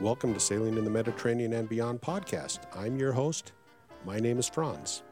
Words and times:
Welcome 0.00 0.32
to 0.32 0.40
Sailing 0.40 0.78
in 0.78 0.84
the 0.84 0.90
Mediterranean 0.90 1.52
and 1.52 1.68
Beyond 1.68 2.00
podcast. 2.00 2.60
I'm 2.74 2.96
your 2.96 3.12
host. 3.12 3.52
My 4.06 4.18
name 4.18 4.38
is 4.38 4.48
Franz. 4.48 5.02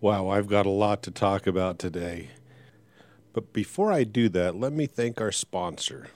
Wow, 0.00 0.30
I've 0.30 0.46
got 0.46 0.64
a 0.64 0.70
lot 0.70 1.02
to 1.02 1.10
talk 1.10 1.46
about 1.46 1.78
today. 1.78 2.30
But 3.34 3.52
before 3.52 3.92
I 3.92 4.04
do 4.04 4.30
that, 4.30 4.56
let 4.56 4.72
me 4.72 4.86
thank 4.86 5.20
our 5.20 5.32
sponsor. 5.32 6.08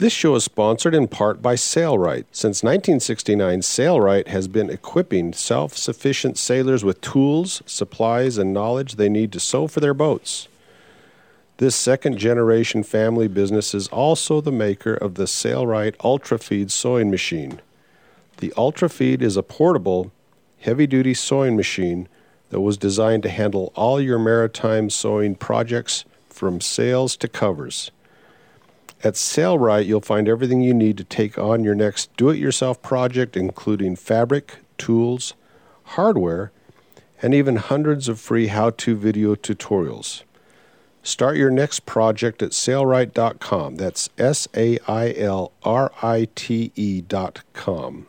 This 0.00 0.14
show 0.14 0.34
is 0.34 0.44
sponsored 0.44 0.94
in 0.94 1.08
part 1.08 1.42
by 1.42 1.56
Sailrite. 1.56 2.24
Since 2.32 2.62
1969, 2.62 3.60
Sailrite 3.60 4.28
has 4.28 4.48
been 4.48 4.70
equipping 4.70 5.34
self 5.34 5.76
sufficient 5.76 6.38
sailors 6.38 6.82
with 6.82 7.02
tools, 7.02 7.62
supplies, 7.66 8.38
and 8.38 8.54
knowledge 8.54 8.96
they 8.96 9.10
need 9.10 9.30
to 9.32 9.38
sew 9.38 9.66
for 9.66 9.80
their 9.80 9.92
boats. 9.92 10.48
This 11.58 11.76
second 11.76 12.16
generation 12.16 12.82
family 12.82 13.28
business 13.28 13.74
is 13.74 13.88
also 13.88 14.40
the 14.40 14.50
maker 14.50 14.94
of 14.94 15.16
the 15.16 15.24
Sailrite 15.24 15.98
UltraFeed 15.98 16.70
sewing 16.70 17.10
machine. 17.10 17.60
The 18.38 18.54
UltraFeed 18.56 19.20
is 19.20 19.36
a 19.36 19.42
portable, 19.42 20.12
heavy 20.60 20.86
duty 20.86 21.12
sewing 21.12 21.56
machine 21.56 22.08
that 22.48 22.62
was 22.62 22.78
designed 22.78 23.22
to 23.24 23.28
handle 23.28 23.70
all 23.76 24.00
your 24.00 24.18
maritime 24.18 24.88
sewing 24.88 25.34
projects 25.34 26.06
from 26.30 26.62
sails 26.62 27.18
to 27.18 27.28
covers. 27.28 27.90
At 29.02 29.14
Sailrite, 29.14 29.86
you'll 29.86 30.02
find 30.02 30.28
everything 30.28 30.60
you 30.60 30.74
need 30.74 30.98
to 30.98 31.04
take 31.04 31.38
on 31.38 31.64
your 31.64 31.74
next 31.74 32.14
do 32.16 32.28
it 32.28 32.36
yourself 32.36 32.82
project, 32.82 33.36
including 33.36 33.96
fabric, 33.96 34.58
tools, 34.76 35.32
hardware, 35.84 36.52
and 37.22 37.34
even 37.34 37.56
hundreds 37.56 38.08
of 38.08 38.20
free 38.20 38.48
how 38.48 38.70
to 38.70 38.94
video 38.94 39.34
tutorials. 39.34 40.22
Start 41.02 41.38
your 41.38 41.50
next 41.50 41.86
project 41.86 42.42
at 42.42 42.50
sailrite.com. 42.50 43.76
That's 43.76 44.10
S 44.18 44.46
A 44.54 44.78
I 44.86 45.14
L 45.16 45.52
R 45.62 45.90
I 46.02 46.28
T 46.34 46.72
E.com. 46.74 48.06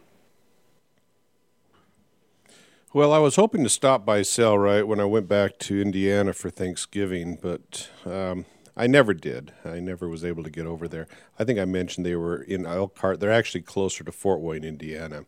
Well, 2.93 3.13
I 3.13 3.19
was 3.19 3.37
hoping 3.37 3.63
to 3.63 3.69
stop 3.69 4.05
by 4.05 4.19
Sailrite 4.19 4.85
when 4.85 4.99
I 4.99 5.05
went 5.05 5.29
back 5.29 5.57
to 5.59 5.81
Indiana 5.81 6.33
for 6.33 6.49
Thanksgiving, 6.49 7.37
but 7.41 7.89
um, 8.05 8.43
I 8.75 8.87
never 8.87 9.13
did. 9.13 9.51
I 9.65 9.79
never 9.79 10.07
was 10.07 10.23
able 10.23 10.43
to 10.43 10.49
get 10.49 10.65
over 10.65 10.87
there. 10.87 11.07
I 11.37 11.43
think 11.43 11.59
I 11.59 11.65
mentioned 11.65 12.05
they 12.05 12.15
were 12.15 12.41
in 12.41 12.65
Elkhart. 12.65 13.19
They're 13.19 13.31
actually 13.31 13.61
closer 13.61 14.03
to 14.03 14.11
Fort 14.11 14.39
Wayne, 14.39 14.63
Indiana, 14.63 15.25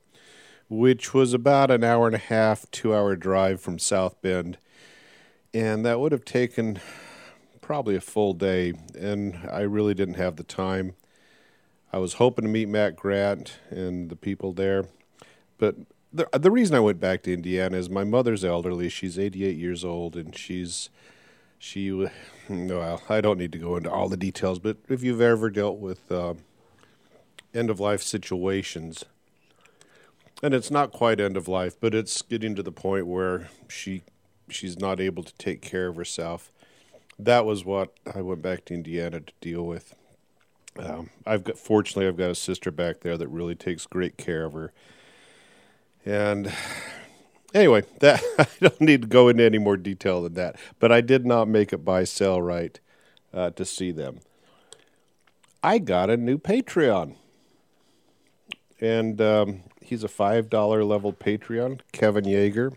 which 0.69 1.13
was 1.13 1.33
about 1.33 1.69
an 1.69 1.83
hour 1.83 2.07
and 2.07 2.15
a 2.15 2.19
half, 2.19 2.69
two 2.71 2.95
hour 2.95 3.15
drive 3.15 3.59
from 3.59 3.79
South 3.79 4.21
Bend. 4.21 4.57
And 5.53 5.85
that 5.85 5.99
would 5.99 6.11
have 6.11 6.25
taken 6.25 6.79
probably 7.61 7.95
a 7.95 8.01
full 8.01 8.33
day. 8.33 8.73
And 8.97 9.37
I 9.51 9.61
really 9.61 9.93
didn't 9.93 10.15
have 10.15 10.37
the 10.37 10.43
time. 10.43 10.95
I 11.91 11.97
was 11.99 12.13
hoping 12.13 12.45
to 12.45 12.49
meet 12.49 12.69
Matt 12.69 12.95
Grant 12.95 13.59
and 13.69 14.09
the 14.09 14.15
people 14.15 14.53
there. 14.53 14.85
But 15.57 15.75
the, 16.11 16.27
the 16.33 16.49
reason 16.49 16.75
I 16.75 16.79
went 16.79 16.99
back 16.99 17.23
to 17.23 17.33
Indiana 17.33 17.77
is 17.77 17.89
my 17.89 18.03
mother's 18.03 18.43
elderly. 18.43 18.89
She's 18.89 19.19
88 19.19 19.57
years 19.57 19.83
old 19.83 20.15
and 20.15 20.35
she's 20.35 20.89
she 21.63 21.93
well 22.49 23.01
i 23.07 23.21
don't 23.21 23.37
need 23.37 23.53
to 23.53 23.57
go 23.57 23.77
into 23.77 23.89
all 23.89 24.09
the 24.09 24.17
details 24.17 24.59
but 24.59 24.75
if 24.89 25.01
you've 25.01 25.21
ever 25.21 25.49
dealt 25.49 25.79
with 25.79 26.11
uh, 26.11 26.33
end 27.53 27.69
of 27.69 27.79
life 27.79 28.03
situations 28.03 29.05
and 30.41 30.53
it's 30.53 30.69
not 30.69 30.91
quite 30.91 31.21
end 31.21 31.37
of 31.37 31.47
life 31.47 31.77
but 31.79 31.95
it's 31.95 32.21
getting 32.21 32.53
to 32.53 32.61
the 32.61 32.71
point 32.71 33.07
where 33.07 33.47
she 33.69 34.03
she's 34.49 34.77
not 34.77 34.99
able 34.99 35.23
to 35.23 35.33
take 35.35 35.61
care 35.61 35.87
of 35.87 35.95
herself 35.95 36.51
that 37.17 37.45
was 37.45 37.63
what 37.63 37.93
i 38.13 38.19
went 38.19 38.41
back 38.41 38.65
to 38.65 38.73
indiana 38.73 39.21
to 39.21 39.33
deal 39.39 39.65
with. 39.65 39.95
Um, 40.77 41.11
i've 41.25 41.45
got 41.45 41.57
fortunately 41.57 42.07
i've 42.07 42.17
got 42.17 42.29
a 42.31 42.35
sister 42.35 42.71
back 42.71 42.99
there 43.01 43.17
that 43.17 43.29
really 43.29 43.55
takes 43.55 43.85
great 43.85 44.17
care 44.17 44.43
of 44.43 44.53
her. 44.53 44.73
And 46.05 46.51
anyway, 47.53 47.83
that 47.99 48.21
I 48.39 48.47
don't 48.59 48.81
need 48.81 49.03
to 49.03 49.07
go 49.07 49.29
into 49.29 49.43
any 49.43 49.57
more 49.57 49.77
detail 49.77 50.23
than 50.23 50.33
that. 50.35 50.57
But 50.79 50.91
I 50.91 51.01
did 51.01 51.25
not 51.25 51.47
make 51.47 51.73
it 51.73 51.85
by 51.85 52.03
Sailrite 52.03 52.77
uh, 53.33 53.51
to 53.51 53.65
see 53.65 53.91
them. 53.91 54.19
I 55.61 55.77
got 55.77 56.09
a 56.09 56.17
new 56.17 56.37
Patreon, 56.37 57.15
and 58.81 59.21
um, 59.21 59.63
he's 59.81 60.03
a 60.03 60.09
five 60.09 60.49
dollar 60.49 60.83
level 60.83 61.13
Patreon, 61.13 61.79
Kevin 61.91 62.25
Yeager. 62.25 62.75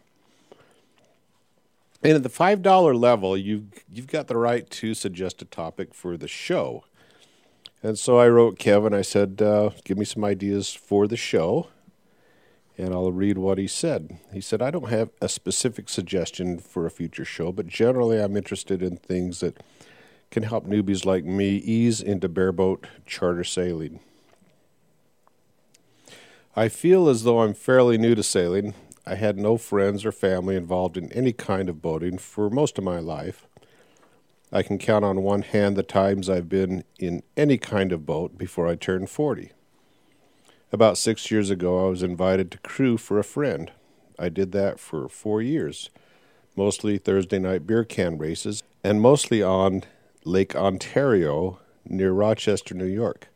And 2.02 2.12
at 2.12 2.22
the 2.22 2.28
five 2.28 2.62
dollar 2.62 2.94
level, 2.94 3.36
you 3.36 3.68
you've 3.92 4.06
got 4.06 4.28
the 4.28 4.36
right 4.36 4.68
to 4.70 4.94
suggest 4.94 5.42
a 5.42 5.46
topic 5.46 5.94
for 5.94 6.16
the 6.16 6.28
show. 6.28 6.84
And 7.82 7.98
so 7.98 8.18
I 8.18 8.28
wrote 8.28 8.58
Kevin. 8.58 8.94
I 8.94 9.02
said, 9.02 9.42
uh, 9.42 9.70
"Give 9.84 9.98
me 9.98 10.04
some 10.04 10.24
ideas 10.24 10.72
for 10.72 11.08
the 11.08 11.16
show." 11.16 11.68
And 12.78 12.92
I'll 12.92 13.12
read 13.12 13.38
what 13.38 13.58
he 13.58 13.66
said. 13.66 14.18
He 14.32 14.40
said, 14.40 14.60
I 14.60 14.70
don't 14.70 14.90
have 14.90 15.10
a 15.20 15.28
specific 15.28 15.88
suggestion 15.88 16.58
for 16.58 16.86
a 16.86 16.90
future 16.90 17.24
show, 17.24 17.52
but 17.52 17.66
generally 17.66 18.20
I'm 18.20 18.36
interested 18.36 18.82
in 18.82 18.96
things 18.96 19.40
that 19.40 19.62
can 20.30 20.42
help 20.42 20.66
newbies 20.66 21.04
like 21.04 21.24
me 21.24 21.56
ease 21.56 22.00
into 22.00 22.28
bareboat 22.28 22.84
charter 23.06 23.44
sailing. 23.44 24.00
I 26.54 26.68
feel 26.68 27.08
as 27.08 27.22
though 27.22 27.40
I'm 27.40 27.54
fairly 27.54 27.98
new 27.98 28.14
to 28.14 28.22
sailing. 28.22 28.74
I 29.06 29.14
had 29.14 29.38
no 29.38 29.56
friends 29.56 30.04
or 30.04 30.12
family 30.12 30.56
involved 30.56 30.96
in 30.96 31.12
any 31.12 31.32
kind 31.32 31.68
of 31.68 31.80
boating 31.80 32.18
for 32.18 32.50
most 32.50 32.76
of 32.78 32.84
my 32.84 32.98
life. 32.98 33.46
I 34.52 34.62
can 34.62 34.78
count 34.78 35.04
on 35.04 35.22
one 35.22 35.42
hand 35.42 35.76
the 35.76 35.82
times 35.82 36.30
I've 36.30 36.48
been 36.48 36.84
in 36.98 37.22
any 37.36 37.58
kind 37.58 37.92
of 37.92 38.06
boat 38.06 38.38
before 38.38 38.66
I 38.66 38.74
turned 38.74 39.10
40. 39.10 39.52
About 40.76 40.98
six 40.98 41.30
years 41.30 41.48
ago, 41.48 41.86
I 41.86 41.88
was 41.88 42.02
invited 42.02 42.50
to 42.50 42.58
crew 42.58 42.98
for 42.98 43.18
a 43.18 43.24
friend. 43.24 43.72
I 44.18 44.28
did 44.28 44.52
that 44.52 44.78
for 44.78 45.08
four 45.08 45.40
years, 45.40 45.88
mostly 46.54 46.98
Thursday 46.98 47.38
night 47.38 47.66
beer 47.66 47.82
can 47.82 48.18
races, 48.18 48.62
and 48.84 49.00
mostly 49.00 49.42
on 49.42 49.84
Lake 50.24 50.54
Ontario 50.54 51.60
near 51.86 52.12
Rochester, 52.12 52.74
New 52.74 52.84
York. 52.84 53.28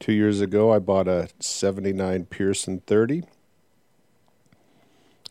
Two 0.00 0.14
years 0.14 0.40
ago, 0.40 0.72
I 0.72 0.78
bought 0.78 1.06
a 1.06 1.28
79 1.38 2.24
Pearson 2.30 2.80
30. 2.86 3.24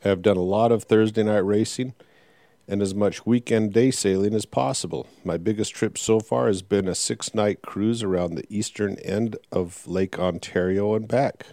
I 0.05 0.07
have 0.07 0.22
done 0.22 0.38
a 0.38 0.41
lot 0.41 0.72
of 0.72 0.83
Thursday 0.83 1.23
night 1.23 1.38
racing 1.38 1.95
and 2.68 2.81
as 2.81 2.96
much 2.96 3.25
weekend 3.25 3.74
day 3.74 3.91
sailing 3.91 4.34
as 4.34 4.46
possible. 4.46 5.07
My 5.24 5.38
biggest 5.38 5.74
trip 5.74 5.97
so 5.97 6.19
far 6.19 6.47
has 6.47 6.62
been 6.62 6.88
a 6.88 6.96
six 6.96 7.34
night 7.34 7.62
cruise 7.62 8.03
around 8.03 8.35
the 8.35 8.46
eastern 8.50 8.97
end 9.00 9.38
of 9.51 9.85
Lake 9.88 10.18
Ontario 10.18 10.96
and 10.96 11.07
back. 11.07 11.47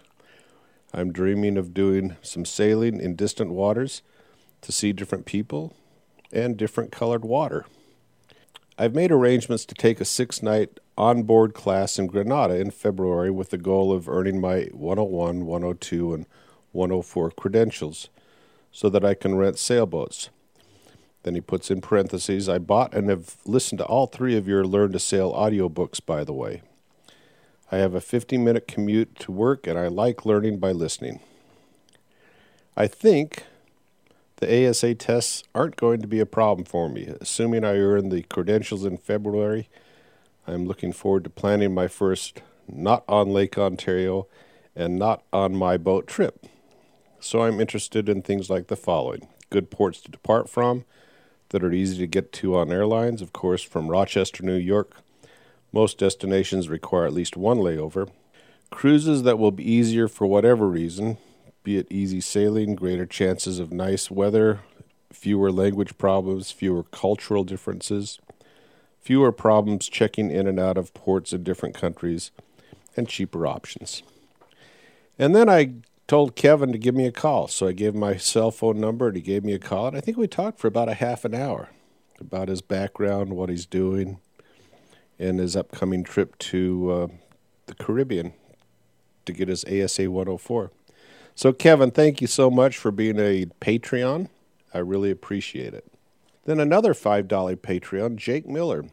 I'm 0.93 1.13
dreaming 1.13 1.57
of 1.57 1.75
doing 1.75 2.17
some 2.23 2.45
sailing 2.45 3.01
in 3.01 3.17
distant 3.17 3.53
waters 3.53 4.03
to 4.63 4.73
see 4.73 4.93
different 4.93 5.27
people 5.27 5.75
and 6.33 6.57
different 6.57 6.93
colored 6.93 7.25
water. 7.25 7.67
I've 8.79 8.95
made 8.95 9.13
arrangements 9.13 9.65
to 9.67 9.75
take 9.75 10.01
a 10.01 10.05
six 10.05 10.43
night 10.43 10.81
onboard 10.97 11.55
class 11.55 11.99
in 11.99 12.07
Grenada 12.07 12.57
in 12.59 12.71
February 12.71 13.31
with 13.31 13.51
the 13.51 13.59
goal 13.59 13.93
of 13.93 14.09
earning 14.09 14.41
my 14.41 14.69
101, 14.73 15.47
102, 15.47 16.15
and 16.15 16.27
104 16.73 17.31
credentials 17.33 18.09
so 18.73 18.89
that 18.89 19.05
I 19.05 19.15
can 19.15 19.37
rent 19.37 19.59
sailboats. 19.59 20.31
Then 21.23 21.35
he 21.35 21.41
puts 21.41 21.71
in 21.71 21.81
parentheses, 21.81 22.49
I 22.49 22.59
bought 22.59 22.95
and 22.95 23.11
have 23.11 23.37
listened 23.45 23.79
to 23.79 23.85
all 23.85 24.07
three 24.07 24.37
of 24.37 24.49
your 24.49 24.65
Learn 24.65 24.93
to 24.93 24.99
Sail 24.99 25.33
audiobooks, 25.33 26.05
by 26.05 26.25
the 26.25 26.33
way. 26.33 26.63
I 27.71 27.77
have 27.77 27.95
a 27.95 28.01
50 28.01 28.39
minute 28.39 28.67
commute 28.67 29.19
to 29.21 29.33
work 29.33 29.67
and 29.67 29.79
I 29.79 29.89
like 29.89 30.25
learning 30.25 30.59
by 30.59 30.73
listening. 30.73 31.21
I 32.77 32.87
think 32.87 33.45
the 34.37 34.69
ASA 34.69 34.95
tests 34.95 35.45
aren't 35.55 35.77
going 35.77 36.01
to 36.01 36.09
be 36.09 36.19
a 36.19 36.27
problem 36.27 36.65
for 36.65 36.89
me. 36.89 37.15
Assuming 37.21 37.65
I 37.65 37.77
earn 37.77 38.09
the 38.09 38.23
credentials 38.23 38.85
in 38.85 38.97
February, 38.97 39.69
I'm 40.47 40.67
looking 40.67 40.93
forward 40.93 41.25
to 41.25 41.31
planning 41.31 41.75
my 41.75 41.87
first 41.87 42.41
not 42.67 43.05
on 43.07 43.29
Lake 43.29 43.59
Ontario 43.59 44.27
and 44.75 44.99
not 44.99 45.23
on 45.33 45.55
my 45.55 45.77
boat 45.77 46.07
trip. 46.07 46.47
So 47.21 47.43
I'm 47.43 47.61
interested 47.61 48.09
in 48.09 48.23
things 48.23 48.49
like 48.49 48.69
the 48.69 48.77
following 48.77 49.29
good 49.51 49.71
ports 49.71 50.01
to 50.01 50.11
depart 50.11 50.49
from, 50.49 50.85
that 51.51 51.63
are 51.63 51.73
easy 51.73 51.99
to 51.99 52.07
get 52.07 52.33
to 52.33 52.57
on 52.57 52.73
airlines. 52.73 53.23
Of 53.23 53.33
course, 53.33 53.63
from 53.63 53.89
Rochester, 53.89 54.43
New 54.43 54.57
York, 54.57 54.97
most 55.73 55.99
destinations 55.99 56.69
require 56.69 57.07
at 57.07 57.13
least 57.13 57.37
one 57.37 57.59
layover. 57.59 58.09
Cruises 58.71 59.23
that 59.25 59.39
will 59.39 59.51
be 59.51 59.71
easier 59.71 60.09
for 60.09 60.27
whatever 60.27 60.67
reason, 60.67 61.19
be 61.63 61.77
it 61.77 61.87
easy 61.91 62.21
sailing, 62.21 62.75
greater 62.75 63.07
chances 63.07 63.59
of 63.59 63.73
nice 63.73 64.11
weather, 64.11 64.61
fewer 65.13 65.51
language 65.53 65.99
problems, 65.99 66.51
fewer 66.51 66.85
cultural 66.85 67.45
differences, 67.45 68.21
fewer 69.01 69.33
problems 69.33 69.89
checking 69.89 70.31
in 70.31 70.47
and 70.47 70.59
out 70.61 70.79
of 70.79 70.95
ports 70.95 71.33
in 71.33 71.43
different 71.43 71.75
countries, 71.75 72.31
and 72.97 73.09
cheaper 73.09 73.47
options. 73.47 74.03
And 75.19 75.35
then 75.35 75.49
I 75.49 75.75
told 76.11 76.35
Kevin 76.35 76.73
to 76.73 76.79
give 76.79 76.97
me 76.97 77.07
a 77.07 77.13
call. 77.13 77.47
So 77.47 77.69
I 77.69 77.73
gave 77.73 77.95
my 77.95 78.17
cell 78.17 78.51
phone 78.51 78.81
number 78.81 79.07
and 79.07 79.15
he 79.15 79.23
gave 79.23 79.45
me 79.45 79.53
a 79.53 79.61
call. 79.61 79.87
And 79.87 79.97
I 79.97 80.01
think 80.01 80.17
we 80.17 80.27
talked 80.27 80.59
for 80.59 80.67
about 80.67 80.89
a 80.89 80.95
half 80.95 81.25
an 81.25 81.37
hour 81.37 81.71
about 82.19 82.49
his 82.49 82.61
background, 82.61 83.35
what 83.35 83.49
he's 83.49 83.65
doing, 83.65 84.19
and 85.21 85.39
his 85.39 85.55
upcoming 85.55 86.03
trip 86.03 86.37
to 86.39 86.91
uh, 86.91 87.07
the 87.67 87.77
Caribbean 87.77 88.33
to 89.25 89.33
get 89.33 89.47
his 89.47 89.65
ASA 89.67 90.11
104. 90.11 90.73
So, 91.37 91.53
Kevin, 91.53 91.93
thank 91.93 92.21
you 92.21 92.27
so 92.27 92.51
much 92.51 92.77
for 92.77 92.91
being 92.91 93.21
a 93.21 93.47
Patreon. 93.61 94.31
I 94.75 94.79
really 94.79 95.13
appreciate 95.13 95.75
it. 95.75 95.93
Then 96.45 96.59
another 96.59 96.93
$5 96.93 97.29
Patreon, 97.29 98.17
Jake 98.17 98.49
Miller. 98.49 98.87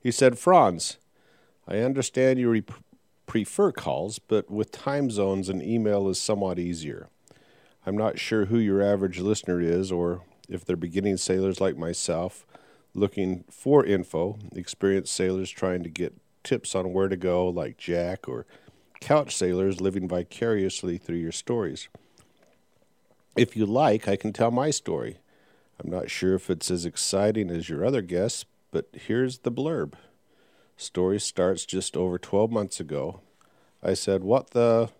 He 0.00 0.10
said, 0.10 0.40
Franz, 0.40 0.96
I 1.68 1.78
understand 1.78 2.40
you 2.40 2.50
re- 2.50 2.64
prefer 3.34 3.72
calls, 3.72 4.20
but 4.20 4.48
with 4.48 4.70
time 4.70 5.10
zones, 5.10 5.48
an 5.48 5.60
email 5.60 6.08
is 6.08 6.20
somewhat 6.20 6.56
easier. 6.56 7.08
I'm 7.84 7.96
not 7.96 8.16
sure 8.16 8.44
who 8.44 8.58
your 8.58 8.80
average 8.80 9.18
listener 9.18 9.60
is 9.60 9.90
or 9.90 10.22
if 10.48 10.64
they're 10.64 10.76
beginning 10.76 11.16
sailors 11.16 11.60
like 11.60 11.76
myself 11.76 12.46
looking 12.94 13.42
for 13.50 13.84
info, 13.84 14.38
experienced 14.54 15.12
sailors 15.12 15.50
trying 15.50 15.82
to 15.82 15.88
get 15.88 16.14
tips 16.44 16.76
on 16.76 16.92
where 16.92 17.08
to 17.08 17.16
go, 17.16 17.48
like 17.48 17.76
Jack, 17.76 18.28
or 18.28 18.46
couch 19.00 19.34
sailors 19.34 19.80
living 19.80 20.06
vicariously 20.06 20.96
through 20.96 21.16
your 21.16 21.32
stories. 21.32 21.88
If 23.36 23.56
you 23.56 23.66
like, 23.66 24.06
I 24.06 24.14
can 24.14 24.32
tell 24.32 24.52
my 24.52 24.70
story. 24.70 25.18
I'm 25.82 25.90
not 25.90 26.08
sure 26.08 26.36
if 26.36 26.48
it's 26.50 26.70
as 26.70 26.86
exciting 26.86 27.50
as 27.50 27.68
your 27.68 27.84
other 27.84 28.00
guests, 28.00 28.44
but 28.70 28.86
here's 28.92 29.38
the 29.38 29.50
blurb. 29.50 29.94
Story 30.76 31.20
starts 31.20 31.64
just 31.64 31.96
over 31.96 32.18
12 32.18 32.50
months 32.50 32.80
ago. 32.80 33.20
I 33.82 33.94
said, 33.94 34.24
What 34.24 34.50
the? 34.50 34.90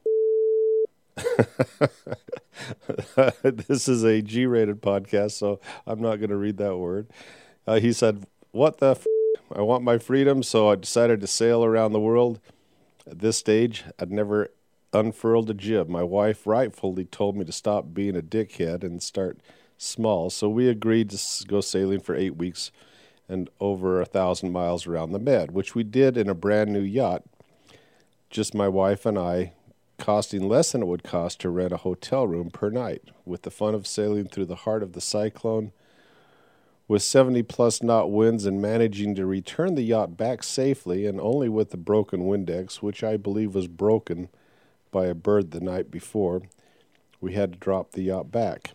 this 3.43 3.89
is 3.89 4.05
a 4.05 4.23
G 4.23 4.47
rated 4.47 4.81
podcast, 4.81 5.33
so 5.33 5.61
I'm 5.87 6.01
not 6.01 6.17
going 6.17 6.31
to 6.31 6.37
read 6.37 6.59
that 6.59 6.77
word. 6.77 7.09
Uh, 7.67 7.81
he 7.81 7.93
said, 7.93 8.27
What 8.53 8.79
the? 8.79 8.93
F-? 8.93 9.07
I 9.55 9.63
want 9.63 9.83
my 9.83 9.99
freedom, 9.99 10.43
so 10.43 10.71
I 10.71 10.77
decided 10.77 11.21
to 11.21 11.27
sail 11.27 11.65
around 11.65 11.93
the 11.93 12.01
world. 12.01 12.41
At 13.09 13.19
this 13.19 13.37
stage, 13.37 13.85
I'd 13.99 14.13
never 14.13 14.51
unfurled 14.93 15.51
a 15.51 15.55
jib. 15.55 15.89
My 15.89 16.05
wife 16.05 16.47
rightfully 16.47 17.05
told 17.05 17.37
me 17.37 17.45
to 17.45 17.53
stop 17.53 17.93
being 17.93 18.17
a 18.17 18.23
dickhead 18.23 18.85
and 18.85 19.03
start 19.03 19.41
small, 19.77 20.31
so 20.31 20.49
we 20.49 20.69
agreed 20.69 21.11
to 21.11 21.47
go 21.47 21.61
sailing 21.61 22.01
for 22.01 22.15
eight 22.15 22.37
weeks 22.37 22.71
and 23.29 23.49
over 23.61 24.01
a 24.01 24.07
thousand 24.07 24.53
miles 24.53 24.87
around 24.87 25.13
the 25.13 25.19
Med, 25.19 25.51
which 25.51 25.75
we 25.75 25.83
did 25.83 26.17
in 26.17 26.29
a 26.29 26.35
brand 26.35 26.73
new 26.73 26.81
yacht, 26.81 27.23
just 28.31 28.55
my 28.55 28.69
wife 28.69 29.07
and 29.07 29.19
I, 29.19 29.53
costing 29.99 30.49
less 30.49 30.73
than 30.73 30.83
it 30.83 30.87
would 30.87 31.05
cost 31.05 31.41
to 31.41 31.49
rent 31.49 31.73
a 31.73 31.79
hotel 31.79 32.27
room 32.27 32.51
per 32.51 32.69
night, 32.71 33.03
with 33.25 33.43
the 33.43 33.51
fun 33.51 33.75
of 33.75 33.87
sailing 33.87 34.27
through 34.27 34.47
the 34.47 34.57
heart 34.57 34.83
of 34.83 34.93
the 34.93 35.01
cyclone. 35.01 35.73
With 36.87 37.03
70 37.03 37.43
plus 37.45 37.83
knot 37.83 38.11
winds 38.11 38.45
and 38.45 38.61
managing 38.61 39.15
to 39.15 39.25
return 39.25 39.75
the 39.75 39.83
yacht 39.83 40.17
back 40.17 40.43
safely, 40.43 41.07
and 41.07 41.21
only 41.21 41.49
with 41.49 41.71
the 41.71 41.77
broken 41.79 42.23
Windex, 42.23 42.83
which 42.83 43.03
I 43.03 43.17
believe 43.17 43.55
was 43.55 43.69
broken 43.69 44.29
by 44.91 45.07
a 45.07 45.15
bird 45.15 45.51
the 45.51 45.61
night 45.61 45.91
before, 45.91 46.43
we 47.21 47.33
had 47.33 47.55
to 47.55 47.59
drop 47.59 47.93
the 47.93 48.03
yacht 48.03 48.31
back. 48.31 48.73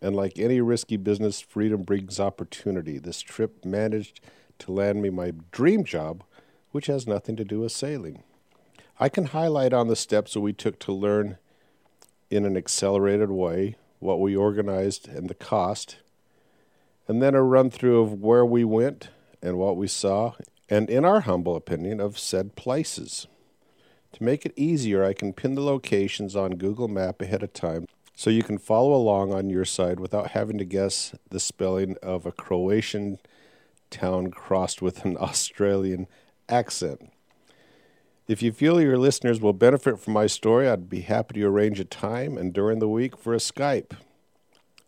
And 0.00 0.14
like 0.14 0.38
any 0.38 0.60
risky 0.60 0.96
business, 0.96 1.40
freedom 1.40 1.82
brings 1.82 2.20
opportunity. 2.20 2.98
This 2.98 3.22
trip 3.22 3.64
managed 3.64 4.20
to 4.58 4.72
land 4.72 5.02
me 5.02 5.10
my 5.10 5.32
dream 5.52 5.84
job, 5.84 6.22
which 6.70 6.86
has 6.86 7.06
nothing 7.06 7.36
to 7.36 7.44
do 7.44 7.60
with 7.60 7.72
sailing. 7.72 8.22
I 8.98 9.08
can 9.08 9.26
highlight 9.26 9.72
on 9.72 9.88
the 9.88 9.96
steps 9.96 10.34
that 10.34 10.40
we 10.40 10.52
took 10.52 10.78
to 10.80 10.92
learn 10.92 11.38
in 12.30 12.44
an 12.44 12.56
accelerated 12.56 13.30
way 13.30 13.76
what 13.98 14.20
we 14.20 14.36
organized 14.36 15.08
and 15.08 15.28
the 15.28 15.34
cost, 15.34 15.98
and 17.08 17.22
then 17.22 17.34
a 17.34 17.42
run 17.42 17.70
through 17.70 18.00
of 18.00 18.20
where 18.20 18.44
we 18.44 18.64
went 18.64 19.10
and 19.42 19.58
what 19.58 19.76
we 19.76 19.86
saw, 19.86 20.34
and 20.68 20.90
in 20.90 21.04
our 21.04 21.20
humble 21.20 21.56
opinion, 21.56 22.00
of 22.00 22.18
said 22.18 22.56
places. 22.56 23.26
To 24.12 24.24
make 24.24 24.44
it 24.44 24.52
easier, 24.56 25.04
I 25.04 25.12
can 25.12 25.32
pin 25.32 25.54
the 25.54 25.62
locations 25.62 26.34
on 26.34 26.52
Google 26.52 26.88
Map 26.88 27.20
ahead 27.20 27.42
of 27.42 27.52
time 27.52 27.86
so 28.16 28.30
you 28.30 28.42
can 28.42 28.56
follow 28.56 28.94
along 28.94 29.32
on 29.32 29.50
your 29.50 29.66
side 29.66 30.00
without 30.00 30.30
having 30.30 30.56
to 30.56 30.64
guess 30.64 31.14
the 31.28 31.38
spelling 31.38 31.96
of 32.02 32.24
a 32.24 32.32
Croatian 32.32 33.18
town 33.90 34.30
crossed 34.30 34.80
with 34.80 35.04
an 35.04 35.16
Australian 35.20 36.06
accent. 36.48 37.12
If 38.26 38.42
you 38.42 38.52
feel 38.52 38.80
your 38.80 38.98
listeners 38.98 39.40
will 39.40 39.52
benefit 39.52 40.00
from 40.00 40.14
my 40.14 40.26
story, 40.26 40.66
I'd 40.66 40.88
be 40.88 41.02
happy 41.02 41.34
to 41.34 41.46
arrange 41.46 41.78
a 41.78 41.84
time 41.84 42.38
and 42.38 42.52
during 42.52 42.78
the 42.78 42.88
week 42.88 43.16
for 43.18 43.34
a 43.34 43.38
Skype. 43.38 43.92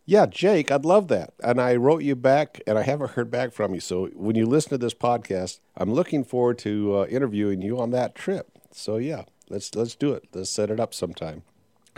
Yeah, 0.07 0.25
Jake, 0.25 0.71
I'd 0.71 0.87
love 0.87 1.09
that. 1.09 1.35
And 1.45 1.61
I 1.61 1.77
wrote 1.77 2.03
you 2.03 2.17
back, 2.17 2.63
and 2.67 2.79
I 2.79 2.83
haven't 2.83 3.11
heard 3.11 3.31
back 3.31 3.53
from 3.53 3.75
you. 3.75 3.81
So 3.81 4.07
when 4.15 4.37
you 4.37 4.47
listen 4.47 4.71
to 4.71 4.79
this 4.79 4.95
podcast, 4.95 5.61
I'm 5.77 5.93
looking 5.93 6.25
forward 6.25 6.59
to 6.61 7.01
uh, 7.01 7.07
interviewing 7.07 7.61
you 7.61 7.79
on 7.79 7.91
that 7.91 8.15
trip. 8.15 8.51
So 8.73 8.97
yeah, 8.97 9.25
let's 9.51 9.75
let's 9.75 9.95
do 9.95 10.15
it. 10.15 10.25
Let's 10.33 10.49
set 10.49 10.71
it 10.71 10.81
up 10.81 10.95
sometime. 10.95 11.43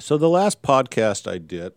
So 0.00 0.17
the 0.17 0.31
last 0.31 0.62
podcast 0.62 1.31
I 1.31 1.37
did, 1.37 1.75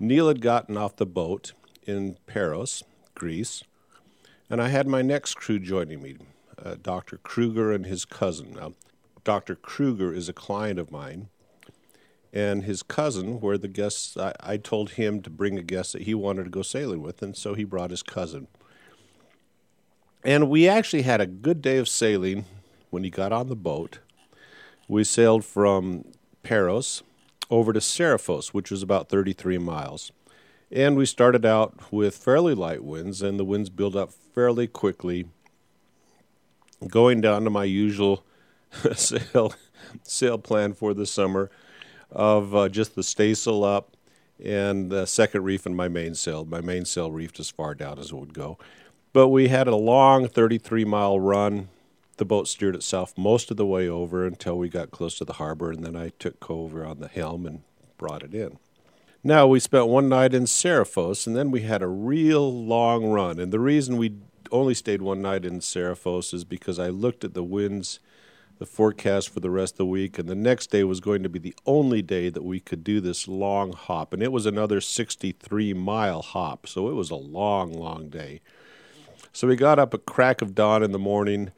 Neil 0.00 0.28
had 0.28 0.40
gotten 0.40 0.74
off 0.78 0.96
the 0.96 1.04
boat 1.04 1.52
in 1.86 2.16
Paros, 2.26 2.82
Greece, 3.14 3.62
and 4.48 4.60
I 4.60 4.68
had 4.68 4.88
my 4.88 5.02
next 5.02 5.34
crew 5.34 5.58
joining 5.58 6.02
me, 6.02 6.16
uh, 6.58 6.76
Dr. 6.80 7.18
Kruger 7.18 7.72
and 7.72 7.84
his 7.84 8.06
cousin. 8.06 8.54
Now, 8.54 8.72
Dr. 9.22 9.54
Kruger 9.54 10.14
is 10.14 10.30
a 10.30 10.32
client 10.32 10.78
of 10.78 10.90
mine, 10.90 11.28
and 12.32 12.64
his 12.64 12.82
cousin 12.82 13.38
were 13.38 13.58
the 13.58 13.68
guests. 13.68 14.16
I, 14.16 14.32
I 14.40 14.56
told 14.56 14.92
him 14.92 15.20
to 15.20 15.28
bring 15.28 15.58
a 15.58 15.62
guest 15.62 15.92
that 15.92 16.02
he 16.02 16.14
wanted 16.14 16.44
to 16.44 16.50
go 16.50 16.62
sailing 16.62 17.02
with, 17.02 17.20
and 17.20 17.36
so 17.36 17.52
he 17.52 17.64
brought 17.64 17.90
his 17.90 18.02
cousin. 18.02 18.48
And 20.24 20.48
we 20.48 20.66
actually 20.66 21.02
had 21.02 21.20
a 21.20 21.26
good 21.26 21.60
day 21.60 21.76
of 21.76 21.86
sailing 21.86 22.46
when 22.88 23.04
he 23.04 23.10
got 23.10 23.30
on 23.30 23.48
the 23.48 23.56
boat. 23.56 23.98
We 24.88 25.04
sailed 25.04 25.44
from 25.44 26.06
Paros 26.42 27.02
over 27.50 27.72
to 27.72 27.80
Seriphos, 27.80 28.48
which 28.48 28.70
was 28.70 28.82
about 28.82 29.08
33 29.08 29.58
miles. 29.58 30.12
And 30.70 30.96
we 30.96 31.06
started 31.06 31.46
out 31.46 31.92
with 31.92 32.16
fairly 32.16 32.54
light 32.54 32.82
winds, 32.82 33.22
and 33.22 33.38
the 33.38 33.44
winds 33.44 33.70
built 33.70 33.94
up 33.94 34.12
fairly 34.12 34.66
quickly, 34.66 35.26
going 36.88 37.20
down 37.20 37.44
to 37.44 37.50
my 37.50 37.64
usual 37.64 38.24
sail, 38.94 39.54
sail 40.02 40.38
plan 40.38 40.74
for 40.74 40.92
the 40.92 41.06
summer 41.06 41.50
of 42.10 42.54
uh, 42.54 42.68
just 42.68 42.94
the 42.94 43.02
staysail 43.02 43.64
up 43.64 43.96
and 44.42 44.90
the 44.90 45.06
second 45.06 45.44
reef 45.44 45.66
and 45.66 45.76
my 45.76 45.88
mainsail. 45.88 46.44
My 46.44 46.60
mainsail 46.60 47.10
reefed 47.10 47.40
as 47.40 47.50
far 47.50 47.74
down 47.74 47.98
as 47.98 48.06
it 48.06 48.14
would 48.14 48.34
go. 48.34 48.58
But 49.12 49.28
we 49.28 49.48
had 49.48 49.66
a 49.66 49.76
long 49.76 50.28
33 50.28 50.84
mile 50.84 51.18
run 51.18 51.68
the 52.16 52.24
boat 52.24 52.48
steered 52.48 52.74
itself 52.74 53.16
most 53.16 53.50
of 53.50 53.56
the 53.56 53.66
way 53.66 53.88
over 53.88 54.26
until 54.26 54.56
we 54.56 54.68
got 54.68 54.90
close 54.90 55.18
to 55.18 55.24
the 55.24 55.34
harbor, 55.34 55.70
and 55.70 55.84
then 55.84 55.96
I 55.96 56.10
took 56.18 56.50
over 56.50 56.84
on 56.84 57.00
the 57.00 57.08
helm 57.08 57.46
and 57.46 57.62
brought 57.98 58.22
it 58.22 58.34
in. 58.34 58.58
Now, 59.22 59.46
we 59.46 59.60
spent 59.60 59.88
one 59.88 60.08
night 60.08 60.34
in 60.34 60.44
Seriphos, 60.44 61.26
and 61.26 61.36
then 61.36 61.50
we 61.50 61.62
had 61.62 61.82
a 61.82 61.88
real 61.88 62.52
long 62.52 63.06
run. 63.06 63.40
And 63.40 63.52
the 63.52 63.60
reason 63.60 63.96
we 63.96 64.14
only 64.52 64.74
stayed 64.74 65.02
one 65.02 65.20
night 65.20 65.44
in 65.44 65.58
Seriphos 65.60 66.32
is 66.32 66.44
because 66.44 66.78
I 66.78 66.88
looked 66.88 67.24
at 67.24 67.34
the 67.34 67.42
winds, 67.42 67.98
the 68.58 68.66
forecast 68.66 69.30
for 69.30 69.40
the 69.40 69.50
rest 69.50 69.74
of 69.74 69.78
the 69.78 69.86
week, 69.86 70.18
and 70.18 70.28
the 70.28 70.34
next 70.34 70.68
day 70.68 70.84
was 70.84 71.00
going 71.00 71.22
to 71.22 71.28
be 71.28 71.40
the 71.40 71.56
only 71.66 72.02
day 72.02 72.30
that 72.30 72.44
we 72.44 72.60
could 72.60 72.84
do 72.84 73.00
this 73.00 73.26
long 73.26 73.72
hop. 73.72 74.12
And 74.12 74.22
it 74.22 74.32
was 74.32 74.46
another 74.46 74.80
63 74.80 75.74
mile 75.74 76.22
hop, 76.22 76.66
so 76.66 76.88
it 76.88 76.94
was 76.94 77.10
a 77.10 77.16
long, 77.16 77.72
long 77.72 78.08
day. 78.08 78.40
So 79.32 79.48
we 79.48 79.56
got 79.56 79.78
up 79.78 79.92
at 79.92 80.06
crack 80.06 80.40
of 80.40 80.54
dawn 80.54 80.82
in 80.82 80.92
the 80.92 80.98
morning 80.98 81.50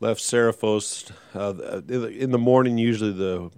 left 0.00 0.20
Seriphos 0.20 1.10
uh, 1.34 1.82
in 1.88 2.30
the 2.30 2.38
morning. 2.38 2.78
Usually 2.78 3.12
the 3.12 3.50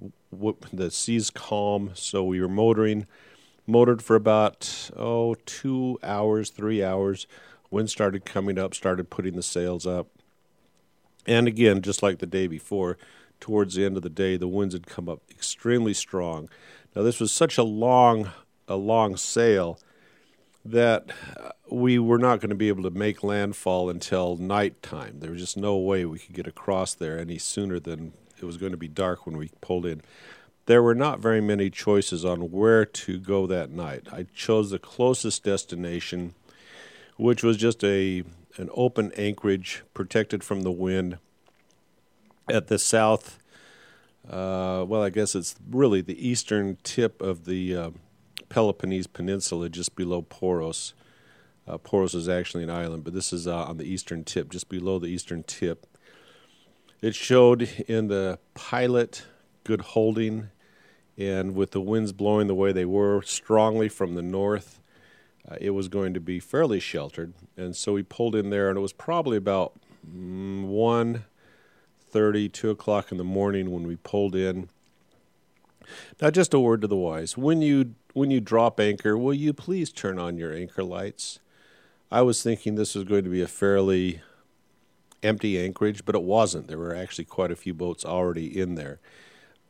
the 0.73 0.91
sea's 0.91 1.31
calm, 1.31 1.91
so 1.95 2.25
we 2.25 2.41
were 2.41 2.49
motoring, 2.49 3.07
motored 3.67 4.03
for 4.03 4.17
about 4.17 4.91
oh 4.97 5.37
two 5.47 5.99
hours, 6.03 6.51
three 6.51 6.83
hours. 6.83 7.27
Wind 7.71 7.89
started 7.89 8.25
coming 8.25 8.59
up, 8.59 8.75
started 8.75 9.09
putting 9.09 9.37
the 9.37 9.43
sails 9.43 9.87
up, 9.87 10.09
and 11.27 11.47
again, 11.47 11.81
just 11.81 12.03
like 12.03 12.19
the 12.19 12.27
day 12.27 12.47
before, 12.47 12.99
towards 13.41 13.75
the 13.75 13.85
end 13.85 13.97
of 13.97 14.03
the 14.03 14.11
day, 14.11 14.37
the 14.37 14.49
winds 14.49 14.75
had 14.75 14.87
come 14.87 15.09
up 15.09 15.23
extremely 15.31 15.95
strong. 15.95 16.49
Now 16.95 17.03
this 17.03 17.21
was 17.21 17.33
such 17.33 17.57
a 17.57 17.63
long, 17.63 18.31
a 18.69 18.77
long 18.77 19.17
sail 19.17 19.79
that 20.65 21.07
we 21.71 21.99
were 21.99 22.19
not 22.19 22.41
going 22.41 22.51
to 22.51 22.57
be 22.57 22.69
able 22.69 22.85
to 22.85 22.91
make 22.91 23.25
landfall 23.25 23.91
until 23.91 24.37
nighttime. 24.37 25.21
There 25.21 25.33
was 25.33 25.41
just 25.41 25.57
no 25.57 25.77
way 25.77 26.05
we 26.05 26.19
could 26.19 26.35
get 26.35 26.47
across 26.47 26.95
there 26.95 27.19
any 27.19 27.39
sooner 27.39 27.81
than 27.81 28.13
it 28.41 28.45
was 28.45 28.57
going 28.57 28.73
to 28.73 28.79
be 28.79 28.89
dark 28.89 29.27
when 29.27 29.37
we 29.37 29.51
pulled 29.61 29.87
in. 29.87 30.03
There 30.67 30.83
were 30.83 30.95
not 30.95 31.19
very 31.21 31.41
many 31.41 31.71
choices 31.71 32.25
on 32.25 32.53
where 32.53 32.85
to 32.85 33.19
go 33.19 33.47
that 33.49 33.71
night. 33.71 34.07
I 34.13 34.27
chose 34.35 34.71
the 34.71 34.79
closest 34.79 35.43
destination, 35.45 36.35
which 37.17 37.43
was 37.43 37.57
just 37.57 37.83
a 37.85 38.23
an 38.59 38.69
open 38.75 39.13
anchorage 39.17 39.83
protected 39.95 40.45
from 40.45 40.63
the 40.63 40.71
wind 40.73 41.19
at 42.49 42.69
the 42.69 42.79
south 42.79 43.39
Uh, 44.29 44.85
well, 44.87 45.03
I 45.03 45.11
guess 45.11 45.35
it's 45.35 45.57
really 45.69 46.01
the 46.01 46.29
eastern 46.29 46.79
tip 46.85 47.21
of 47.21 47.45
the 47.45 47.77
uh, 47.77 47.91
Peloponnese 48.53 49.07
Peninsula, 49.07 49.71
just 49.71 49.97
below 49.97 50.21
Poros. 50.21 50.93
Uh, 51.67 51.79
Poros 51.79 52.15
is 52.15 52.29
actually 52.29 52.63
an 52.63 52.69
island, 52.69 53.03
but 53.03 53.15
this 53.15 53.33
is 53.33 53.49
uh, 53.49 53.65
on 53.65 53.79
the 53.79 53.85
eastern 53.85 54.25
tip, 54.25 54.51
just 54.51 54.69
below 54.69 54.99
the 54.99 55.07
eastern 55.07 55.43
tip. 55.43 55.87
It 57.01 57.15
showed 57.15 57.63
in 57.89 58.09
the 58.09 58.39
pilot 58.53 59.25
good 59.65 59.81
holding, 59.81 60.51
and 61.17 61.55
with 61.55 61.71
the 61.71 61.81
winds 61.81 62.13
blowing 62.13 62.47
the 62.47 62.55
way 62.55 62.73
they 62.73 62.85
were 62.85 63.23
strongly 63.23 63.89
from 63.89 64.17
the 64.17 64.23
north, 64.23 64.81
uh, 65.51 65.57
it 65.59 65.71
was 65.71 65.89
going 65.89 66.13
to 66.13 66.21
be 66.21 66.39
fairly 66.39 66.79
sheltered. 66.79 67.33
And 67.57 67.75
so 67.75 67.95
we 67.95 68.03
pulled 68.03 68.37
in 68.37 68.51
there, 68.51 68.69
and 68.69 68.77
it 68.77 68.83
was 68.83 68.93
probably 68.93 69.39
about 69.39 69.81
mm, 70.07 70.67
1 70.67 71.25
30, 72.11 72.51
2 72.51 72.69
o'clock 72.69 73.11
in 73.11 73.17
the 73.17 73.25
morning 73.25 73.71
when 73.71 73.87
we 73.87 73.97
pulled 73.97 74.37
in. 74.37 74.69
Now, 76.21 76.31
just 76.31 76.55
a 76.55 76.61
word 76.61 76.83
to 76.83 76.87
the 76.87 76.97
wise: 76.97 77.37
when 77.37 77.63
you 77.63 77.95
when 78.13 78.31
you 78.31 78.41
drop 78.41 78.79
anchor, 78.79 79.17
will 79.17 79.35
you 79.35 79.53
please 79.53 79.93
turn 79.93 80.19
on 80.19 80.37
your 80.37 80.55
anchor 80.55 80.83
lights? 80.83 81.39
I 82.11 82.23
was 82.23 82.43
thinking 82.43 82.75
this 82.75 82.95
was 82.95 83.05
going 83.05 83.25
to 83.25 83.31
be 83.31 83.43
a 83.43 83.49
fairly 83.49 84.21
empty 85.23 85.63
anchorage, 85.63 86.05
but 86.05 86.15
it 86.15 86.23
wasn't. 86.23 86.69
There 86.69 86.79
were 86.79 86.95
actually 86.95 87.25
quite 87.25 87.51
a 87.51 87.57
few 87.57 87.73
boats 87.75 88.05
already 88.05 88.59
in 88.61 88.75
there. 88.75 89.01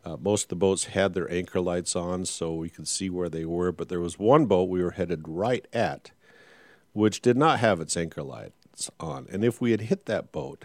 Uh, 0.04 0.16
most 0.16 0.44
of 0.44 0.48
the 0.48 0.56
boats 0.56 0.86
had 0.86 1.14
their 1.14 1.30
anchor 1.30 1.60
lights 1.60 1.94
on, 1.94 2.24
so 2.24 2.52
we 2.54 2.68
could 2.68 2.88
see 2.88 3.08
where 3.08 3.28
they 3.28 3.44
were. 3.44 3.70
But 3.70 3.88
there 3.88 4.00
was 4.00 4.18
one 4.18 4.46
boat 4.46 4.68
we 4.68 4.82
were 4.82 4.92
headed 4.92 5.28
right 5.28 5.66
at, 5.72 6.10
which 6.92 7.22
did 7.22 7.36
not 7.36 7.60
have 7.60 7.80
its 7.80 7.96
anchor 7.96 8.22
lights 8.22 8.90
on. 8.98 9.28
And 9.30 9.44
if 9.44 9.60
we 9.60 9.70
had 9.70 9.82
hit 9.82 10.06
that 10.06 10.32
boat, 10.32 10.64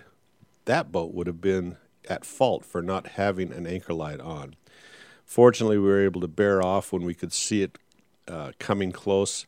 that 0.66 0.92
boat 0.92 1.14
would 1.14 1.28
have 1.28 1.42
been 1.42 1.78
at 2.10 2.26
fault 2.26 2.66
for 2.66 2.82
not 2.82 3.08
having 3.10 3.52
an 3.52 3.68
anchor 3.68 3.94
light 3.94 4.20
on. 4.20 4.56
Fortunately, 5.28 5.78
we 5.78 5.90
were 5.90 6.04
able 6.04 6.22
to 6.22 6.28
bear 6.28 6.64
off 6.64 6.94
when 6.94 7.04
we 7.04 7.14
could 7.14 7.34
see 7.34 7.62
it 7.62 7.78
uh, 8.30 8.54
coming 8.60 8.94
close. 8.94 9.46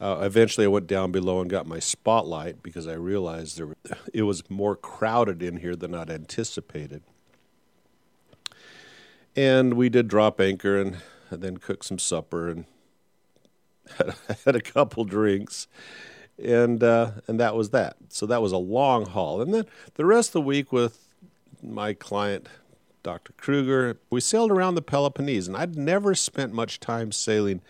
Uh, 0.00 0.20
eventually, 0.22 0.64
I 0.64 0.68
went 0.68 0.86
down 0.86 1.12
below 1.12 1.42
and 1.42 1.50
got 1.50 1.66
my 1.66 1.78
spotlight 1.78 2.62
because 2.62 2.88
I 2.88 2.94
realized 2.94 3.58
there 3.58 3.76
it 4.14 4.22
was 4.22 4.48
more 4.48 4.74
crowded 4.74 5.42
in 5.42 5.58
here 5.58 5.76
than 5.76 5.94
I'd 5.94 6.08
anticipated. 6.08 7.02
And 9.36 9.74
we 9.74 9.90
did 9.90 10.08
drop 10.08 10.40
anchor 10.40 10.80
and, 10.80 10.96
and 11.30 11.42
then 11.42 11.58
cook 11.58 11.84
some 11.84 11.98
supper 11.98 12.48
and 12.48 12.64
had, 13.98 14.14
had 14.46 14.56
a 14.56 14.60
couple 14.62 15.04
drinks, 15.04 15.68
and 16.42 16.82
uh, 16.82 17.10
and 17.26 17.38
that 17.38 17.54
was 17.54 17.70
that. 17.70 17.96
So 18.08 18.24
that 18.24 18.40
was 18.40 18.52
a 18.52 18.58
long 18.58 19.04
haul. 19.04 19.42
And 19.42 19.52
then 19.52 19.66
the 19.96 20.06
rest 20.06 20.30
of 20.30 20.32
the 20.32 20.40
week 20.40 20.72
with 20.72 21.08
my 21.62 21.92
client 21.92 22.48
Dr. 23.02 23.32
Kruger, 23.34 23.98
we 24.10 24.20
sailed 24.20 24.50
around 24.50 24.74
the 24.74 24.82
Peloponnese, 24.82 25.48
and 25.48 25.56
I'd 25.56 25.76
never 25.76 26.14
spent 26.14 26.52
much 26.52 26.80
time 26.80 27.12
sailing 27.12 27.60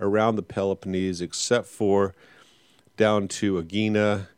around 0.00 0.36
the 0.36 0.42
Peloponnese 0.42 1.20
except 1.20 1.66
for 1.66 2.14
down 2.96 3.28
to 3.28 3.58
Aegina, 3.58 4.28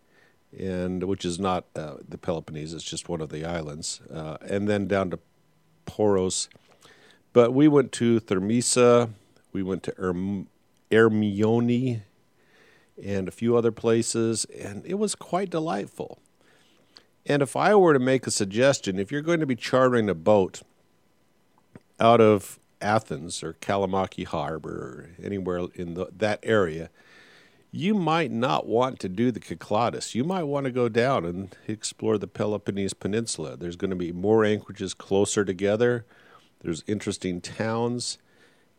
and 0.56 1.04
which 1.04 1.24
is 1.24 1.38
not 1.38 1.64
uh, 1.74 1.94
the 2.08 2.18
Peloponnese; 2.18 2.72
it's 2.72 2.84
just 2.84 3.08
one 3.08 3.20
of 3.20 3.30
the 3.30 3.44
islands, 3.44 4.00
uh, 4.12 4.36
and 4.42 4.68
then 4.68 4.86
down 4.86 5.10
to 5.10 5.18
Poros. 5.86 6.48
But 7.32 7.52
we 7.52 7.68
went 7.68 7.92
to 7.92 8.20
Thermisa, 8.20 9.10
we 9.52 9.62
went 9.62 9.82
to 9.84 9.94
erm- 9.98 10.48
Ermione, 10.90 12.02
and 13.02 13.28
a 13.28 13.32
few 13.32 13.56
other 13.56 13.72
places, 13.72 14.44
and 14.46 14.84
it 14.86 14.94
was 14.94 15.14
quite 15.14 15.50
delightful. 15.50 16.18
And 17.26 17.42
if 17.42 17.56
I 17.56 17.74
were 17.74 17.92
to 17.92 17.98
make 17.98 18.26
a 18.26 18.30
suggestion, 18.30 18.98
if 18.98 19.10
you're 19.10 19.20
going 19.20 19.40
to 19.40 19.46
be 19.46 19.56
chartering 19.56 20.08
a 20.08 20.14
boat 20.14 20.62
out 21.98 22.20
of 22.20 22.60
Athens 22.80 23.42
or 23.42 23.54
Kalamaki 23.54 24.24
Harbor 24.24 24.70
or 24.70 25.10
anywhere 25.22 25.66
in 25.74 25.94
the, 25.94 26.08
that 26.16 26.38
area, 26.44 26.88
you 27.72 27.94
might 27.94 28.30
not 28.30 28.66
want 28.66 29.00
to 29.00 29.08
do 29.08 29.32
the 29.32 29.40
Cyclades. 29.40 30.14
You 30.14 30.22
might 30.22 30.44
want 30.44 30.66
to 30.66 30.72
go 30.72 30.88
down 30.88 31.24
and 31.24 31.54
explore 31.66 32.16
the 32.16 32.28
Peloponnese 32.28 32.94
Peninsula. 32.94 33.56
There's 33.56 33.76
going 33.76 33.90
to 33.90 33.96
be 33.96 34.12
more 34.12 34.44
anchorages 34.44 34.94
closer 34.94 35.44
together. 35.44 36.06
There's 36.60 36.84
interesting 36.86 37.40
towns, 37.40 38.18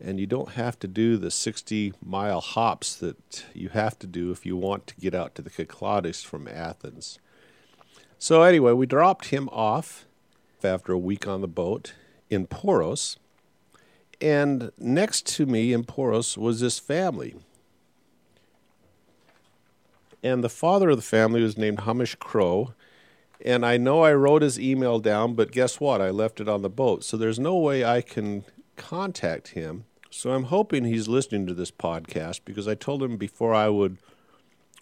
and 0.00 0.18
you 0.18 0.26
don't 0.26 0.52
have 0.52 0.78
to 0.80 0.88
do 0.88 1.18
the 1.18 1.30
60 1.30 1.92
mile 2.02 2.40
hops 2.40 2.96
that 2.96 3.44
you 3.52 3.68
have 3.68 3.98
to 3.98 4.06
do 4.06 4.30
if 4.30 4.46
you 4.46 4.56
want 4.56 4.86
to 4.88 4.96
get 4.96 5.14
out 5.14 5.34
to 5.34 5.42
the 5.42 5.50
Cyclades 5.50 6.22
from 6.22 6.48
Athens. 6.48 7.18
So, 8.18 8.42
anyway, 8.42 8.72
we 8.72 8.86
dropped 8.86 9.26
him 9.26 9.48
off 9.50 10.06
after 10.64 10.92
a 10.92 10.98
week 10.98 11.26
on 11.26 11.40
the 11.40 11.48
boat 11.48 11.94
in 12.28 12.46
Poros 12.46 13.16
and 14.20 14.72
next 14.78 15.26
to 15.36 15.46
me 15.46 15.72
in 15.72 15.84
Poros 15.84 16.36
was 16.36 16.60
this 16.60 16.78
family. 16.78 17.36
And 20.22 20.42
the 20.42 20.48
father 20.48 20.90
of 20.90 20.96
the 20.96 21.02
family 21.02 21.42
was 21.42 21.56
named 21.56 21.80
Hamish 21.80 22.16
Crow. 22.16 22.74
And 23.44 23.64
I 23.64 23.76
know 23.76 24.02
I 24.02 24.12
wrote 24.14 24.42
his 24.42 24.58
email 24.58 24.98
down, 24.98 25.34
but 25.34 25.52
guess 25.52 25.78
what? 25.78 26.00
I 26.00 26.10
left 26.10 26.40
it 26.40 26.48
on 26.48 26.62
the 26.62 26.68
boat. 26.68 27.04
So 27.04 27.16
there's 27.16 27.38
no 27.38 27.56
way 27.56 27.84
I 27.84 28.00
can 28.00 28.44
contact 28.76 29.48
him. 29.48 29.84
So 30.10 30.32
I'm 30.32 30.44
hoping 30.44 30.84
he's 30.84 31.06
listening 31.06 31.46
to 31.46 31.54
this 31.54 31.70
podcast 31.70 32.40
because 32.44 32.66
I 32.66 32.74
told 32.74 33.02
him 33.02 33.16
before 33.16 33.54
I 33.54 33.68
would 33.68 33.98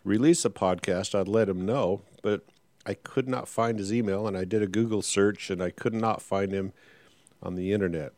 release 0.05 0.47
a 0.47 0.51
podcast, 0.51 1.15
I'd 1.15 1.29
let 1.29 1.51
him 1.51 1.67
know. 1.67 2.01
But 2.23 2.43
I 2.87 2.95
could 2.95 3.29
not 3.29 3.49
find 3.49 3.79
his 3.79 3.93
email, 3.93 4.27
and 4.27 4.37
I 4.37 4.45
did 4.45 4.63
a 4.63 4.67
Google 4.67 5.03
search, 5.03 5.51
and 5.51 5.63
I 5.63 5.71
could 5.71 5.95
not 5.95 6.23
find 6.23 6.53
him 6.53 6.73
on 7.43 7.55
the 7.55 7.73
internet 7.73 8.15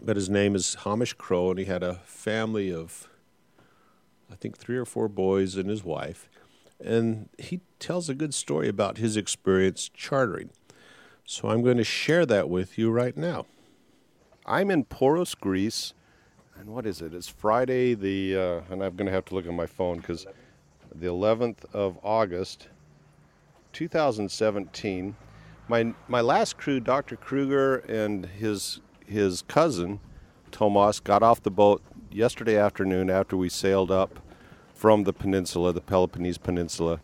but 0.00 0.16
his 0.16 0.28
name 0.28 0.54
is 0.54 0.76
Hamish 0.84 1.14
Crow, 1.14 1.50
and 1.50 1.58
he 1.58 1.64
had 1.66 1.82
a 1.82 1.94
family 2.04 2.72
of, 2.72 3.08
I 4.30 4.34
think, 4.34 4.56
three 4.56 4.76
or 4.76 4.84
four 4.84 5.08
boys 5.08 5.56
and 5.56 5.68
his 5.68 5.84
wife. 5.84 6.28
And 6.82 7.28
he 7.38 7.60
tells 7.78 8.08
a 8.08 8.14
good 8.14 8.34
story 8.34 8.68
about 8.68 8.98
his 8.98 9.16
experience 9.16 9.90
chartering. 9.92 10.50
So 11.24 11.48
I'm 11.48 11.62
going 11.62 11.76
to 11.76 11.84
share 11.84 12.26
that 12.26 12.48
with 12.48 12.78
you 12.78 12.90
right 12.90 13.16
now. 13.16 13.46
I'm 14.44 14.70
in 14.70 14.84
Poros, 14.84 15.38
Greece. 15.38 15.94
And 16.58 16.70
what 16.70 16.86
is 16.86 17.00
it? 17.00 17.14
It's 17.14 17.28
Friday, 17.28 17.94
the, 17.94 18.36
uh, 18.36 18.72
and 18.72 18.82
I'm 18.82 18.96
going 18.96 19.06
to 19.06 19.12
have 19.12 19.24
to 19.26 19.34
look 19.34 19.46
at 19.46 19.54
my 19.54 19.66
phone 19.66 19.98
because 19.98 20.26
the 20.92 21.06
11th 21.06 21.64
of 21.72 21.98
August, 22.02 22.68
2017. 23.72 25.16
My, 25.68 25.94
my 26.08 26.20
last 26.20 26.58
crew, 26.58 26.80
Dr. 26.80 27.16
Kruger 27.16 27.76
and 27.88 28.26
his 28.26 28.80
his 29.06 29.42
cousin, 29.42 30.00
Tomas, 30.50 31.00
got 31.00 31.22
off 31.22 31.42
the 31.42 31.50
boat 31.50 31.82
yesterday 32.10 32.56
afternoon 32.56 33.10
after 33.10 33.36
we 33.36 33.48
sailed 33.48 33.90
up 33.90 34.20
from 34.74 35.04
the 35.04 35.12
peninsula, 35.12 35.72
the 35.72 35.80
Peloponnese 35.80 36.38
Peninsula. 36.38 37.00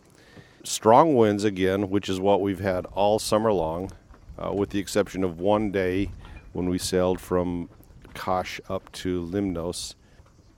Strong 0.63 1.15
winds 1.15 1.43
again, 1.43 1.89
which 1.89 2.09
is 2.09 2.19
what 2.19 2.41
we've 2.41 2.59
had 2.59 2.85
all 2.87 3.19
summer 3.19 3.53
long, 3.53 3.91
uh, 4.37 4.51
with 4.51 4.71
the 4.71 4.79
exception 4.79 5.23
of 5.23 5.39
one 5.39 5.71
day 5.71 6.11
when 6.51 6.69
we 6.69 6.77
sailed 6.77 7.19
from 7.19 7.69
Kash 8.13 8.59
up 8.69 8.91
to 8.91 9.21
Limnos. 9.21 9.95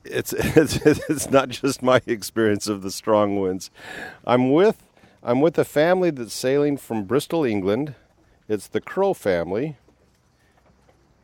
It's, 0.03 0.33
it's 0.37 0.77
it's 0.85 1.29
not 1.29 1.49
just 1.49 1.83
my 1.83 2.01
experience 2.07 2.67
of 2.67 2.81
the 2.81 2.91
strong 2.91 3.39
winds. 3.39 3.69
I'm 4.25 4.51
with 4.51 4.83
I'm 5.23 5.39
with 5.39 5.57
a 5.59 5.65
family 5.65 6.09
that's 6.09 6.33
sailing 6.33 6.77
from 6.77 7.03
Bristol, 7.03 7.45
England. 7.45 7.93
It's 8.49 8.67
the 8.67 8.81
Crow 8.81 9.13
family, 9.13 9.77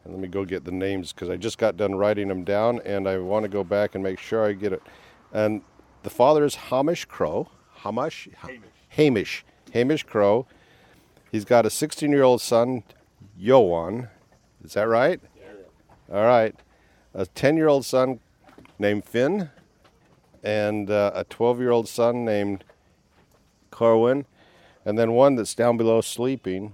and 0.04 0.14
let 0.14 0.22
me 0.22 0.28
go 0.28 0.46
get 0.46 0.66
the 0.66 0.72
names 0.72 1.12
because 1.12 1.30
I 1.30 1.36
just 1.36 1.58
got 1.58 1.78
done 1.78 1.96
writing 1.96 2.28
them 2.28 2.44
down 2.44 2.80
and 2.86 3.10
I 3.10 3.18
want 3.18 3.44
to 3.44 3.50
go 3.50 3.64
back 3.64 3.96
and 3.96 4.04
make 4.04 4.20
sure 4.20 4.46
I 4.46 4.54
get 4.54 4.72
it. 4.72 4.84
And 5.34 5.62
the 6.04 6.10
father 6.10 6.46
is 6.46 6.56
Hamish 6.56 7.06
Crow. 7.06 7.50
Hamish? 7.84 8.30
Hamish. 8.38 8.62
Hamish. 8.90 9.46
Hamish 9.74 10.04
Crow. 10.04 10.46
He's 11.32 11.44
got 11.44 11.66
a 11.66 11.70
16 11.70 12.12
year 12.12 12.24
old 12.24 12.40
son, 12.40 12.84
Yoan. 13.38 14.10
Is 14.64 14.76
that 14.76 14.88
right? 14.88 15.20
Yeah. 15.36 16.16
All 16.16 16.24
right. 16.24 16.56
A 17.14 17.26
10 17.26 17.58
year 17.58 17.68
old 17.68 17.84
son 17.84 18.20
named 18.80 19.04
Finn 19.04 19.50
and 20.44 20.90
uh, 20.90 21.12
a 21.16 21.24
12 21.26 21.60
year 21.60 21.72
old 21.72 21.90
son 21.90 22.24
named 22.24 22.64
Corwin. 23.78 24.26
And 24.84 24.98
then 24.98 25.12
one 25.12 25.36
that's 25.36 25.54
down 25.54 25.78
below 25.78 26.02
sleeping, 26.02 26.74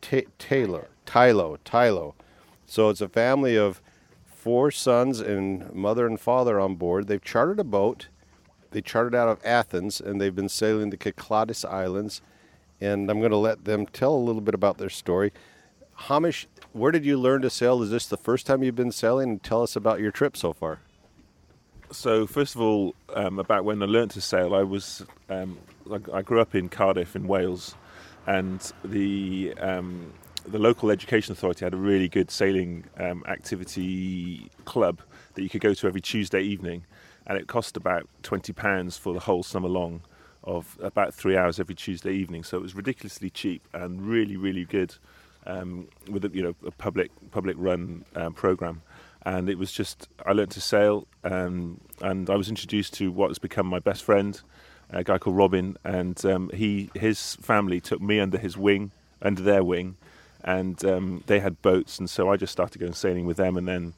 T- 0.00 0.26
Taylor. 0.38 0.88
Tylo. 1.06 1.58
Tylo. 1.64 2.14
So 2.66 2.88
it's 2.88 3.00
a 3.00 3.08
family 3.08 3.56
of 3.56 3.80
four 4.26 4.70
sons 4.72 5.20
and 5.20 5.72
mother 5.72 6.06
and 6.06 6.18
father 6.18 6.58
on 6.58 6.74
board. 6.74 7.06
They've 7.06 7.22
chartered 7.22 7.60
a 7.60 7.64
boat. 7.64 8.08
They 8.72 8.80
chartered 8.80 9.14
out 9.14 9.28
of 9.28 9.44
Athens 9.44 10.00
and 10.00 10.20
they've 10.20 10.34
been 10.34 10.48
sailing 10.48 10.90
the 10.90 10.98
Cyclades 11.00 11.64
Islands. 11.64 12.20
And 12.80 13.10
I'm 13.10 13.20
going 13.20 13.30
to 13.30 13.36
let 13.36 13.64
them 13.64 13.86
tell 13.86 14.14
a 14.14 14.26
little 14.28 14.42
bit 14.42 14.54
about 14.54 14.78
their 14.78 14.90
story. 14.90 15.32
Hamish, 16.08 16.48
where 16.72 16.90
did 16.92 17.04
you 17.04 17.16
learn 17.16 17.42
to 17.42 17.50
sail? 17.50 17.82
Is 17.82 17.90
this 17.90 18.06
the 18.06 18.16
first 18.16 18.44
time 18.46 18.62
you've 18.62 18.74
been 18.74 18.92
sailing? 18.92 19.30
And 19.30 19.42
tell 19.42 19.62
us 19.62 19.76
about 19.76 20.00
your 20.00 20.10
trip 20.10 20.36
so 20.36 20.52
far. 20.52 20.80
So 21.90 22.26
first 22.26 22.54
of 22.54 22.60
all, 22.60 22.94
um, 23.14 23.38
about 23.38 23.64
when 23.64 23.82
I 23.82 23.86
learned 23.86 24.10
to 24.12 24.20
sail, 24.20 24.54
I 24.54 24.62
was 24.62 25.04
um, 25.30 25.58
I 26.12 26.22
grew 26.22 26.40
up 26.40 26.54
in 26.54 26.68
Cardiff 26.68 27.16
in 27.16 27.26
Wales, 27.26 27.74
and 28.26 28.60
the 28.84 29.54
um, 29.60 30.12
the 30.46 30.58
local 30.58 30.90
education 30.90 31.32
authority 31.32 31.64
had 31.64 31.74
a 31.74 31.76
really 31.76 32.08
good 32.08 32.30
sailing 32.30 32.84
um, 32.98 33.24
activity 33.26 34.50
club 34.64 35.00
that 35.34 35.42
you 35.42 35.48
could 35.48 35.60
go 35.60 35.74
to 35.74 35.86
every 35.86 36.00
Tuesday 36.00 36.42
evening, 36.42 36.84
and 37.26 37.38
it 37.38 37.46
cost 37.46 37.76
about 37.76 38.08
twenty 38.22 38.52
pounds 38.52 38.96
for 38.96 39.12
the 39.12 39.20
whole 39.20 39.42
summer 39.42 39.68
long, 39.68 40.02
of 40.44 40.78
about 40.82 41.14
three 41.14 41.36
hours 41.36 41.60
every 41.60 41.74
Tuesday 41.74 42.12
evening. 42.12 42.44
So 42.44 42.56
it 42.56 42.62
was 42.62 42.74
ridiculously 42.74 43.30
cheap 43.30 43.66
and 43.72 44.02
really, 44.02 44.36
really 44.36 44.64
good, 44.64 44.94
um, 45.46 45.88
with 46.10 46.24
a, 46.24 46.30
you 46.32 46.42
know 46.42 46.54
a 46.66 46.70
public 46.70 47.10
public 47.30 47.56
run 47.58 48.04
um, 48.14 48.32
program. 48.32 48.82
And 49.22 49.50
it 49.50 49.58
was 49.58 49.72
just 49.72 50.08
I 50.24 50.32
learned 50.32 50.52
to 50.52 50.60
sail, 50.60 51.06
um, 51.24 51.80
and 52.00 52.30
I 52.30 52.36
was 52.36 52.48
introduced 52.48 52.94
to 52.94 53.10
what 53.10 53.28
has 53.28 53.38
become 53.38 53.66
my 53.66 53.80
best 53.80 54.04
friend, 54.04 54.40
a 54.90 55.04
guy 55.04 55.18
called 55.18 55.36
Robin, 55.36 55.76
and 55.84 56.24
um, 56.24 56.50
he 56.54 56.90
his 56.94 57.36
family 57.36 57.80
took 57.80 58.00
me 58.00 58.20
under 58.20 58.38
his 58.38 58.56
wing, 58.56 58.90
under 59.22 59.42
their 59.42 59.62
wing, 59.62 59.96
and 60.44 60.82
um, 60.84 61.22
they 61.26 61.40
had 61.40 61.60
boats, 61.62 61.98
and 61.98 62.08
so 62.08 62.30
I 62.30 62.36
just 62.36 62.52
started 62.52 62.78
going 62.78 62.94
sailing 62.94 63.26
with 63.26 63.36
them, 63.36 63.56
and 63.56 63.68
then 63.68 63.94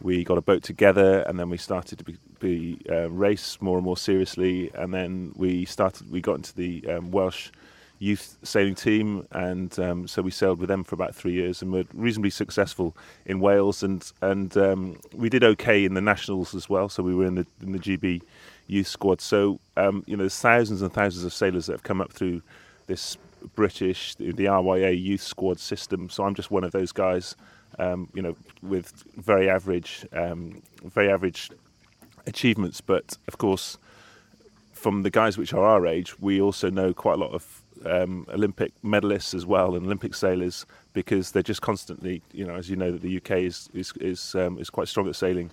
we 0.00 0.24
got 0.24 0.38
a 0.38 0.42
boat 0.42 0.62
together, 0.62 1.20
and 1.20 1.38
then 1.38 1.48
we 1.48 1.56
started 1.56 1.98
to 1.98 2.04
be, 2.04 2.16
be 2.38 2.78
uh, 2.90 3.10
race 3.10 3.58
more 3.60 3.78
and 3.78 3.84
more 3.84 3.96
seriously, 3.96 4.70
and 4.74 4.92
then 4.92 5.32
we 5.36 5.64
started. 5.64 6.10
We 6.10 6.20
got 6.20 6.36
into 6.36 6.54
the 6.54 6.86
um, 6.88 7.10
Welsh 7.10 7.50
youth 7.98 8.36
sailing 8.42 8.74
team, 8.74 9.26
and 9.32 9.78
um, 9.78 10.06
so 10.06 10.20
we 10.20 10.30
sailed 10.30 10.58
with 10.58 10.68
them 10.68 10.84
for 10.84 10.94
about 10.94 11.14
three 11.14 11.32
years, 11.32 11.62
and 11.62 11.72
were 11.72 11.84
reasonably 11.94 12.30
successful 12.30 12.94
in 13.24 13.40
Wales, 13.40 13.82
and 13.82 14.12
and 14.20 14.56
um, 14.56 15.00
we 15.14 15.30
did 15.30 15.42
okay 15.42 15.84
in 15.84 15.94
the 15.94 16.00
nationals 16.00 16.54
as 16.54 16.68
well. 16.68 16.88
So 16.88 17.02
we 17.02 17.14
were 17.14 17.24
in 17.24 17.36
the 17.36 17.46
in 17.62 17.72
the 17.72 17.78
GB 17.78 18.20
youth 18.66 18.86
squad. 18.86 19.20
So 19.20 19.60
um, 19.76 20.04
you 20.06 20.16
know, 20.16 20.22
there's 20.22 20.38
thousands 20.38 20.82
and 20.82 20.92
thousands 20.92 21.24
of 21.24 21.32
sailors 21.32 21.66
that 21.66 21.72
have 21.72 21.82
come 21.82 22.00
up 22.00 22.12
through 22.12 22.42
this 22.86 23.16
British 23.54 24.14
the 24.16 24.32
RYA 24.32 25.00
youth 25.00 25.22
squad 25.22 25.60
system. 25.60 26.08
So 26.10 26.24
I'm 26.24 26.34
just 26.34 26.50
one 26.50 26.64
of 26.64 26.72
those 26.72 26.92
guys 26.92 27.36
um, 27.78 28.08
you 28.14 28.22
know, 28.22 28.36
with 28.62 29.04
very 29.16 29.48
average, 29.48 30.06
um, 30.12 30.62
very 30.82 31.10
average 31.10 31.50
achievements. 32.26 32.80
But 32.80 33.16
of 33.28 33.38
course, 33.38 33.78
from 34.72 35.02
the 35.02 35.10
guys 35.10 35.36
which 35.38 35.52
are 35.52 35.64
our 35.64 35.86
age, 35.86 36.18
we 36.20 36.40
also 36.40 36.70
know 36.70 36.92
quite 36.92 37.14
a 37.14 37.20
lot 37.20 37.32
of 37.32 37.62
um, 37.84 38.26
Olympic 38.32 38.72
medalists 38.82 39.34
as 39.34 39.44
well 39.44 39.74
and 39.74 39.84
Olympic 39.84 40.14
sailors 40.14 40.64
because 40.94 41.32
they're 41.32 41.42
just 41.42 41.62
constantly, 41.62 42.22
you 42.32 42.46
know, 42.46 42.54
as 42.54 42.70
you 42.70 42.76
know, 42.76 42.90
that 42.90 43.02
the 43.02 43.16
UK 43.18 43.32
is 43.32 43.68
is 43.74 43.92
is, 44.00 44.34
um, 44.34 44.58
is 44.58 44.70
quite 44.70 44.88
strong 44.88 45.08
at 45.08 45.16
sailing, 45.16 45.50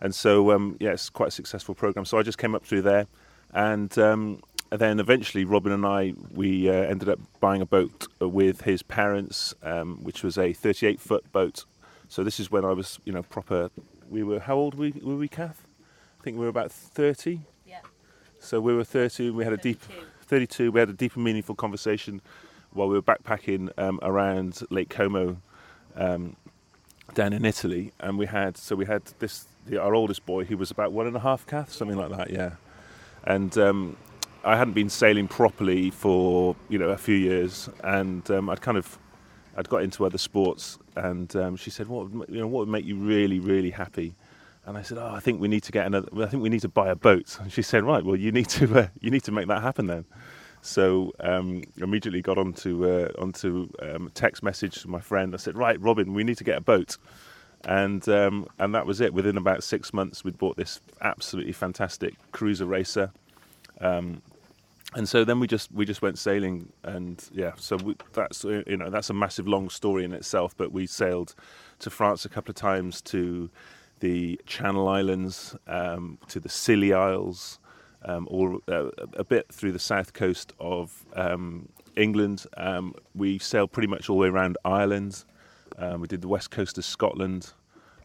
and 0.00 0.14
so 0.14 0.52
um, 0.52 0.76
yeah, 0.80 0.90
it's 0.90 1.10
quite 1.10 1.28
a 1.28 1.32
successful 1.32 1.74
program. 1.74 2.04
So 2.04 2.18
I 2.18 2.22
just 2.22 2.38
came 2.38 2.54
up 2.54 2.64
through 2.64 2.82
there, 2.82 3.06
and 3.52 3.96
um, 3.98 4.40
and 4.70 4.80
then 4.80 5.00
eventually 5.00 5.44
Robin 5.44 5.72
and 5.72 5.86
I 5.86 6.14
we 6.32 6.68
uh, 6.68 6.72
ended 6.72 7.08
up 7.08 7.18
buying 7.40 7.62
a 7.62 7.66
boat 7.66 8.06
with 8.20 8.62
his 8.62 8.82
parents, 8.82 9.54
um, 9.62 10.02
which 10.02 10.22
was 10.22 10.38
a 10.38 10.52
38 10.52 11.00
foot 11.00 11.32
boat. 11.32 11.64
So 12.08 12.22
this 12.22 12.38
is 12.38 12.50
when 12.50 12.64
I 12.64 12.72
was, 12.72 13.00
you 13.04 13.12
know, 13.12 13.22
proper. 13.22 13.70
We 14.08 14.22
were 14.22 14.40
how 14.40 14.56
old 14.56 14.74
were 14.74 14.90
we, 14.90 15.00
were 15.02 15.16
we 15.16 15.28
Kath? 15.28 15.66
I 16.20 16.22
think 16.22 16.36
we 16.36 16.44
were 16.44 16.50
about 16.50 16.70
30. 16.70 17.40
Yeah. 17.66 17.80
So 18.38 18.60
we 18.60 18.74
were 18.74 18.84
30. 18.84 19.30
We 19.30 19.44
had 19.44 19.52
a 19.52 19.56
deep 19.56 19.80
32. 19.80 20.06
32. 20.26 20.72
We 20.72 20.80
had 20.80 20.88
a 20.88 20.92
deep 20.92 21.14
and 21.14 21.24
meaningful 21.24 21.54
conversation 21.54 22.20
while 22.72 22.88
we 22.88 22.94
were 22.94 23.02
backpacking 23.02 23.70
um, 23.78 23.98
around 24.02 24.60
Lake 24.70 24.90
Como, 24.90 25.38
um, 25.96 26.36
down 27.14 27.32
in 27.32 27.44
Italy, 27.44 27.92
and 28.00 28.18
we 28.18 28.26
had 28.26 28.56
so 28.56 28.76
we 28.76 28.84
had 28.86 29.02
this 29.18 29.46
the, 29.66 29.80
our 29.80 29.94
oldest 29.94 30.24
boy 30.26 30.44
he 30.44 30.54
was 30.54 30.70
about 30.70 30.92
one 30.92 31.06
and 31.06 31.16
a 31.16 31.20
half 31.20 31.46
Kath, 31.46 31.72
something 31.72 31.96
like 31.96 32.10
that, 32.10 32.30
yeah. 32.30 32.52
And 33.24 33.56
um, 33.58 33.96
I 34.44 34.56
hadn't 34.56 34.74
been 34.74 34.88
sailing 34.88 35.28
properly 35.28 35.90
for 35.90 36.54
you 36.68 36.78
know 36.78 36.90
a 36.90 36.96
few 36.96 37.16
years, 37.16 37.68
and 37.82 38.28
um, 38.30 38.48
I'd 38.48 38.60
kind 38.60 38.78
of 38.78 38.98
I'd 39.56 39.68
got 39.68 39.82
into 39.82 40.06
other 40.06 40.18
sports, 40.18 40.78
and 40.94 41.34
um, 41.36 41.56
she 41.56 41.70
said, 41.70 41.88
"What 41.88 42.12
you 42.28 42.40
know 42.40 42.46
what 42.46 42.60
would 42.60 42.68
make 42.68 42.84
you 42.84 42.96
really 42.96 43.40
really 43.40 43.70
happy?" 43.70 44.14
And 44.64 44.78
I 44.78 44.82
said, 44.82 44.98
"Oh, 44.98 45.12
I 45.14 45.20
think 45.20 45.40
we 45.40 45.48
need 45.48 45.64
to 45.64 45.72
get 45.72 45.86
another. 45.86 46.08
I 46.22 46.26
think 46.26 46.42
we 46.42 46.48
need 46.48 46.62
to 46.62 46.68
buy 46.68 46.88
a 46.88 46.94
boat." 46.94 47.38
And 47.40 47.52
she 47.52 47.62
said, 47.62 47.82
"Right, 47.82 48.04
well, 48.04 48.16
you 48.16 48.30
need 48.32 48.48
to 48.50 48.80
uh, 48.80 48.88
you 49.00 49.10
need 49.10 49.24
to 49.24 49.32
make 49.32 49.48
that 49.48 49.62
happen 49.62 49.86
then." 49.86 50.04
So 50.62 51.12
um, 51.20 51.62
immediately 51.76 52.22
got 52.22 52.38
onto 52.38 52.88
uh, 52.88 53.08
onto 53.18 53.68
um, 53.82 54.10
text 54.14 54.42
message 54.42 54.82
to 54.82 54.88
my 54.88 55.00
friend. 55.00 55.34
I 55.34 55.38
said, 55.38 55.56
"Right, 55.56 55.80
Robin, 55.80 56.14
we 56.14 56.22
need 56.22 56.38
to 56.38 56.44
get 56.44 56.58
a 56.58 56.60
boat." 56.60 56.98
And 57.64 58.08
um, 58.08 58.46
and 58.58 58.74
that 58.74 58.86
was 58.86 59.00
it. 59.00 59.12
Within 59.12 59.36
about 59.36 59.64
six 59.64 59.92
months, 59.92 60.22
we'd 60.22 60.38
bought 60.38 60.56
this 60.56 60.80
absolutely 61.00 61.52
fantastic 61.52 62.14
cruiser 62.30 62.66
racer. 62.66 63.10
Um, 63.80 64.22
and 64.94 65.08
so 65.08 65.24
then 65.24 65.40
we 65.40 65.46
just 65.46 65.70
we 65.72 65.84
just 65.84 66.00
went 66.00 66.18
sailing 66.18 66.72
and 66.84 67.28
yeah 67.32 67.52
so 67.56 67.76
we, 67.76 67.96
that's 68.12 68.44
uh, 68.44 68.62
you 68.66 68.76
know 68.76 68.90
that's 68.90 69.10
a 69.10 69.14
massive 69.14 69.46
long 69.46 69.68
story 69.68 70.04
in 70.04 70.12
itself 70.12 70.56
but 70.56 70.72
we 70.72 70.86
sailed 70.86 71.34
to 71.78 71.90
France 71.90 72.24
a 72.24 72.28
couple 72.28 72.50
of 72.50 72.56
times 72.56 73.00
to 73.02 73.50
the 74.00 74.40
Channel 74.46 74.88
Islands 74.88 75.56
um, 75.66 76.18
to 76.28 76.38
the 76.38 76.48
Scilly 76.48 76.92
Isles 76.92 77.58
um, 78.04 78.28
or 78.30 78.60
uh, 78.68 78.90
a 79.14 79.24
bit 79.24 79.52
through 79.52 79.72
the 79.72 79.78
south 79.78 80.12
coast 80.12 80.52
of 80.60 81.04
um, 81.14 81.68
England 81.96 82.46
um, 82.56 82.94
we 83.14 83.38
sailed 83.38 83.72
pretty 83.72 83.88
much 83.88 84.08
all 84.08 84.16
the 84.16 84.22
way 84.22 84.28
around 84.28 84.56
Ireland 84.64 85.24
um, 85.78 86.00
we 86.00 86.06
did 86.06 86.20
the 86.20 86.28
west 86.28 86.50
coast 86.50 86.78
of 86.78 86.84
Scotland 86.84 87.52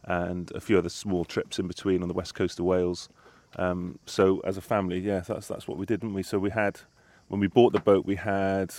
and 0.03 0.51
a 0.55 0.59
few 0.59 0.77
other 0.77 0.89
small 0.89 1.25
trips 1.25 1.59
in 1.59 1.67
between 1.67 2.01
on 2.01 2.07
the 2.07 2.13
west 2.13 2.33
coast 2.33 2.59
of 2.59 2.65
Wales 2.65 3.09
um, 3.57 3.99
so 4.05 4.39
as 4.41 4.57
a 4.57 4.61
family, 4.61 4.99
yeah, 4.99 5.19
that's 5.19 5.47
that's 5.47 5.67
what 5.67 5.77
we 5.77 5.85
did, 5.85 6.01
didn't 6.01 6.15
we? 6.15 6.23
So 6.23 6.39
we 6.39 6.51
had 6.51 6.79
when 7.27 7.39
we 7.39 7.47
bought 7.47 7.73
the 7.73 7.79
boat, 7.79 8.05
we 8.05 8.15
had 8.15 8.73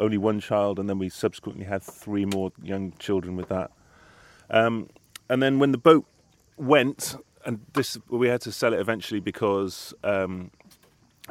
only 0.00 0.18
one 0.18 0.40
child, 0.40 0.78
and 0.78 0.88
then 0.88 0.98
we 0.98 1.08
subsequently 1.08 1.64
had 1.64 1.82
three 1.82 2.24
more 2.24 2.52
young 2.62 2.92
children 2.98 3.36
with 3.36 3.48
that. 3.48 3.70
Um, 4.50 4.88
and 5.28 5.42
then 5.42 5.58
when 5.58 5.72
the 5.72 5.78
boat 5.78 6.04
went, 6.56 7.16
and 7.46 7.60
this 7.72 7.98
we 8.08 8.28
had 8.28 8.42
to 8.42 8.52
sell 8.52 8.74
it 8.74 8.80
eventually 8.80 9.20
because 9.20 9.94
um, 10.04 10.50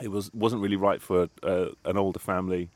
it 0.02 0.10
was 0.10 0.34
wasn't 0.34 0.62
really 0.62 0.76
right 0.76 1.02
for 1.02 1.30
uh, 1.44 1.68
an 1.86 1.98
older 1.98 2.20
family, 2.20 2.70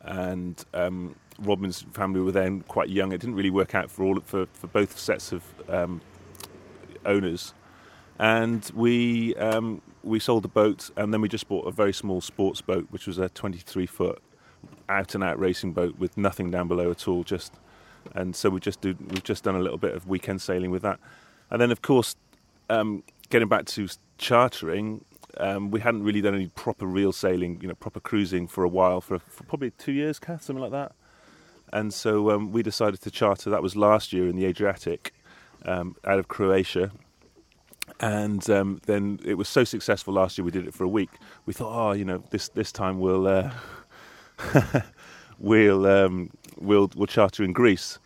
and 0.00 0.64
um, 0.74 1.14
Robin's 1.38 1.82
family 1.92 2.20
were 2.20 2.32
then 2.32 2.62
quite 2.62 2.88
young. 2.88 3.12
It 3.12 3.20
didn't 3.20 3.36
really 3.36 3.50
work 3.50 3.74
out 3.74 3.90
for 3.90 4.04
all 4.04 4.20
for 4.24 4.46
for 4.52 4.66
both 4.66 4.98
sets 4.98 5.32
of 5.32 5.42
um, 5.68 6.00
owners 7.04 7.54
and 8.18 8.70
we 8.74 9.34
um, 9.36 9.80
we 10.02 10.18
sold 10.18 10.44
the 10.44 10.48
boat, 10.48 10.90
and 10.96 11.12
then 11.12 11.20
we 11.20 11.28
just 11.28 11.48
bought 11.48 11.66
a 11.66 11.70
very 11.70 11.92
small 11.92 12.20
sports 12.20 12.60
boat, 12.60 12.86
which 12.90 13.06
was 13.06 13.18
a 13.18 13.28
23 13.28 13.86
foot 13.86 14.20
out 14.88 15.14
and 15.14 15.22
out 15.22 15.38
racing 15.38 15.72
boat 15.72 15.98
with 15.98 16.16
nothing 16.16 16.50
down 16.50 16.66
below 16.66 16.90
at 16.90 17.06
all. 17.06 17.22
Just 17.22 17.54
and 18.14 18.34
so 18.34 18.50
we 18.50 18.60
just 18.60 18.80
do 18.80 18.96
we've 19.08 19.24
just 19.24 19.44
done 19.44 19.54
a 19.54 19.60
little 19.60 19.78
bit 19.78 19.94
of 19.94 20.08
weekend 20.08 20.42
sailing 20.42 20.70
with 20.70 20.82
that, 20.82 20.98
and 21.50 21.60
then 21.60 21.70
of 21.70 21.82
course 21.82 22.16
um, 22.68 23.04
getting 23.30 23.48
back 23.48 23.66
to 23.66 23.88
chartering. 24.18 25.04
Um, 25.36 25.70
we 25.70 25.78
hadn't 25.78 26.02
really 26.02 26.22
done 26.22 26.34
any 26.34 26.48
proper 26.48 26.84
real 26.84 27.12
sailing, 27.12 27.60
you 27.60 27.68
know, 27.68 27.74
proper 27.74 28.00
cruising 28.00 28.48
for 28.48 28.64
a 28.64 28.68
while, 28.68 29.00
for, 29.00 29.20
for 29.20 29.44
probably 29.44 29.70
two 29.70 29.92
years, 29.92 30.18
Kath, 30.18 30.42
something 30.42 30.62
like 30.62 30.72
that. 30.72 30.92
And 31.72 31.92
so 31.92 32.30
um, 32.30 32.52
we 32.52 32.62
decided 32.62 33.00
to 33.02 33.10
charter. 33.10 33.50
That 33.50 33.62
was 33.62 33.76
last 33.76 34.12
year 34.12 34.28
in 34.28 34.36
the 34.36 34.46
Adriatic, 34.46 35.14
um, 35.64 35.96
out 36.04 36.18
of 36.18 36.28
Croatia, 36.28 36.90
and 38.00 38.48
um, 38.50 38.80
then 38.86 39.20
it 39.24 39.34
was 39.34 39.48
so 39.48 39.64
successful 39.64 40.14
last 40.14 40.38
year. 40.38 40.44
We 40.44 40.50
did 40.50 40.66
it 40.66 40.74
for 40.74 40.84
a 40.84 40.88
week. 40.88 41.10
We 41.46 41.52
thought, 41.52 41.88
oh, 41.88 41.92
you 41.92 42.04
know, 42.04 42.22
this 42.30 42.48
this 42.50 42.72
time 42.72 43.00
we'll 43.00 43.26
uh, 43.26 43.50
we'll 45.38 45.86
um, 45.86 46.30
we'll 46.58 46.90
we'll 46.94 47.06
charter 47.06 47.44
in 47.44 47.52
Greece. 47.52 47.98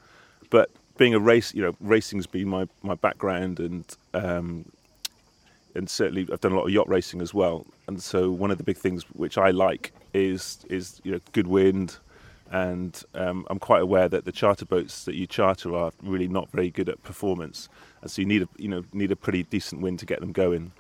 But 0.51 0.71
being 0.97 1.15
a 1.15 1.21
race, 1.21 1.55
you 1.55 1.63
know, 1.63 1.75
racing's 1.81 2.27
been 2.27 2.49
my 2.49 2.69
my 2.83 2.95
background, 2.95 3.61
and 3.61 3.85
um, 4.15 4.65
and 5.75 5.89
certainly 5.89 6.27
I've 6.33 6.41
done 6.41 6.53
a 6.53 6.57
lot 6.57 6.65
of 6.65 6.71
yacht 6.71 6.89
racing 6.89 7.21
as 7.21 7.35
well. 7.35 7.67
And 7.87 8.03
so 8.03 8.31
one 8.31 8.51
of 8.51 8.59
the 8.59 8.65
big 8.65 8.77
things 8.77 9.05
which 9.13 9.39
I 9.39 9.51
like 9.51 9.93
is 10.15 10.65
is 10.69 11.01
you 11.05 11.13
know 11.13 11.21
good 11.33 11.47
wind. 11.47 11.99
And 12.51 13.03
um, 13.15 13.47
I'm 13.49 13.59
quite 13.59 13.81
aware 13.81 14.09
that 14.09 14.25
the 14.25 14.33
charter 14.33 14.67
boats 14.67 15.05
that 15.05 15.15
you 15.15 15.27
charter 15.27 15.75
are 15.75 15.93
really 16.03 16.29
not 16.29 16.51
very 16.51 16.71
good 16.71 16.89
at 16.89 17.03
performance 17.03 17.69
and 18.03 18.11
so 18.11 18.21
you 18.21 18.27
need 18.27 18.43
a 18.43 18.49
you 18.59 18.69
know 18.69 18.85
need 18.93 19.11
a 19.11 19.17
pretty 19.17 19.45
decent 19.45 19.81
wind 19.81 20.01
to 20.01 20.07
get 20.07 20.21
them 20.21 20.33
going. 20.33 20.73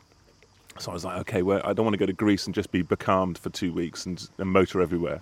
So 0.79 0.90
I 0.90 0.94
was 0.94 1.05
like, 1.05 1.18
okay, 1.20 1.42
well, 1.42 1.61
I 1.64 1.72
don't 1.72 1.85
want 1.85 1.94
to 1.94 1.98
go 1.98 2.07
to 2.07 2.12
Greece 2.12 2.46
and 2.46 2.55
just 2.55 2.72
be 2.72 2.83
becalmed 2.83 3.38
for 3.38 3.51
two 3.51 3.72
weeks 3.72 4.07
and, 4.07 4.27
and 4.38 4.51
motor 4.51 4.81
everywhere. 4.81 5.20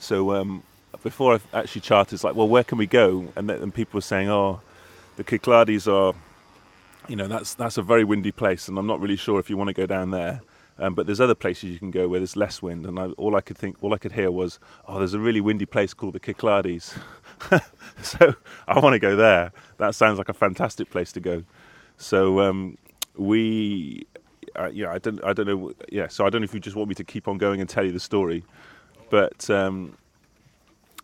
So 0.00 0.34
um, 0.34 0.64
before 1.04 1.34
I 1.34 1.58
actually 1.58 1.82
chartered, 1.82 2.14
it's 2.14 2.24
like, 2.24 2.34
well, 2.34 2.48
where 2.48 2.64
can 2.64 2.76
we 2.76 2.86
go? 2.86 3.32
And, 3.36 3.48
then, 3.48 3.62
and 3.62 3.72
people 3.72 3.98
were 3.98 4.02
saying, 4.02 4.28
oh, 4.28 4.60
the 5.16 5.22
Cyclades 5.22 5.86
are, 5.86 6.12
you 7.08 7.14
know, 7.14 7.28
that's 7.28 7.54
that's 7.54 7.78
a 7.78 7.82
very 7.82 8.04
windy 8.04 8.32
place, 8.32 8.68
and 8.68 8.78
I'm 8.78 8.86
not 8.86 9.00
really 9.00 9.16
sure 9.16 9.38
if 9.40 9.48
you 9.48 9.56
want 9.56 9.68
to 9.68 9.74
go 9.74 9.86
down 9.86 10.10
there. 10.10 10.42
Um, 10.78 10.94
but 10.94 11.06
there's 11.06 11.20
other 11.20 11.34
places 11.36 11.70
you 11.70 11.78
can 11.78 11.90
go 11.92 12.08
where 12.08 12.18
there's 12.18 12.36
less 12.36 12.60
wind, 12.60 12.84
and 12.84 12.98
I, 12.98 13.06
all 13.10 13.36
I 13.36 13.40
could 13.40 13.56
think, 13.56 13.76
all 13.80 13.94
I 13.94 13.98
could 13.98 14.12
hear 14.12 14.30
was, 14.30 14.58
"Oh, 14.88 14.98
there's 14.98 15.14
a 15.14 15.20
really 15.20 15.40
windy 15.40 15.66
place 15.66 15.94
called 15.94 16.14
the 16.14 16.20
Cyclades." 16.20 16.94
so 18.02 18.34
I 18.66 18.80
want 18.80 18.94
to 18.94 18.98
go 18.98 19.14
there. 19.14 19.52
That 19.78 19.94
sounds 19.94 20.18
like 20.18 20.28
a 20.28 20.34
fantastic 20.34 20.90
place 20.90 21.12
to 21.12 21.20
go. 21.20 21.44
So 21.96 22.40
um, 22.40 22.76
we, 23.16 24.06
uh, 24.56 24.70
yeah, 24.72 24.90
I 24.90 24.98
don't, 24.98 25.22
I 25.24 25.32
don't 25.32 25.46
know, 25.46 25.72
yeah. 25.90 26.08
So 26.08 26.26
I 26.26 26.30
don't 26.30 26.40
know 26.40 26.44
if 26.44 26.54
you 26.54 26.60
just 26.60 26.76
want 26.76 26.88
me 26.88 26.94
to 26.96 27.04
keep 27.04 27.28
on 27.28 27.38
going 27.38 27.60
and 27.60 27.68
tell 27.68 27.84
you 27.84 27.92
the 27.92 28.00
story, 28.00 28.44
but 29.10 29.48
um, 29.50 29.96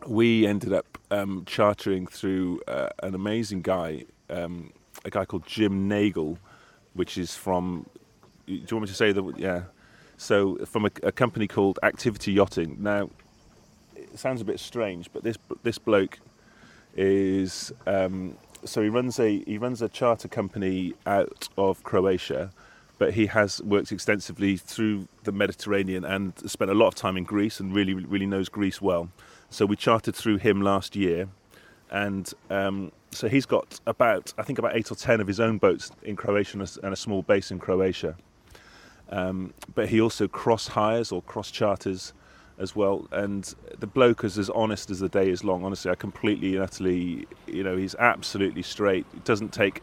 we 0.07 0.47
ended 0.47 0.73
up 0.73 0.99
um, 1.13 1.45
chartering 1.47 2.07
through 2.07 2.61
uh, 2.67 2.89
an 3.05 3.15
amazing 3.15 3.63
guy, 3.63 4.05
um, 4.31 4.73
a 5.05 5.11
guy 5.11 5.25
called 5.25 5.47
Jim 5.47 5.87
Nagle, 5.89 6.39
which 6.95 7.17
is 7.17 7.37
from. 7.37 7.87
Do 8.59 8.67
you 8.69 8.77
want 8.77 8.83
me 8.83 8.89
to 8.89 8.95
say 8.95 9.13
that? 9.13 9.39
Yeah. 9.39 9.63
So 10.17 10.57
from 10.67 10.85
a, 10.85 10.91
a 11.03 11.13
company 11.13 11.47
called 11.47 11.79
Activity 11.83 12.33
Yachting. 12.33 12.77
Now, 12.79 13.11
it 13.97 14.19
sounds 14.19 14.41
a 14.41 14.45
bit 14.45 14.61
strange, 14.61 15.11
but 15.13 15.23
this 15.23 15.37
this 15.63 15.79
bloke 15.79 16.19
is 16.97 17.73
um, 17.87 18.37
so 18.65 18.83
he 18.83 18.89
runs 18.89 19.19
a 19.19 19.43
he 19.45 19.59
runs 19.59 19.83
a 19.83 19.89
charter 19.89 20.29
company 20.29 20.95
out 21.07 21.49
of 21.57 21.83
Croatia, 21.83 22.51
but 22.99 23.15
he 23.15 23.27
has 23.27 23.63
worked 23.63 23.93
extensively 23.93 24.57
through 24.57 25.09
the 25.25 25.33
Mediterranean 25.33 26.05
and 26.05 26.33
spent 26.51 26.71
a 26.71 26.75
lot 26.75 26.89
of 26.89 26.95
time 26.95 27.17
in 27.17 27.25
Greece 27.25 27.61
and 27.61 27.75
really 27.75 27.95
really 27.95 28.27
knows 28.27 28.49
Greece 28.49 28.83
well. 28.83 29.11
So 29.49 29.67
we 29.67 29.77
chartered 29.77 30.15
through 30.15 30.39
him 30.39 30.61
last 30.61 30.97
year, 30.97 31.29
and 31.91 32.33
um, 32.51 32.93
so 33.11 33.29
he's 33.29 33.47
got 33.47 33.81
about 33.87 34.35
I 34.39 34.43
think 34.43 34.59
about 34.59 34.77
eight 34.77 34.91
or 34.91 34.95
ten 34.95 35.21
of 35.21 35.27
his 35.27 35.41
own 35.41 35.59
boats 35.59 35.91
in 36.03 36.17
Croatia 36.17 36.59
and 36.59 36.69
a, 36.69 36.87
and 36.87 36.93
a 36.93 36.97
small 36.97 37.23
base 37.23 37.51
in 37.51 37.59
Croatia. 37.59 38.17
Um, 39.11 39.53
but 39.75 39.89
he 39.89 40.01
also 40.01 40.29
cross 40.29 40.69
hires 40.69 41.13
or 41.13 41.23
cross 41.23 41.51
charters 41.51 42.13
as 42.59 42.77
well. 42.77 43.09
And 43.11 43.53
the 43.79 43.87
bloke 43.87 44.23
is 44.23 44.39
as 44.39 44.51
honest 44.51 44.91
as 44.91 45.01
the 45.01 45.09
day 45.09 45.29
is 45.29 45.43
long. 45.43 45.65
Honestly, 45.65 45.91
I 45.91 45.95
completely 45.95 46.55
and 46.55 46.63
utterly, 46.63 47.27
you 47.47 47.65
know, 47.65 47.77
he's 47.77 47.95
absolutely 47.97 48.63
straight. 48.63 49.07
It 49.15 49.25
doesn't 49.25 49.53
take, 49.53 49.83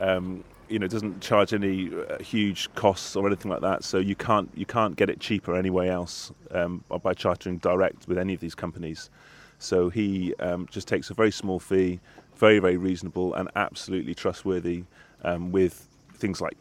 um, 0.00 0.42
you 0.68 0.78
know, 0.78 0.88
doesn't 0.88 1.20
charge 1.20 1.54
any 1.54 1.90
uh, 1.94 2.18
huge 2.18 2.72
costs 2.74 3.14
or 3.14 3.26
anything 3.26 3.50
like 3.50 3.60
that. 3.60 3.84
So 3.84 3.98
you 3.98 4.16
can't 4.16 4.50
you 4.54 4.66
can't 4.66 4.96
get 4.96 5.10
it 5.10 5.20
cheaper 5.20 5.54
anywhere 5.54 5.92
else 5.92 6.32
um, 6.50 6.82
by 7.02 7.14
chartering 7.14 7.58
direct 7.58 8.08
with 8.08 8.18
any 8.18 8.34
of 8.34 8.40
these 8.40 8.54
companies. 8.54 9.10
So 9.58 9.88
he 9.88 10.34
um, 10.40 10.66
just 10.70 10.88
takes 10.88 11.10
a 11.10 11.14
very 11.14 11.30
small 11.30 11.60
fee, 11.60 12.00
very 12.34 12.58
very 12.58 12.78
reasonable 12.78 13.34
and 13.34 13.48
absolutely 13.54 14.14
trustworthy 14.14 14.84
um, 15.22 15.52
with 15.52 15.88
things 16.14 16.40
like 16.40 16.56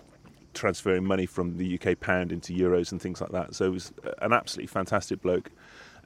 transferring 0.56 1.06
money 1.06 1.26
from 1.26 1.58
the 1.58 1.80
UK 1.80 2.00
pound 2.00 2.32
into 2.32 2.54
euros 2.54 2.92
and 2.92 3.02
things 3.02 3.22
like 3.22 3.32
that. 3.32 3.54
So 3.54 3.66
it 3.66 3.72
was 3.72 3.94
an 4.22 4.34
absolutely 4.34 4.68
fantastic 4.68 5.22
bloke, 5.22 5.52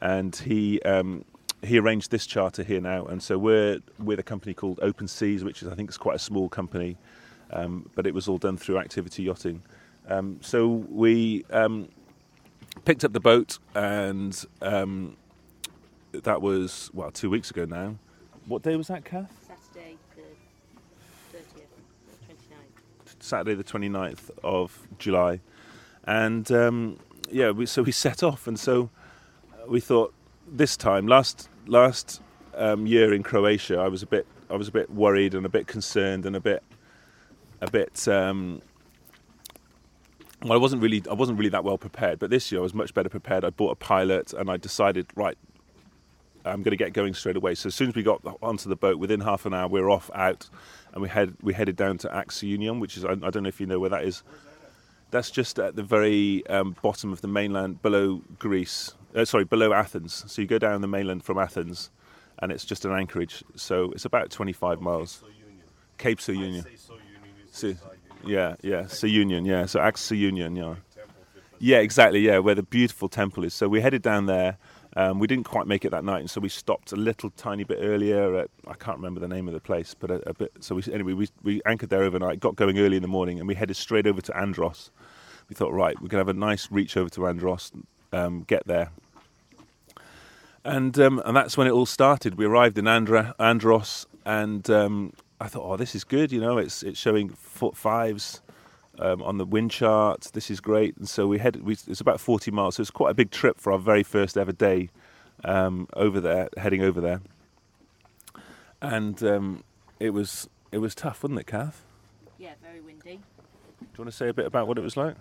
and 0.02 0.36
he 0.36 0.82
um, 0.82 1.24
he 1.62 1.78
arranged 1.78 2.12
this 2.12 2.26
charter 2.26 2.64
here 2.64 2.82
now. 2.82 3.06
And 3.06 3.22
so 3.22 3.38
we're 3.38 3.80
with 3.98 4.20
a 4.20 4.24
company 4.24 4.54
called 4.54 4.80
Open 4.82 5.08
Seas, 5.08 5.44
which 5.44 5.62
is 5.62 5.68
I 5.68 5.76
think 5.76 5.90
is 5.90 5.98
quite 5.98 6.16
a 6.16 6.20
small 6.20 6.50
company, 6.50 6.98
um, 7.52 7.90
but 7.96 8.06
it 8.08 8.14
was 8.14 8.28
all 8.28 8.38
done 8.38 8.58
through 8.58 8.78
Activity 8.80 9.24
Yachting. 9.24 9.62
Um, 10.08 10.40
so 10.42 10.68
we 10.68 11.46
um, 11.52 11.90
picked 12.86 13.06
up 13.06 13.14
the 13.14 13.20
boat, 13.20 13.60
and 13.76 14.46
um, 14.62 15.16
that 16.12 16.42
was 16.42 16.90
well 16.94 17.12
two 17.12 17.30
weeks 17.30 17.52
ago 17.52 17.66
now. 17.66 17.96
What 18.46 18.64
day 18.64 18.76
was 18.76 18.88
that, 18.88 19.06
Kath? 19.06 19.39
Saturday 23.30 23.56
the 23.56 23.64
29th 23.64 24.32
of 24.44 24.88
July. 24.98 25.40
And 26.04 26.52
um, 26.52 27.00
yeah, 27.30 27.52
we, 27.52 27.66
so 27.66 27.84
we 27.84 27.92
set 27.92 28.24
off, 28.24 28.48
and 28.48 28.60
so 28.60 28.90
we 29.68 29.80
thought 29.80 30.14
this 30.48 30.76
time, 30.76 31.08
last 31.08 31.48
last 31.68 32.22
um, 32.56 32.88
year 32.88 33.14
in 33.14 33.24
Croatia, 33.24 33.78
I 33.78 33.88
was 33.88 34.02
a 34.02 34.08
bit 34.08 34.26
I 34.50 34.56
was 34.56 34.68
a 34.68 34.72
bit 34.72 34.90
worried 34.90 35.36
and 35.36 35.46
a 35.46 35.50
bit 35.50 35.68
concerned 35.68 36.26
and 36.26 36.36
a 36.36 36.40
bit 36.40 36.64
a 37.62 37.70
bit. 37.70 38.08
Um, 38.08 38.62
well, 40.42 40.54
I 40.54 40.58
wasn't 40.58 40.82
really 40.82 41.04
I 41.10 41.14
wasn't 41.14 41.38
really 41.38 41.50
that 41.50 41.64
well 41.64 41.78
prepared, 41.78 42.18
but 42.20 42.30
this 42.30 42.52
year 42.52 42.62
I 42.62 42.64
was 42.64 42.74
much 42.74 42.94
better 42.94 43.10
prepared. 43.10 43.46
I 43.46 43.52
bought 43.52 43.72
a 43.72 43.76
pilot, 43.76 44.34
and 44.34 44.50
I 44.50 44.58
decided 44.58 45.08
right. 45.16 45.38
I'm 46.46 46.64
going 46.64 46.72
to 46.72 46.78
get 46.78 46.94
going 46.94 47.14
straight 47.14 47.36
away. 47.36 47.56
So 47.56 47.68
as 47.68 47.76
soon 47.76 47.90
as 47.90 47.96
we 47.96 48.04
got 48.04 48.22
onto 48.42 48.70
the 48.70 48.76
boat, 48.76 48.98
within 48.98 49.20
half 49.20 49.46
an 49.46 49.54
hour, 49.54 49.68
we 49.68 49.80
are 49.80 49.90
off 49.90 50.10
out 50.14 50.50
and 50.94 51.02
we 51.02 51.10
head 51.10 51.36
we 51.42 51.54
headed 51.54 51.76
down 51.76 51.98
to 52.00 52.08
Axounion, 52.08 52.80
which 52.80 52.98
is 52.98 53.06
I, 53.06 53.12
I, 53.12 53.30
don't 53.30 53.44
know 53.44 53.50
if 53.50 53.60
you 53.60 53.68
know 53.68 53.80
where 53.80 53.90
that 53.90 54.04
is. 54.04 54.24
That's 55.12 55.32
just 55.32 55.58
at 55.60 55.76
the 55.76 55.84
very 55.84 56.46
um, 56.48 56.76
bottom 56.82 57.12
of 57.12 57.22
the 57.22 57.28
mainland, 57.28 57.82
below 57.82 58.22
Greece. 58.38 58.94
Uh, 59.16 59.26
sorry, 59.26 59.44
below 59.44 59.74
Athens. 59.74 60.24
So 60.28 60.42
you 60.42 60.48
go 60.48 60.60
down 60.60 60.82
the 60.82 60.88
mainland 60.88 61.24
from 61.24 61.40
Athens, 61.40 61.90
and 62.40 62.52
it's 62.52 62.64
just 62.64 62.86
an 62.86 62.92
anchorage. 62.92 63.44
So 63.56 63.92
it's 63.92 64.06
about 64.06 64.30
25 64.30 64.82
miles. 64.82 65.24
Cape. 65.98 66.22
Sounion. 66.22 66.64
yeah, 68.24 68.56
yeah, 68.62 68.86
Sounion, 68.88 69.46
yeah. 69.46 69.66
So 69.66 69.80
Axounion, 69.80 70.58
yeah. 70.58 70.76
Yeah, 71.62 71.80
exactly, 71.80 72.22
yeah, 72.22 72.38
where 72.38 72.56
the 72.56 72.64
beautiful 72.64 73.10
temple 73.10 73.44
is. 73.44 73.54
So 73.54 73.68
we 73.68 73.82
headed 73.82 74.02
down 74.02 74.28
there 74.28 74.58
um, 75.00 75.18
we 75.18 75.28
didn't 75.28 75.46
quite 75.46 75.66
make 75.66 75.86
it 75.86 75.92
that 75.92 76.04
night, 76.04 76.20
and 76.20 76.30
so 76.30 76.42
we 76.42 76.50
stopped 76.50 76.92
a 76.92 76.98
little 76.98 77.30
tiny 77.30 77.64
bit 77.64 77.78
earlier. 77.82 78.36
At, 78.36 78.50
I 78.68 78.74
can't 78.74 78.98
remember 78.98 79.22
the 79.22 79.30
name 79.30 79.48
of 79.48 79.54
the 79.54 79.62
place, 79.62 79.96
but 79.98 80.12
a, 80.12 80.30
a 80.30 80.34
bit. 80.34 80.52
So 80.60 80.76
we, 80.76 80.84
anyway, 80.92 81.14
we, 81.14 81.30
we 81.42 81.62
anchored 81.66 81.90
there 81.90 82.04
overnight, 82.04 82.42
got 82.42 82.58
going 82.58 82.78
early 82.78 82.98
in 82.98 83.02
the 83.02 83.08
morning, 83.08 83.40
and 83.40 83.48
we 83.48 83.56
headed 83.56 83.78
straight 83.78 84.06
over 84.06 84.20
to 84.20 84.38
Andros. 84.38 84.92
We 85.48 85.56
thought, 85.56 85.72
right, 85.72 85.96
we're 86.02 86.10
going 86.10 86.26
to 86.26 86.30
have 86.30 86.36
a 86.36 86.38
nice 86.38 86.70
reach 86.70 86.98
over 86.98 87.10
to 87.12 87.28
Andros, 87.28 87.72
um, 88.12 88.42
get 88.42 88.68
there, 88.68 88.90
and 90.66 91.00
um, 91.00 91.22
and 91.24 91.34
that's 91.34 91.56
when 91.56 91.66
it 91.66 91.72
all 91.72 91.86
started. 91.86 92.36
We 92.36 92.44
arrived 92.44 92.78
in 92.78 92.86
Andra, 92.86 93.36
Andros, 93.40 94.06
and 94.26 94.70
um, 94.70 95.14
I 95.40 95.48
thought, 95.48 95.64
oh, 95.64 95.78
this 95.78 95.96
is 95.96 96.04
good. 96.04 96.34
You 96.34 96.42
know, 96.42 96.58
it's 96.58 96.84
it's 96.84 97.00
showing 97.00 97.30
foot 97.30 97.78
fives 97.78 98.42
um, 99.00 99.22
on 99.24 99.38
the 99.38 99.46
wind 99.46 99.72
chart. 99.72 100.30
This 100.34 100.52
is 100.52 100.60
great. 100.60 100.96
And 100.98 101.08
so 101.08 101.28
we 101.28 101.40
headed. 101.40 101.64
We, 101.64 101.74
it's 101.74 102.02
about 102.02 102.20
40 102.20 102.52
miles, 102.52 102.76
so 102.76 102.82
it's 102.82 102.92
quite 102.92 103.12
a 103.12 103.16
big 103.16 103.32
trip 103.32 103.60
for 103.60 103.72
our 103.72 103.80
very 103.80 104.04
first 104.04 104.38
ever 104.38 104.52
day 104.52 104.90
um, 105.44 105.88
over 105.96 106.20
there, 106.20 106.50
heading 106.58 106.84
over 106.84 107.02
there. 107.02 107.22
And 108.82 109.22
um, 109.24 109.64
it 110.00 110.12
was 110.12 110.50
it 110.72 110.78
was 110.78 110.96
tough, 110.96 111.24
wasn't 111.24 111.40
it, 111.40 111.48
Kath? 111.48 111.84
Yeah, 112.38 112.54
very 112.62 112.80
windy. 112.80 113.20
Do 113.80 113.86
you 113.86 113.88
want 113.98 114.12
to 114.12 114.16
say 114.16 114.30
a 114.30 114.34
bit 114.34 114.46
about 114.46 114.68
what 114.68 114.78
it 114.78 114.82
was 114.82 114.96
like? 114.96 115.16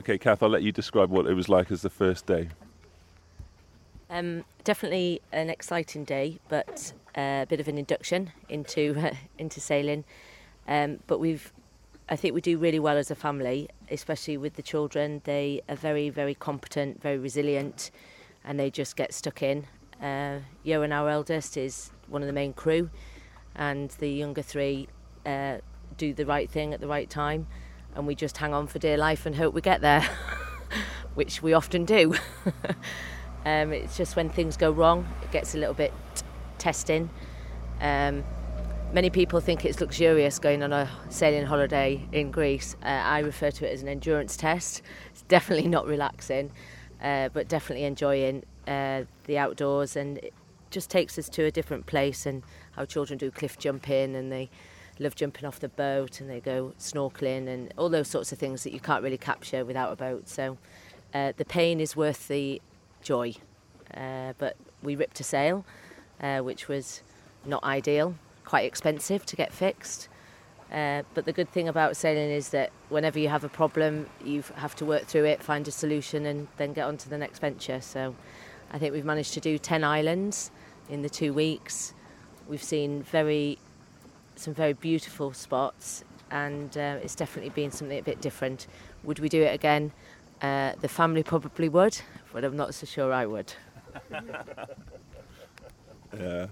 Okay, 0.00 0.16
Kath, 0.16 0.42
I'll 0.42 0.48
let 0.48 0.62
you 0.62 0.72
describe 0.72 1.10
what 1.10 1.26
it 1.26 1.34
was 1.34 1.48
like 1.48 1.70
as 1.70 1.82
the 1.82 1.90
first 1.90 2.26
day. 2.26 2.48
Um, 4.10 4.44
definitely 4.64 5.20
an 5.32 5.50
exciting 5.50 6.04
day, 6.04 6.38
but 6.48 6.92
uh, 7.16 7.42
a 7.42 7.46
bit 7.46 7.60
of 7.60 7.68
an 7.68 7.76
induction 7.76 8.30
into 8.48 8.94
uh, 8.98 9.14
into 9.38 9.60
sailing. 9.60 10.04
Um, 10.66 11.00
but 11.06 11.18
we've 11.18 11.52
I 12.10 12.16
think 12.16 12.34
we 12.34 12.40
do 12.40 12.56
really 12.56 12.78
well 12.78 12.96
as 12.96 13.10
a 13.10 13.14
family, 13.14 13.68
especially 13.90 14.38
with 14.38 14.54
the 14.54 14.62
children. 14.62 15.20
They 15.24 15.60
are 15.68 15.76
very, 15.76 16.08
very 16.08 16.34
competent, 16.34 17.02
very 17.02 17.18
resilient, 17.18 17.90
and 18.44 18.58
they 18.58 18.70
just 18.70 18.96
get 18.96 19.12
stuck 19.12 19.42
in. 19.42 19.66
Uh, 20.02 20.38
Johan, 20.62 20.90
our 20.90 21.10
eldest, 21.10 21.58
is 21.58 21.90
one 22.06 22.22
of 22.22 22.26
the 22.26 22.32
main 22.32 22.54
crew, 22.54 22.88
and 23.54 23.90
the 23.98 24.08
younger 24.08 24.40
three 24.40 24.88
uh, 25.26 25.58
do 25.98 26.14
the 26.14 26.24
right 26.24 26.48
thing 26.48 26.72
at 26.72 26.80
the 26.80 26.86
right 26.86 27.10
time, 27.10 27.46
and 27.94 28.06
we 28.06 28.14
just 28.14 28.38
hang 28.38 28.54
on 28.54 28.68
for 28.68 28.78
dear 28.78 28.96
life 28.96 29.26
and 29.26 29.36
hope 29.36 29.52
we 29.52 29.60
get 29.60 29.82
there, 29.82 30.08
which 31.14 31.42
we 31.42 31.52
often 31.52 31.84
do. 31.84 32.14
um, 33.44 33.70
it's 33.70 33.98
just 33.98 34.16
when 34.16 34.30
things 34.30 34.56
go 34.56 34.70
wrong, 34.70 35.06
it 35.22 35.30
gets 35.30 35.54
a 35.54 35.58
little 35.58 35.74
bit 35.74 35.92
testing. 36.56 37.10
Um, 37.82 38.24
Many 38.90 39.10
people 39.10 39.40
think 39.40 39.66
it's 39.66 39.82
luxurious 39.82 40.38
going 40.38 40.62
on 40.62 40.72
a 40.72 40.88
sailing 41.10 41.44
holiday 41.44 42.08
in 42.10 42.30
Greece. 42.30 42.74
Uh, 42.82 42.86
I 42.86 43.18
refer 43.18 43.50
to 43.50 43.68
it 43.68 43.74
as 43.74 43.82
an 43.82 43.88
endurance 43.88 44.34
test. 44.34 44.80
It's 45.10 45.20
definitely 45.22 45.68
not 45.68 45.86
relaxing, 45.86 46.50
uh, 47.02 47.28
but 47.28 47.48
definitely 47.48 47.84
enjoying 47.84 48.44
uh, 48.66 49.02
the 49.26 49.36
outdoors, 49.36 49.94
and 49.94 50.16
it 50.18 50.32
just 50.70 50.88
takes 50.88 51.18
us 51.18 51.28
to 51.28 51.44
a 51.44 51.50
different 51.50 51.84
place. 51.84 52.24
And 52.24 52.42
our 52.78 52.86
children 52.86 53.18
do 53.18 53.30
cliff 53.30 53.58
jumping, 53.58 54.16
and 54.16 54.32
they 54.32 54.48
love 54.98 55.14
jumping 55.14 55.44
off 55.44 55.60
the 55.60 55.68
boat, 55.68 56.22
and 56.22 56.30
they 56.30 56.40
go 56.40 56.72
snorkeling, 56.78 57.46
and 57.46 57.74
all 57.76 57.90
those 57.90 58.08
sorts 58.08 58.32
of 58.32 58.38
things 58.38 58.64
that 58.64 58.72
you 58.72 58.80
can't 58.80 59.02
really 59.02 59.18
capture 59.18 59.66
without 59.66 59.92
a 59.92 59.96
boat. 59.96 60.30
So 60.30 60.56
uh, 61.12 61.34
the 61.36 61.44
pain 61.44 61.78
is 61.78 61.94
worth 61.94 62.26
the 62.28 62.62
joy. 63.02 63.34
Uh, 63.94 64.32
but 64.38 64.56
we 64.82 64.96
ripped 64.96 65.20
a 65.20 65.24
sail, 65.24 65.66
uh, 66.22 66.38
which 66.38 66.68
was 66.68 67.02
not 67.44 67.62
ideal 67.64 68.14
quite 68.48 68.64
expensive 68.64 69.26
to 69.26 69.36
get 69.36 69.52
fixed. 69.52 70.08
Uh, 70.72 71.02
but 71.12 71.26
the 71.26 71.32
good 71.32 71.50
thing 71.50 71.68
about 71.68 71.96
sailing 71.96 72.30
is 72.30 72.48
that 72.48 72.70
whenever 72.88 73.18
you 73.18 73.28
have 73.28 73.44
a 73.44 73.48
problem, 73.48 74.06
you 74.24 74.42
have 74.56 74.74
to 74.74 74.86
work 74.86 75.04
through 75.04 75.24
it, 75.24 75.42
find 75.42 75.68
a 75.68 75.70
solution, 75.70 76.24
and 76.24 76.48
then 76.56 76.72
get 76.72 76.86
on 76.86 76.96
to 76.96 77.10
the 77.10 77.18
next 77.18 77.40
venture. 77.40 77.80
So 77.82 78.14
I 78.72 78.78
think 78.78 78.94
we've 78.94 79.04
managed 79.04 79.34
to 79.34 79.40
do 79.40 79.58
10 79.58 79.84
islands 79.84 80.50
in 80.88 81.02
the 81.02 81.10
two 81.10 81.34
weeks. 81.34 81.92
We've 82.48 82.62
seen 82.62 83.02
very 83.02 83.58
some 84.36 84.54
very 84.54 84.72
beautiful 84.72 85.32
spots, 85.34 86.04
and 86.30 86.76
uh, 86.78 86.96
it's 87.02 87.16
definitely 87.16 87.50
been 87.50 87.70
something 87.70 87.98
a 87.98 88.02
bit 88.02 88.20
different. 88.20 88.66
Would 89.02 89.18
we 89.18 89.28
do 89.28 89.42
it 89.42 89.52
again? 89.52 89.92
Uh, 90.40 90.72
the 90.80 90.88
family 90.88 91.22
probably 91.22 91.68
would, 91.68 92.00
but 92.32 92.44
I'm 92.44 92.56
not 92.56 92.72
so 92.72 92.86
sure 92.86 93.12
I 93.12 93.26
would. 93.26 93.52
yeah. 96.18 96.46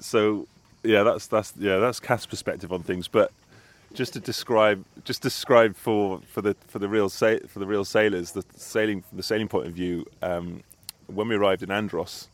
So 0.00 0.46
yeah, 0.88 1.02
that's 1.02 1.26
that's 1.26 1.52
yeah, 1.58 1.76
that's 1.78 2.00
Kath's 2.00 2.24
perspective 2.24 2.72
on 2.72 2.82
things. 2.82 3.08
But 3.08 3.30
just 3.92 4.14
to 4.14 4.20
describe, 4.20 4.84
just 5.04 5.20
describe 5.20 5.76
for, 5.76 6.20
for 6.26 6.40
the 6.40 6.56
for 6.66 6.78
the 6.78 6.88
real 6.88 7.10
sa- 7.10 7.46
for 7.46 7.58
the 7.58 7.66
real 7.66 7.84
sailors, 7.84 8.32
the 8.32 8.42
sailing 8.56 9.02
from 9.02 9.18
the 9.18 9.22
sailing 9.22 9.48
point 9.48 9.66
of 9.66 9.74
view. 9.74 10.06
Um, 10.22 10.62
when 11.06 11.28
we 11.28 11.36
arrived 11.36 11.62
in 11.62 11.70
Andros, 11.70 12.28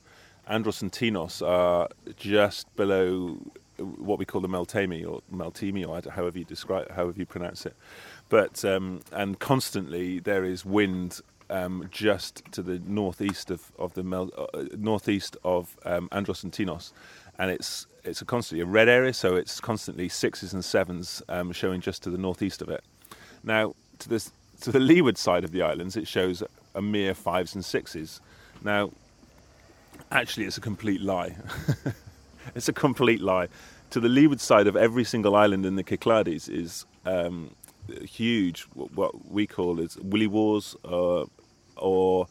Andros 0.49 0.83
and 0.83 0.93
Tinos 0.93 1.47
are 1.47 1.89
just 2.17 2.75
below 2.77 3.39
what 3.77 4.21
we 4.21 4.25
call 4.25 4.41
the 4.41 4.49
Meltemi 4.49 5.05
or 5.05 5.21
Meltemi, 5.33 5.85
or 5.85 6.11
however 6.13 6.39
you 6.39 6.45
describe, 6.45 6.91
however 6.93 7.19
you 7.19 7.27
pronounce 7.27 7.67
it. 7.67 7.75
But 8.29 8.65
um, 8.65 9.01
and 9.11 9.39
constantly 9.41 10.21
there 10.21 10.45
is 10.45 10.65
wind 10.65 11.21
um, 11.51 11.89
just 11.91 12.43
to 12.53 12.63
the 12.63 12.81
northeast 12.87 13.51
of, 13.51 13.73
of 13.81 13.95
the 13.95 14.05
Mel, 14.05 14.31
uh, 14.37 14.65
northeast 14.77 15.37
of 15.43 15.77
um, 15.85 16.09
Andros 16.13 16.45
and 16.45 16.53
Tinos, 16.53 16.93
and 17.37 17.51
it's 17.51 17.87
it's 18.05 18.21
a 18.21 18.25
constantly 18.25 18.63
a 18.63 18.67
red 18.67 18.89
area, 18.89 19.13
so 19.13 19.37
it's 19.37 19.61
constantly 19.61 20.09
sixes 20.09 20.53
and 20.53 20.65
sevens 20.65 21.23
um, 21.29 21.53
showing 21.53 21.81
just 21.81 22.03
to 22.05 22.11
the 22.11 22.19
northeast 22.19 22.63
of 22.63 22.69
it. 22.69 22.85
Now 23.43 23.75
to 24.01 24.09
this 24.09 24.33
to 24.61 24.73
the 24.73 24.81
leeward 24.81 25.19
side 25.19 25.45
of 25.45 25.53
the 25.53 25.63
islands, 25.63 25.97
it 25.97 26.07
shows 26.07 26.43
a 26.75 26.83
mere 26.83 27.15
fives 27.15 27.55
and 27.55 27.65
sixes. 27.65 28.21
Now, 28.63 28.91
actually, 30.11 30.47
it's 30.47 30.57
a 30.57 30.61
complete 30.61 31.01
lie. 31.01 31.37
it's 32.55 32.69
a 32.69 32.73
complete 32.73 33.21
lie. 33.21 33.49
To 33.91 34.01
the 34.01 34.09
leeward 34.09 34.41
side 34.41 34.67
of 34.67 34.77
every 34.77 35.05
single 35.05 35.37
island 35.37 35.67
in 35.67 35.77
the 35.77 35.85
Cyclades 35.85 36.49
is 36.49 36.87
um, 37.05 37.55
huge, 38.03 38.63
what 38.73 39.31
we 39.31 39.47
call 39.47 39.81
is 39.81 39.97
williwaws, 39.97 40.77
uh, 40.85 41.27
or 41.77 42.27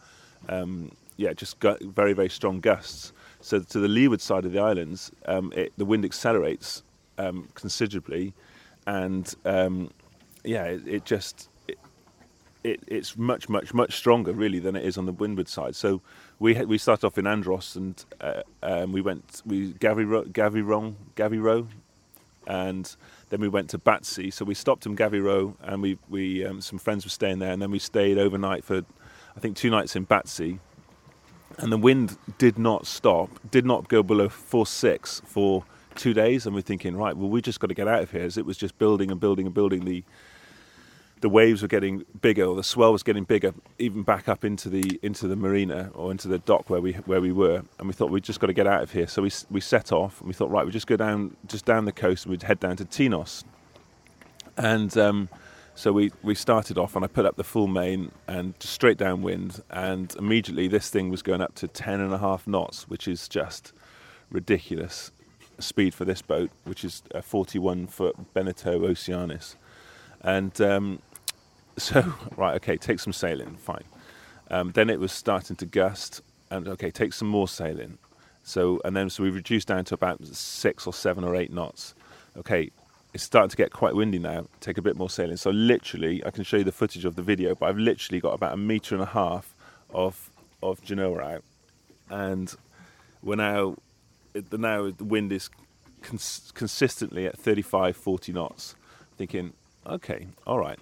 um, 0.50 0.92
yeah, 1.18 1.34
just 1.34 1.62
very 1.62 2.14
very 2.14 2.30
strong 2.30 2.60
gusts. 2.60 3.14
So 3.44 3.60
to 3.60 3.80
the 3.80 3.90
leeward 3.90 4.22
side 4.22 4.46
of 4.46 4.54
the 4.54 4.60
islands, 4.60 5.12
um, 5.26 5.52
it, 5.54 5.74
the 5.78 5.84
wind 5.84 6.06
accelerates 6.06 6.82
um, 7.18 7.50
considerably, 7.56 8.34
and 8.88 9.34
um, 9.44 9.92
yeah, 10.46 10.64
it, 10.64 10.88
it 10.88 11.06
just 11.06 11.50
it, 12.64 12.80
it's 12.88 13.18
much, 13.18 13.50
much, 13.50 13.74
much 13.74 13.98
stronger 13.98 14.32
really 14.32 14.60
than 14.60 14.78
it 14.78 14.86
is 14.86 14.98
on 14.98 15.06
the 15.06 15.12
windward 15.12 15.50
side. 15.50 15.76
So 15.76 16.02
we 16.40 16.54
we 16.66 16.78
started 16.78 17.06
off 17.06 17.18
in 17.18 17.28
Andros 17.28 17.76
and 17.76 18.04
uh, 18.22 18.44
um, 18.62 18.94
we 18.94 19.02
went 19.02 19.42
we 19.46 19.74
Gavirow, 19.74 20.32
Gaviron, 20.32 20.96
Gavirow, 21.18 21.68
and 22.48 22.96
then 23.30 23.42
we 23.42 23.50
went 23.50 23.70
to 23.72 23.78
Batsi. 23.78 24.32
So 24.32 24.46
we 24.46 24.54
stopped 24.54 24.86
in 24.86 24.96
Gavirow 24.96 25.56
and 25.62 25.82
we 25.82 25.98
we 26.10 26.46
um, 26.46 26.62
some 26.62 26.80
friends 26.80 27.06
were 27.06 27.10
staying 27.10 27.40
there, 27.40 27.52
and 27.52 27.62
then 27.62 27.72
we 27.72 27.80
stayed 27.80 28.18
overnight 28.18 28.64
for 28.64 28.84
I 29.36 29.40
think 29.42 29.58
two 29.58 29.70
nights 29.70 29.98
in 29.98 30.06
Batsi. 30.06 30.60
And 31.58 31.72
the 31.72 31.78
wind 31.78 32.18
did 32.38 32.58
not 32.58 32.88
stop, 32.88 33.30
did 33.52 33.66
not 33.66 33.88
go 33.88 34.04
below 34.04 34.30
four 34.30 34.66
six 34.66 35.22
for 35.26 35.64
two 35.96 36.14
days, 36.14 36.46
and 36.46 36.56
we're 36.56 36.62
thinking, 36.62 36.96
right, 36.96 37.16
well, 37.16 37.30
we 37.30 37.42
just 37.42 37.60
got 37.60 37.68
to 37.68 37.74
get 37.74 37.88
out 37.88 38.02
of 38.02 38.12
here. 38.12 38.24
As 38.24 38.38
it 38.38 38.46
was 38.46 38.58
just 38.58 38.78
building 38.80 39.12
and 39.12 39.20
building 39.20 39.46
and 39.46 39.54
building 39.54 39.86
the 39.86 40.04
the 41.22 41.30
waves 41.30 41.62
were 41.62 41.70
getting 41.70 42.04
bigger, 42.22 42.44
or 42.44 42.54
the 42.54 42.64
swell 42.64 42.92
was 42.92 43.02
getting 43.02 43.24
bigger, 43.24 43.54
even 43.80 44.04
back 44.04 44.28
up 44.28 44.44
into 44.44 44.68
the 44.70 45.00
into 45.02 45.26
the 45.28 45.38
marina 45.38 45.90
or 45.96 46.12
into 46.12 46.28
the 46.28 46.40
dock 46.40 46.70
where 46.70 46.82
we 46.82 46.94
where 47.06 47.22
we 47.22 47.32
were, 47.32 47.64
and 47.80 47.88
we 47.88 47.94
thought 47.94 48.10
we 48.10 48.20
just 48.20 48.42
got 48.42 48.48
to 48.48 48.54
get 48.54 48.68
out 48.68 48.84
of 48.84 48.92
here. 48.92 49.08
So 49.08 49.22
we 49.22 49.32
we 49.50 49.62
set 49.62 49.92
off, 49.94 50.20
and 50.20 50.28
we 50.28 50.34
thought, 50.34 50.52
right, 50.52 50.66
we 50.66 50.72
just 50.72 50.88
go 50.88 50.98
down 50.98 51.38
just 51.48 51.66
down 51.66 51.86
the 51.86 51.94
coast, 51.94 52.26
and 52.26 52.32
we'd 52.32 52.44
head 52.44 52.60
down 52.60 52.76
to 52.76 52.86
Tinos. 52.86 53.46
And 54.58 54.96
um, 54.98 55.30
so 55.76 55.92
we 55.92 56.12
we 56.22 56.36
started 56.36 56.78
off, 56.78 56.96
and 56.96 57.04
I 57.04 57.08
put 57.08 57.26
up 57.26 57.36
the 57.36 57.44
full 57.44 57.68
main 57.68 58.12
and 58.28 58.60
just 58.60 58.74
straight 58.74 58.98
downwind, 58.98 59.62
and 59.70 60.14
immediately 60.18 60.68
this 60.68 60.90
thing 60.90 61.10
was 61.10 61.22
going 61.22 61.42
up 61.42 61.56
to 61.56 61.68
ten 61.68 62.00
and 62.00 62.14
a 62.14 62.18
half 62.18 62.48
knots, 62.48 62.88
which 62.88 63.08
is 63.08 63.28
just 63.28 63.74
ridiculous 64.30 65.12
speed 65.60 65.94
for 65.94 66.06
this 66.06 66.22
boat, 66.22 66.52
which 66.64 66.84
is 66.84 67.04
a 67.12 67.22
41 67.22 67.88
foot 67.88 68.16
Beneteau 68.34 68.80
Oceanis. 68.80 69.56
And 70.22 70.60
um, 70.62 71.00
so, 71.78 72.14
right, 72.36 72.56
okay, 72.56 72.78
take 72.78 73.00
some 73.00 73.14
sailing, 73.14 73.56
fine. 73.56 73.84
Um, 74.50 74.72
then 74.72 74.90
it 74.90 75.00
was 75.00 75.12
starting 75.12 75.56
to 75.58 75.66
gust, 75.66 76.22
and 76.52 76.68
okay, 76.68 76.92
take 76.92 77.14
some 77.14 77.28
more 77.28 77.48
sailing. 77.48 77.98
So, 78.44 78.82
and 78.84 78.96
then 78.96 79.10
so 79.10 79.24
we 79.24 79.30
reduced 79.30 79.70
down 79.70 79.86
to 79.86 79.94
about 79.94 80.26
six 80.26 80.86
or 80.86 80.94
seven 80.94 81.24
or 81.24 81.36
eight 81.36 81.52
knots. 81.52 81.96
Okay, 82.38 82.72
it's 83.14 83.24
starting 83.24 83.50
to 83.50 83.58
get 83.58 83.72
quite 83.72 83.96
windy 83.96 84.20
now. 84.20 84.48
Take 84.60 84.78
a 84.78 84.82
bit 84.82 84.98
more 84.98 85.10
sailing. 85.10 85.38
So, 85.38 85.52
literally, 85.52 86.26
I 86.26 86.32
can 86.32 86.44
show 86.44 86.58
you 86.58 86.64
the 86.64 86.72
footage 86.72 87.06
of 87.06 87.16
the 87.16 87.22
video, 87.22 87.56
but 87.56 87.68
I've 87.68 87.78
literally 87.78 88.20
got 88.20 88.34
about 88.34 88.54
a 88.54 88.58
meter 88.58 88.96
and 88.96 89.04
a 89.04 89.08
half 89.08 89.54
of 89.92 90.30
of 90.62 90.84
Genoa 90.84 91.22
out, 91.22 91.44
and 92.10 92.56
we're 93.22 93.36
now 93.36 93.76
the 94.34 94.58
now 94.58 94.90
the 94.90 95.04
wind 95.04 95.32
is 95.32 95.50
cons- 96.02 96.52
consistently 96.54 97.26
at 97.26 97.38
35, 97.38 97.96
40 97.96 98.34
knots. 98.34 98.76
Thinking, 99.16 99.54
okay, 99.86 100.28
all 100.48 100.58
right, 100.58 100.80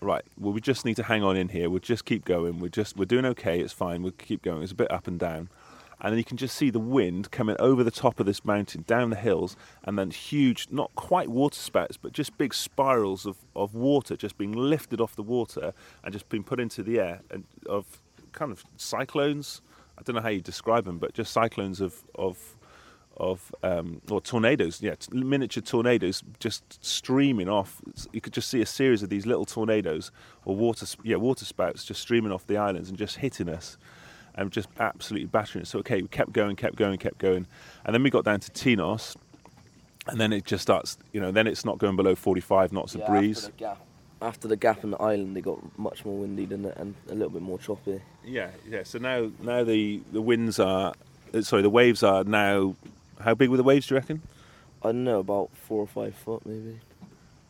right, 0.00 0.24
well, 0.38 0.52
we 0.52 0.60
just 0.60 0.84
need 0.84 0.96
to 0.96 1.02
hang 1.02 1.22
on 1.22 1.36
in 1.36 1.48
here. 1.48 1.68
We'll 1.68 1.80
just 1.80 2.04
keep 2.04 2.24
going. 2.24 2.58
We're 2.58 2.68
just 2.68 2.96
we're 2.96 3.04
doing 3.04 3.26
okay. 3.26 3.60
It's 3.60 3.72
fine. 3.72 4.02
We'll 4.02 4.12
keep 4.12 4.42
going. 4.42 4.62
It's 4.62 4.72
a 4.72 4.76
bit 4.76 4.90
up 4.90 5.06
and 5.06 5.18
down, 5.18 5.48
and 6.02 6.12
then 6.12 6.18
you 6.18 6.24
can 6.24 6.36
just 6.36 6.56
see 6.56 6.68
the 6.68 6.80
wind 6.80 7.30
coming 7.30 7.56
over 7.60 7.84
the 7.84 7.90
top 7.90 8.18
of 8.18 8.26
this 8.26 8.44
mountain, 8.44 8.84
down 8.88 9.10
the 9.10 9.16
hills, 9.16 9.56
and 9.84 9.96
then 9.96 10.10
huge, 10.10 10.66
not 10.70 10.92
quite 10.96 11.28
water 11.28 11.58
spouts, 11.58 11.96
but 11.96 12.12
just 12.12 12.36
big 12.36 12.52
spirals 12.52 13.24
of, 13.24 13.36
of 13.54 13.74
water 13.74 14.16
just 14.16 14.36
being 14.36 14.52
lifted 14.52 15.00
off 15.00 15.14
the 15.14 15.22
water 15.22 15.72
and 16.02 16.12
just 16.12 16.28
being 16.28 16.42
put 16.42 16.58
into 16.58 16.82
the 16.82 16.98
air, 16.98 17.20
and 17.30 17.44
of 17.66 17.86
kind 18.32 18.50
of 18.50 18.64
cyclones. 18.76 19.62
I 19.96 20.02
don't 20.02 20.16
know 20.16 20.22
how 20.22 20.30
you 20.30 20.40
describe 20.40 20.84
them, 20.84 20.98
but 20.98 21.14
just 21.14 21.32
cyclones 21.32 21.80
of 21.80 22.02
of 22.16 22.56
of 23.18 23.54
um, 23.62 24.00
or 24.10 24.20
tornadoes, 24.20 24.82
yeah, 24.82 24.94
miniature 25.12 25.62
tornadoes 25.62 26.24
just 26.40 26.84
streaming 26.84 27.48
off. 27.48 27.80
You 28.12 28.20
could 28.20 28.32
just 28.32 28.48
see 28.48 28.60
a 28.60 28.66
series 28.66 29.04
of 29.04 29.10
these 29.10 29.26
little 29.26 29.44
tornadoes 29.44 30.10
or 30.44 30.56
water, 30.56 30.86
yeah, 31.04 31.16
water 31.16 31.44
spouts 31.44 31.84
just 31.84 32.00
streaming 32.00 32.32
off 32.32 32.46
the 32.46 32.56
islands 32.56 32.88
and 32.88 32.98
just 32.98 33.18
hitting 33.18 33.48
us 33.48 33.76
and 34.34 34.50
just 34.50 34.68
absolutely 34.78 35.26
battering 35.26 35.62
it. 35.62 35.66
So 35.66 35.78
okay, 35.80 36.02
we 36.02 36.08
kept 36.08 36.32
going, 36.32 36.56
kept 36.56 36.76
going, 36.76 36.98
kept 36.98 37.18
going, 37.18 37.46
and 37.84 37.94
then 37.94 38.02
we 38.02 38.10
got 38.10 38.24
down 38.24 38.40
to 38.40 38.50
Tinos, 38.50 39.16
and 40.08 40.20
then 40.20 40.32
it 40.32 40.44
just 40.44 40.62
starts, 40.62 40.98
you 41.12 41.20
know, 41.20 41.30
then 41.30 41.46
it's 41.46 41.64
not 41.64 41.78
going 41.78 41.96
below 41.96 42.14
45 42.14 42.72
knots 42.72 42.94
yeah, 42.94 43.02
of 43.02 43.08
breeze. 43.08 43.38
After 43.38 43.50
the, 43.50 43.58
gap, 43.58 43.80
after 44.20 44.48
the 44.48 44.56
gap 44.56 44.84
in 44.84 44.90
the 44.90 44.98
island, 44.98 45.36
it 45.36 45.42
got 45.42 45.78
much 45.78 46.04
more 46.04 46.18
windy, 46.18 46.46
didn't 46.46 46.66
it, 46.66 46.76
and 46.76 46.94
a 47.08 47.14
little 47.14 47.30
bit 47.30 47.42
more 47.42 47.58
choppy. 47.58 48.00
Yeah, 48.24 48.50
yeah. 48.68 48.82
So 48.84 48.98
now, 48.98 49.30
now 49.40 49.64
the 49.64 50.00
the 50.12 50.22
winds 50.22 50.58
are, 50.58 50.94
sorry, 51.40 51.62
the 51.62 51.70
waves 51.70 52.02
are 52.02 52.24
now 52.24 52.74
how 53.22 53.34
big 53.34 53.50
were 53.50 53.56
the 53.56 53.62
waves? 53.62 53.86
Do 53.86 53.94
you 53.94 54.00
reckon? 54.00 54.22
I 54.82 54.88
don't 54.88 55.04
know, 55.04 55.20
about 55.20 55.50
four 55.54 55.80
or 55.80 55.86
five 55.86 56.14
foot 56.14 56.44
maybe. 56.44 56.80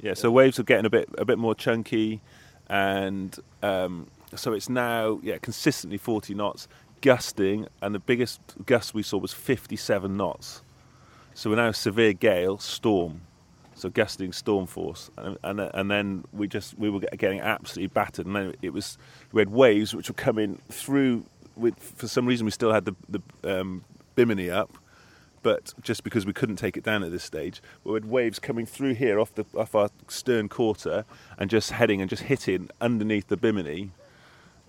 Yeah, 0.01 0.15
so 0.15 0.31
waves 0.31 0.59
are 0.59 0.65
getting 0.65 0.85
a 0.87 0.91
bit 0.91 1.09
a 1.17 1.25
bit 1.25 1.39
more 1.39 1.55
chunky, 1.55 2.21
and 2.69 3.37
um, 3.63 4.09
so 4.37 4.53
it's 4.53 4.69
now 4.69 5.21
yeah 5.23 5.39
consistently 5.39 5.99
40 5.99 6.35
knots, 6.35 6.69
gusting, 7.01 7.67
and 7.81 7.95
the 7.95 7.99
biggest 7.99 8.41
gust 8.65 8.95
we 8.95 9.03
saw 9.03 9.19
was 9.19 9.33
57 9.33 10.17
knots. 10.17 10.63
So 11.35 11.51
we're 11.51 11.57
now 11.57 11.73
severe 11.73 12.13
gale, 12.13 12.59
storm, 12.59 13.23
so 13.75 13.89
gusting 13.89 14.33
storm 14.33 14.67
force, 14.67 15.11
and, 15.17 15.39
and 15.43 15.61
and 15.61 15.91
then 15.91 16.25
we 16.33 16.47
just 16.47 16.79
we 16.79 16.91
were 16.91 17.01
getting 17.01 17.41
absolutely 17.41 17.89
battered, 17.89 18.27
and 18.27 18.37
then 18.37 18.55
it 18.63 18.73
was 18.73 18.99
we 19.33 19.41
had 19.41 19.51
waves 19.51 19.95
which 19.95 20.09
were 20.09 20.15
coming 20.15 20.61
through. 20.71 21.25
With 21.55 21.79
for 21.79 22.09
some 22.09 22.25
reason 22.25 22.45
we 22.47 22.51
still 22.51 22.73
had 22.73 22.85
the 22.85 22.95
the 23.09 23.61
um, 23.61 23.85
bimini 24.15 24.51
up, 24.51 24.79
but 25.43 25.75
just 25.83 26.05
because 26.05 26.25
we 26.25 26.33
couldn't 26.33 26.57
take 26.57 26.77
it 26.77 26.85
down 26.85 27.03
at 27.03 27.11
this 27.11 27.25
stage, 27.25 27.63
we 27.85 27.95
had 27.95 28.07
waves 28.07 28.39
coming 28.39 28.67
through 28.67 28.95
here 28.95 29.19
off 29.19 29.35
the 29.35 29.45
off 29.57 29.75
our 29.75 29.91
stern 30.09 30.49
quarter 30.49 31.05
and 31.39 31.51
just 31.51 31.73
heading 31.73 32.01
and 32.01 32.09
just 32.09 32.25
hitting 32.25 32.71
underneath 32.81 33.29
the 33.29 33.37
bimini, 33.37 33.91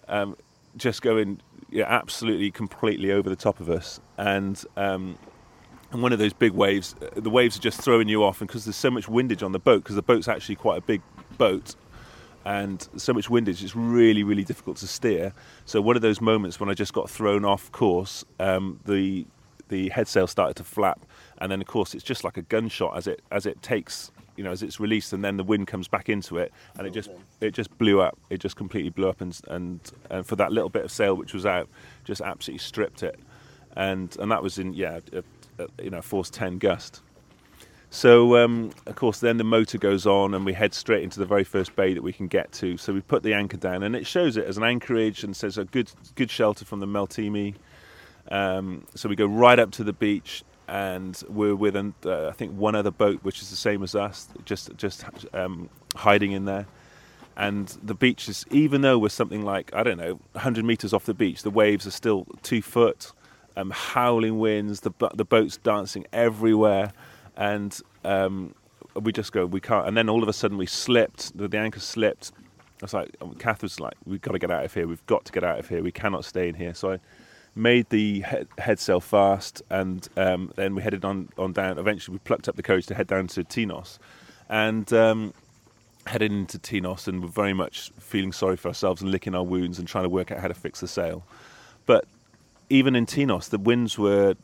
um, 0.08 0.36
just 0.78 1.02
going 1.02 1.40
yeah, 1.70 1.86
absolutely 1.88 2.52
completely 2.52 3.12
over 3.12 3.30
the 3.30 3.36
top 3.36 3.60
of 3.60 3.70
us, 3.70 4.00
and 4.18 4.64
um, 4.78 5.18
and 5.92 6.02
one 6.02 6.12
of 6.12 6.20
those 6.20 6.34
big 6.34 6.52
waves, 6.52 6.96
the 7.16 7.30
waves 7.30 7.58
are 7.58 7.62
just 7.62 7.82
throwing 7.82 8.08
you 8.08 8.24
off, 8.24 8.42
and 8.42 8.48
because 8.48 8.66
there's 8.66 8.76
so 8.76 8.92
much 8.92 9.08
windage 9.08 9.44
on 9.44 9.52
the 9.52 9.60
boat, 9.60 9.84
because 9.84 9.96
the 9.96 10.02
boat's 10.02 10.28
actually 10.28 10.56
quite 10.56 10.78
a 10.78 10.82
big 10.82 11.02
boat. 11.38 11.76
And 12.46 12.86
so 12.98 13.14
much 13.14 13.30
windage, 13.30 13.64
it's 13.64 13.76
really, 13.76 14.22
really 14.22 14.44
difficult 14.44 14.76
to 14.78 14.88
steer. 14.88 15.34
So 15.66 15.82
one 15.82 15.96
of 15.96 16.02
those 16.02 16.20
moments 16.20 16.60
when 16.60 16.70
I 16.70 16.74
just 16.74 16.92
got 16.92 17.10
thrown 17.10 17.46
off 17.46 17.72
course, 17.72 18.26
um, 18.40 18.80
the 18.86 19.26
the 19.70 19.90
head 19.90 20.08
sail 20.08 20.28
started 20.28 20.56
to 20.58 20.64
flap, 20.64 21.06
and 21.38 21.52
then 21.52 21.62
of 21.62 21.68
course 21.68 21.96
it's 21.96 22.04
just 22.04 22.24
like 22.24 22.38
a 22.38 22.42
gunshot 22.42 22.98
as 22.98 23.08
it 23.08 23.22
as 23.32 23.46
it 23.46 23.62
takes 23.62 24.12
you 24.36 24.44
know 24.44 24.52
as 24.52 24.64
it's 24.64 24.80
released, 24.80 25.14
and 25.14 25.24
then 25.24 25.38
the 25.38 25.44
wind 25.44 25.68
comes 25.68 25.88
back 25.88 26.10
into 26.10 26.38
it, 26.38 26.52
and 26.78 26.88
it 26.88 26.92
just 26.92 27.10
it 27.42 27.52
just 27.52 27.76
blew 27.78 28.02
up. 28.02 28.18
It 28.30 28.40
just 28.40 28.56
completely 28.56 28.90
blew 28.90 29.10
up, 29.10 29.22
and 29.22 29.40
and, 29.48 29.80
and 30.10 30.26
for 30.26 30.36
that 30.38 30.52
little 30.52 30.70
bit 30.70 30.86
of 30.86 30.92
sail 30.92 31.16
which 31.16 31.34
was 31.34 31.46
out, 31.46 31.70
just 32.04 32.22
absolutely 32.22 32.60
stripped 32.60 33.04
it, 33.04 33.20
and 33.76 34.16
and 34.20 34.32
that 34.32 34.44
was 34.44 34.58
in 34.58 34.74
yeah 34.74 35.00
a, 35.14 35.24
a, 35.64 35.68
you 35.84 35.90
know 35.90 36.02
force 36.02 36.30
ten 36.30 36.58
gust. 36.58 37.02
So, 37.90 38.38
um, 38.38 38.72
of 38.88 38.96
course, 38.96 39.20
then 39.20 39.38
the 39.38 39.44
motor 39.44 39.78
goes 39.78 40.08
on 40.08 40.34
and 40.34 40.44
we 40.48 40.54
head 40.54 40.74
straight 40.74 41.04
into 41.04 41.20
the 41.20 41.28
very 41.28 41.44
first 41.44 41.76
bay 41.76 41.94
that 41.94 42.02
we 42.02 42.12
can 42.12 42.26
get 42.26 42.52
to. 42.54 42.76
So 42.76 42.92
we 42.92 43.02
put 43.02 43.22
the 43.22 43.36
anchor 43.36 43.58
down 43.58 43.84
and 43.84 43.96
it 43.96 44.08
shows 44.08 44.36
it 44.36 44.46
as 44.46 44.58
an 44.58 44.64
anchorage 44.64 45.24
and 45.24 45.36
says 45.36 45.60
a 45.60 45.66
good 45.66 45.92
good 46.16 46.32
shelter 46.32 46.66
from 46.66 46.80
the 46.80 46.88
Meltemi 46.88 47.54
um, 48.30 48.86
so 48.96 49.10
we 49.10 49.16
go 49.16 49.26
right 49.26 49.60
up 49.60 49.72
to 49.72 49.84
the 49.84 49.94
beach, 49.94 50.44
and 50.68 51.22
we're 51.28 51.56
with, 51.56 51.76
uh, 51.76 52.28
I 52.28 52.32
think, 52.32 52.54
one 52.54 52.76
other 52.76 52.92
boat 52.92 53.20
which 53.24 53.42
is 53.42 53.50
the 53.50 53.56
same 53.56 53.84
as 53.84 53.96
us, 53.96 54.28
just 54.46 54.76
just 54.78 55.06
um, 55.34 55.70
hiding 55.96 56.32
in 56.32 56.46
there. 56.46 56.66
And 57.36 57.68
the 57.82 57.96
beach 57.96 58.30
is, 58.30 58.46
even 58.52 58.82
though 58.82 59.00
we're 59.00 59.10
something 59.10 59.44
like 59.44 59.74
I 59.74 59.84
don't 59.84 59.98
know, 59.98 60.20
100 60.34 60.64
meters 60.64 60.94
off 60.94 61.06
the 61.06 61.14
beach, 61.14 61.44
the 61.44 61.50
waves 61.50 61.88
are 61.88 61.92
still 61.92 62.28
two 62.44 62.62
foot, 62.62 63.12
um, 63.58 63.72
howling 63.72 64.40
winds, 64.40 64.82
the 64.82 64.92
the 65.14 65.26
boats 65.26 65.58
dancing 65.58 66.06
everywhere, 66.14 66.94
and 67.36 67.80
um, 68.04 68.54
we 69.02 69.12
just 69.12 69.32
go, 69.32 69.46
we 69.46 69.60
can't. 69.60 69.88
And 69.88 69.98
then 69.98 70.10
all 70.10 70.24
of 70.24 70.30
a 70.30 70.34
sudden 70.34 70.58
we 70.58 70.66
slipped. 70.66 71.38
The, 71.38 71.48
the 71.48 71.58
anchor 71.58 71.80
slipped. 71.80 72.32
I 72.82 72.86
was 72.86 72.94
like, 72.94 73.16
Kath 73.40 73.64
was 73.64 73.80
like, 73.80 73.96
we've 74.06 74.22
got 74.22 74.34
to 74.34 74.40
get 74.40 74.52
out 74.52 74.66
of 74.66 74.74
here. 74.74 74.88
We've 74.88 75.06
got 75.06 75.26
to 75.26 75.32
get 75.32 75.44
out 75.44 75.58
of 75.60 75.70
here. 75.70 75.82
We 75.82 75.92
cannot 75.92 76.26
stay 76.26 76.50
in 76.50 76.56
here. 76.56 76.74
So 76.74 76.94
I 76.94 77.00
made 77.56 77.90
the 77.90 78.22
head, 78.22 78.48
head 78.58 78.80
sail 78.80 79.00
fast, 79.00 79.62
and 79.70 80.08
um, 80.18 80.52
then 80.56 80.76
we 80.76 80.82
headed 80.82 81.06
on 81.06 81.30
on 81.38 81.54
down. 81.54 81.78
Eventually, 81.78 82.16
we 82.16 82.20
plucked 82.20 82.48
up 82.48 82.56
the 82.56 82.64
courage 82.64 82.86
to 82.88 82.96
head 82.96 83.08
down 83.08 83.28
to 83.28 83.44
Tinos, 83.44 84.00
and. 84.50 84.92
Um, 84.94 85.34
headed 86.06 86.34
into 86.34 86.60
Tinos 86.60 87.08
and 87.08 87.22
were 87.22 87.30
very 87.30 87.54
much 87.54 87.90
feeling 87.98 88.34
sorry 88.34 88.58
for 88.58 88.68
ourselves 88.68 89.02
and 89.02 89.10
licking 89.10 89.34
our 89.36 89.44
wounds 89.44 89.80
and 89.80 89.88
trying 89.88 90.04
to 90.04 90.10
work 90.10 90.32
out 90.32 90.40
how 90.40 90.50
to 90.50 90.54
fix 90.54 90.82
the 90.82 90.88
sail. 90.88 91.24
But 91.86 92.06
even 92.70 92.96
in 92.96 93.06
Tinos, 93.06 93.50
the 93.50 93.58
winds 93.58 93.98
were 93.98 94.36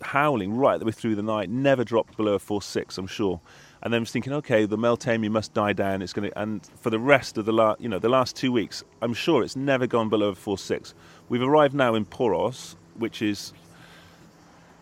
howling 0.00 0.56
right 0.56 0.78
the 0.78 0.84
way 0.84 0.92
through 0.92 1.14
the 1.16 1.22
night, 1.22 1.50
never 1.50 1.84
dropped 1.84 2.16
below 2.16 2.34
a 2.34 2.38
force 2.38 2.66
six, 2.66 2.98
I'm 2.98 3.06
sure. 3.06 3.40
And 3.82 3.92
then 3.92 4.00
I 4.00 4.02
was 4.02 4.10
thinking, 4.10 4.32
okay, 4.34 4.64
the 4.64 4.78
Meltemi 4.78 5.30
must 5.30 5.54
die 5.54 5.72
down. 5.72 6.02
It's 6.02 6.12
going 6.12 6.30
to, 6.30 6.38
and 6.38 6.64
for 6.80 6.90
the 6.90 6.98
rest 6.98 7.38
of 7.38 7.44
the 7.44 7.52
last, 7.52 7.80
you 7.80 7.88
know, 7.88 7.98
the 7.98 8.08
last 8.08 8.36
two 8.36 8.52
weeks, 8.52 8.84
I'm 9.02 9.14
sure 9.14 9.42
it's 9.42 9.56
never 9.56 9.86
gone 9.86 10.08
below 10.08 10.28
a 10.28 10.34
force 10.34 10.62
six. 10.62 10.94
We've 11.28 11.42
arrived 11.42 11.74
now 11.74 11.94
in 11.94 12.04
Poros, 12.04 12.76
which 12.94 13.20
is, 13.22 13.52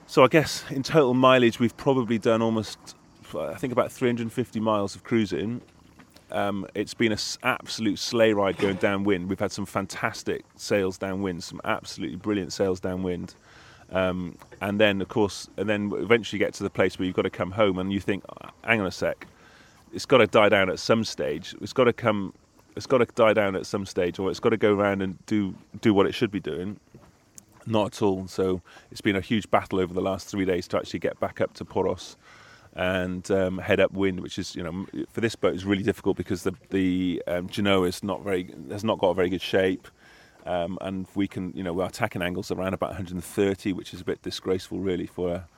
so 0.07 0.25
I 0.25 0.29
guess 0.29 0.65
in 0.71 0.83
total 0.83 1.15
mileage, 1.15 1.59
we've 1.59 1.77
probably 1.77 2.19
done 2.19 2.43
almost, 2.43 2.79
I 3.39 3.55
think 3.55 3.73
about 3.73 3.91
350 3.91 4.61
miles 4.61 4.95
of 4.95 5.05
cruising. 5.05 5.63
Um, 6.31 6.67
it's 6.75 6.95
been 6.95 7.13
an 7.13 7.19
absolute 7.43 7.99
sleigh 7.99 8.33
ride 8.33 8.59
going 8.59 8.77
downwind. 8.77 9.29
We've 9.29 9.39
had 9.39 9.53
some 9.53 9.67
fantastic 9.67 10.45
sails 10.57 10.99
downwind, 10.99 11.43
some 11.43 11.61
absolutely 11.65 12.17
brilliant 12.17 12.53
sails 12.53 12.81
downwind. 12.81 13.35
Um, 13.91 14.37
and 14.61 14.81
then, 14.81 15.01
of 15.01 15.09
course, 15.09 15.49
and 15.57 15.69
then 15.69 15.93
eventually 15.95 16.39
get 16.39 16.55
to 16.55 16.63
the 16.63 16.71
place 16.71 16.99
where 16.99 17.07
you've 17.07 17.15
got 17.15 17.23
to 17.23 17.31
come 17.31 17.53
home 17.53 17.79
and 17.79 17.93
you 17.93 18.01
think, 18.01 18.25
"Oh, 18.29 18.49
hang 18.65 18.81
on 18.81 18.87
a 18.87 18.91
sec, 18.91 19.27
it's 19.93 20.07
got 20.07 20.19
to 20.19 20.27
die 20.27 20.49
down 20.49 20.69
at 20.71 20.79
some 20.79 21.05
stage. 21.05 21.55
It's 21.61 21.73
got 21.73 21.85
to 21.85 21.93
come, 21.93 22.33
it's 22.77 22.87
got 22.87 22.99
to 22.99 23.07
die 23.07 23.33
down 23.33 23.57
at 23.57 23.67
some 23.67 23.87
stage, 23.87 24.19
or 24.19 24.31
it's 24.31 24.41
got 24.41 24.51
to 24.51 24.57
go 24.57 24.75
around 24.75 25.03
and 25.03 25.25
do 25.27 25.55
do 25.81 25.95
what 25.95 26.07
it 26.07 26.15
should 26.15 26.31
be 26.31 26.41
doing. 26.41 26.79
Not 27.67 27.95
at 27.95 28.03
all. 28.03 28.27
So 28.29 28.61
it's 28.91 29.01
been 29.01 29.17
a 29.17 29.21
huge 29.21 29.51
battle 29.51 29.81
over 29.81 29.95
the 29.95 30.03
last 30.03 30.29
three 30.29 30.45
days 30.45 30.69
to 30.69 30.77
actually 30.77 30.99
get 30.99 31.19
back 31.19 31.41
up 31.41 31.55
to 31.55 31.65
Poros 31.65 32.17
and 32.75 33.31
um, 33.31 33.59
head 33.59 33.81
upwind, 33.81 34.21
which 34.21 34.39
is 34.39 34.55
you 34.55 34.63
know 34.63 34.87
for 35.09 35.21
this 35.21 35.37
boat 35.37 35.55
is 35.55 35.65
really 35.65 35.83
difficult 35.83 36.17
because 36.17 36.43
the 36.43 36.55
the 36.71 37.23
um, 37.27 37.49
Genoa 37.49 37.87
is 37.87 38.03
not 38.03 38.23
very 38.23 38.53
has 38.71 38.85
not 38.85 38.99
got 38.99 39.11
a 39.11 39.15
very 39.15 39.31
good 39.31 39.43
shape. 39.43 39.89
Um, 40.47 40.77
and 40.83 41.07
we 41.15 41.27
can, 41.27 41.55
you 41.57 41.63
know, 41.63 41.81
our 41.81 41.89
tacking 41.89 42.21
angles 42.21 42.51
around 42.51 42.75
about 42.75 42.91
130, 42.91 43.73
which 43.73 43.95
is 43.95 44.03
a 44.03 44.05
bit 44.05 44.21
disgraceful, 44.21 44.79
really, 44.79 45.07
for 45.07 45.33
a, 45.33 45.49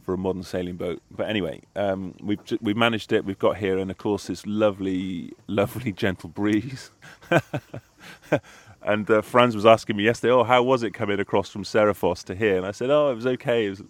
for 0.00 0.14
a 0.14 0.18
modern 0.18 0.44
sailing 0.44 0.76
boat. 0.76 1.02
But 1.10 1.28
anyway, 1.30 1.62
um, 1.76 2.14
we've 2.22 2.40
we've 2.60 2.76
managed 2.76 3.12
it. 3.12 3.24
We've 3.24 3.38
got 3.38 3.58
here, 3.58 3.78
and 3.78 3.90
of 3.90 3.98
course, 3.98 4.28
this 4.28 4.46
lovely, 4.46 5.32
lovely, 5.48 5.92
gentle 5.92 6.30
breeze. 6.30 6.90
and 8.82 9.10
uh, 9.10 9.22
Franz 9.22 9.54
was 9.54 9.66
asking 9.66 9.96
me 9.96 10.04
yesterday, 10.04 10.32
"Oh, 10.32 10.44
how 10.44 10.62
was 10.62 10.82
it 10.82 10.92
coming 10.92 11.20
across 11.20 11.50
from 11.50 11.64
Serifos 11.64 12.24
to 12.26 12.34
here?" 12.36 12.56
And 12.58 12.66
I 12.66 12.72
said, 12.72 12.90
"Oh, 12.90 13.10
it 13.12 13.16
was 13.16 13.26
okay. 13.26 13.66
It 13.66 13.70
was 13.70 13.82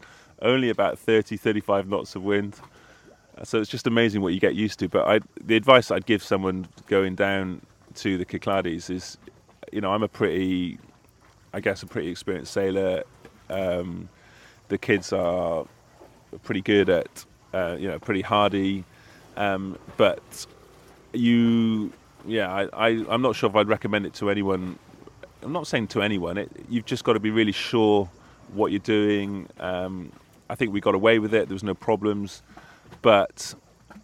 only 0.43 0.71
about 0.71 0.99
30, 0.99 1.37
35 1.39 1.89
knots 1.89 2.17
of 2.17 2.25
wind." 2.25 2.57
Uh, 3.39 3.45
So 3.45 3.61
it's 3.61 3.71
just 3.71 3.87
amazing 3.87 4.23
what 4.23 4.35
you 4.35 4.41
get 4.41 4.55
used 4.55 4.79
to. 4.81 4.89
But 4.89 5.07
I, 5.09 5.21
the 5.45 5.57
advice 5.57 5.91
I'd 5.91 6.07
give 6.07 6.23
someone 6.23 6.69
going 6.89 7.17
down 7.17 7.63
to 7.97 8.19
the 8.19 8.27
Cyclades 8.31 8.91
is, 8.91 9.19
you 9.73 9.81
know, 9.81 9.93
I'm 9.93 10.03
a 10.05 10.09
pretty, 10.09 10.79
I 11.55 11.61
guess, 11.61 11.83
a 11.83 11.87
pretty 11.87 12.09
experienced 12.11 12.53
sailor. 12.53 13.05
Um, 13.51 14.09
the 14.69 14.79
kids 14.79 15.13
are 15.13 15.67
pretty 16.39 16.61
good 16.61 16.89
at, 16.89 17.25
uh, 17.53 17.77
you 17.79 17.89
know, 17.89 17.99
pretty 17.99 18.23
hardy. 18.23 18.85
Um, 19.37 19.79
but 19.97 20.47
you, 21.13 21.93
yeah, 22.27 22.53
I, 22.53 22.89
I, 22.89 22.89
I'm 23.09 23.23
not 23.23 23.37
sure 23.37 23.49
if 23.49 23.57
I'd 23.57 23.69
recommend 23.69 24.07
it 24.07 24.15
to 24.15 24.31
anyone. 24.31 24.79
I'm 25.43 25.53
not 25.53 25.67
saying 25.67 25.89
to 25.89 26.03
anyone. 26.03 26.39
It, 26.39 26.51
you've 26.69 26.87
just 26.87 27.05
got 27.05 27.15
to 27.15 27.21
be 27.21 27.31
really 27.31 27.53
sure 27.53 28.09
what 28.53 28.73
you're 28.73 28.79
doing. 28.81 29.49
Um, 29.59 30.13
I 30.49 30.55
think 30.55 30.73
we 30.73 30.81
got 30.81 30.95
away 30.95 31.19
with 31.19 31.33
it. 31.35 31.49
There 31.49 31.55
was 31.55 31.63
no 31.63 31.75
problems, 31.75 32.43
but 33.03 33.55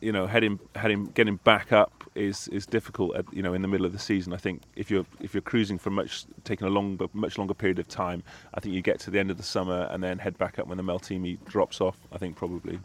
you 0.01 0.13
know, 0.13 0.27
heading, 0.27 0.59
heading, 0.75 1.07
getting 1.07 1.37
back 1.37 1.73
up 1.73 2.06
is 2.17 2.49
is 2.49 2.67
difficult. 2.67 3.15
At, 3.17 3.25
you 3.33 3.43
know, 3.43 3.55
in 3.55 3.63
the 3.63 3.69
middle 3.69 3.87
of 3.87 3.93
the 3.93 3.99
season, 3.99 4.33
I 4.33 4.37
think 4.37 4.63
if 4.75 4.91
you're 4.91 5.07
if 5.21 5.35
you're 5.35 5.43
cruising 5.43 5.79
for 5.79 5.91
much 5.91 6.25
taking 6.45 6.67
a 6.67 6.71
long, 6.71 6.99
much 7.13 7.39
longer 7.39 7.55
period 7.55 7.79
of 7.79 7.89
time, 7.89 8.23
I 8.55 8.61
think 8.61 8.75
you 8.75 8.83
get 8.83 8.99
to 9.01 9.11
the 9.11 9.19
end 9.19 9.31
of 9.31 9.37
the 9.37 9.43
summer 9.43 9.89
and 9.91 10.03
then 10.03 10.19
head 10.19 10.39
back 10.39 10.59
up 10.59 10.67
when 10.67 10.79
the 10.79 10.85
Meltemi 10.85 11.39
drops 11.45 11.81
off. 11.81 11.97
I 12.13 12.19
think 12.19 12.37
probably, 12.37 12.81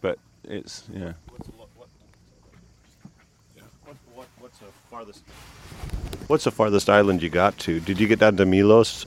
but 0.00 0.18
it's 0.44 0.84
yeah. 0.92 1.12
what's 4.38 4.58
the 4.58 4.66
farthest? 4.90 5.24
What's 6.28 6.44
the 6.44 6.50
farthest 6.50 6.88
island 6.88 7.22
you 7.22 7.30
got 7.30 7.58
to? 7.58 7.80
Did 7.80 8.00
you 8.00 8.06
get 8.06 8.18
down 8.18 8.36
to 8.36 8.46
Milos? 8.46 9.06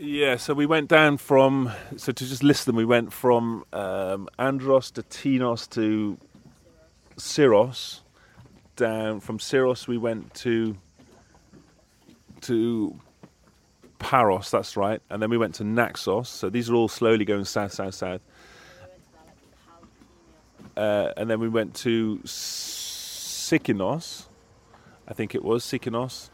Yeah, 0.00 0.36
so 0.36 0.54
we 0.54 0.64
went 0.64 0.88
down 0.88 1.16
from 1.16 1.72
so 1.96 2.12
to 2.12 2.26
just 2.26 2.44
list 2.44 2.66
them, 2.66 2.76
we 2.76 2.84
went 2.84 3.12
from 3.12 3.64
um, 3.72 4.28
Andros 4.38 4.92
to 4.92 5.02
Tinos 5.02 5.68
to 5.70 6.18
Syros. 7.18 8.00
Down 8.76 9.20
from 9.20 9.38
Syros, 9.38 9.88
we 9.88 9.98
went 9.98 10.32
to 10.34 10.76
to 12.42 12.98
Paros. 13.98 14.50
That's 14.50 14.76
right, 14.76 15.02
and 15.10 15.20
then 15.20 15.30
we 15.30 15.36
went 15.36 15.56
to 15.56 15.64
Naxos. 15.64 16.28
So 16.28 16.48
these 16.48 16.70
are 16.70 16.74
all 16.74 16.88
slowly 16.88 17.24
going 17.24 17.44
south, 17.44 17.72
south, 17.72 17.94
south. 17.94 18.20
Uh, 20.76 21.12
and 21.16 21.28
then 21.28 21.40
we 21.40 21.48
went 21.48 21.74
to 21.74 22.20
Sikinos. 22.24 24.26
I 25.08 25.14
think 25.14 25.34
it 25.34 25.42
was 25.42 25.64
Sikinos 25.64 26.30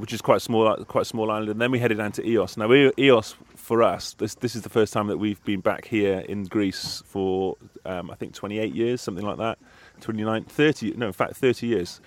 which 0.00 0.14
is 0.14 0.22
quite 0.22 0.40
small, 0.40 0.74
quite 0.84 1.06
small 1.06 1.30
island. 1.30 1.50
And 1.50 1.60
then 1.60 1.70
we 1.70 1.78
headed 1.78 1.98
down 1.98 2.12
to 2.12 2.22
Ios. 2.22 2.56
Now, 2.56 2.68
Ios 2.68 3.34
for 3.54 3.82
us, 3.82 4.14
this 4.14 4.34
this 4.36 4.56
is 4.56 4.62
the 4.62 4.68
first 4.68 4.92
time 4.92 5.06
that 5.08 5.18
we've 5.18 5.42
been 5.44 5.60
back 5.60 5.86
here 5.86 6.20
in 6.20 6.44
Greece 6.44 7.02
for 7.06 7.56
um, 7.84 8.10
I 8.10 8.14
think 8.14 8.34
28 8.34 8.74
years, 8.74 9.00
something 9.00 9.24
like 9.24 9.38
that. 9.38 9.58
29, 10.00 10.44
30, 10.44 10.92
no, 10.96 11.06
in 11.06 11.12
fact, 11.12 11.36
30 11.36 11.66
years. 11.66 12.00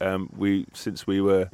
Um, 0.00 0.30
we 0.36 0.66
since 0.72 1.06
we 1.06 1.20
were 1.20 1.50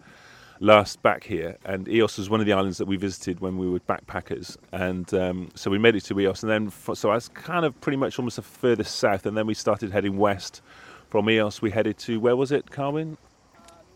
last 0.60 1.02
back 1.02 1.24
here, 1.24 1.56
and 1.64 1.86
Ios 1.86 2.18
was 2.18 2.28
one 2.28 2.40
of 2.40 2.46
the 2.46 2.52
islands 2.52 2.78
that 2.78 2.86
we 2.86 2.96
visited 2.96 3.40
when 3.40 3.56
we 3.58 3.68
were 3.68 3.80
backpackers. 3.80 4.56
And 4.72 5.12
um, 5.14 5.50
so 5.54 5.70
we 5.70 5.78
made 5.78 5.96
it 5.96 6.04
to 6.04 6.14
Ios, 6.14 6.42
and 6.42 6.50
then 6.50 6.66
f 6.68 6.90
so 6.94 7.10
I 7.10 7.14
was 7.14 7.28
kind 7.28 7.64
of 7.64 7.80
pretty 7.80 7.96
much 7.96 8.18
almost 8.18 8.36
the 8.36 8.42
furthest 8.42 8.96
south, 8.96 9.26
and 9.26 9.36
then 9.36 9.46
we 9.46 9.54
started 9.54 9.90
heading 9.92 10.16
west. 10.16 10.62
From 11.10 11.24
Ios, 11.26 11.62
we 11.62 11.70
headed 11.70 11.96
to 12.00 12.20
where 12.20 12.36
was 12.36 12.52
it, 12.52 12.70
Carwin? 12.70 13.16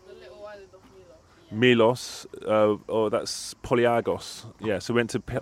The 0.07 0.13
little 0.15 0.45
island 0.47 0.69
of 0.73 1.51
Milos. 1.51 2.25
Uh, 2.43 2.77
or 2.87 3.11
that's 3.11 3.53
Polyaigos. 3.63 4.45
Yeah, 4.59 4.79
so 4.79 4.93
we 4.95 4.99
went 4.99 5.11
to 5.11 5.19
P- 5.19 5.37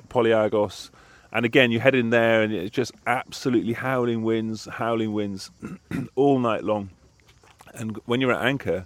and 1.32 1.46
again 1.46 1.72
you 1.72 1.80
head 1.80 1.96
in 1.96 2.10
there, 2.10 2.42
and 2.42 2.54
it's 2.54 2.76
just 2.76 2.92
absolutely 3.08 3.74
howling 3.74 4.24
winds, 4.24 4.66
howling 4.66 5.14
winds, 5.14 5.52
all 6.16 6.40
night 6.40 6.64
long. 6.64 6.90
And 7.74 7.98
when 8.06 8.20
you're 8.20 8.34
at 8.34 8.46
anchor, 8.46 8.86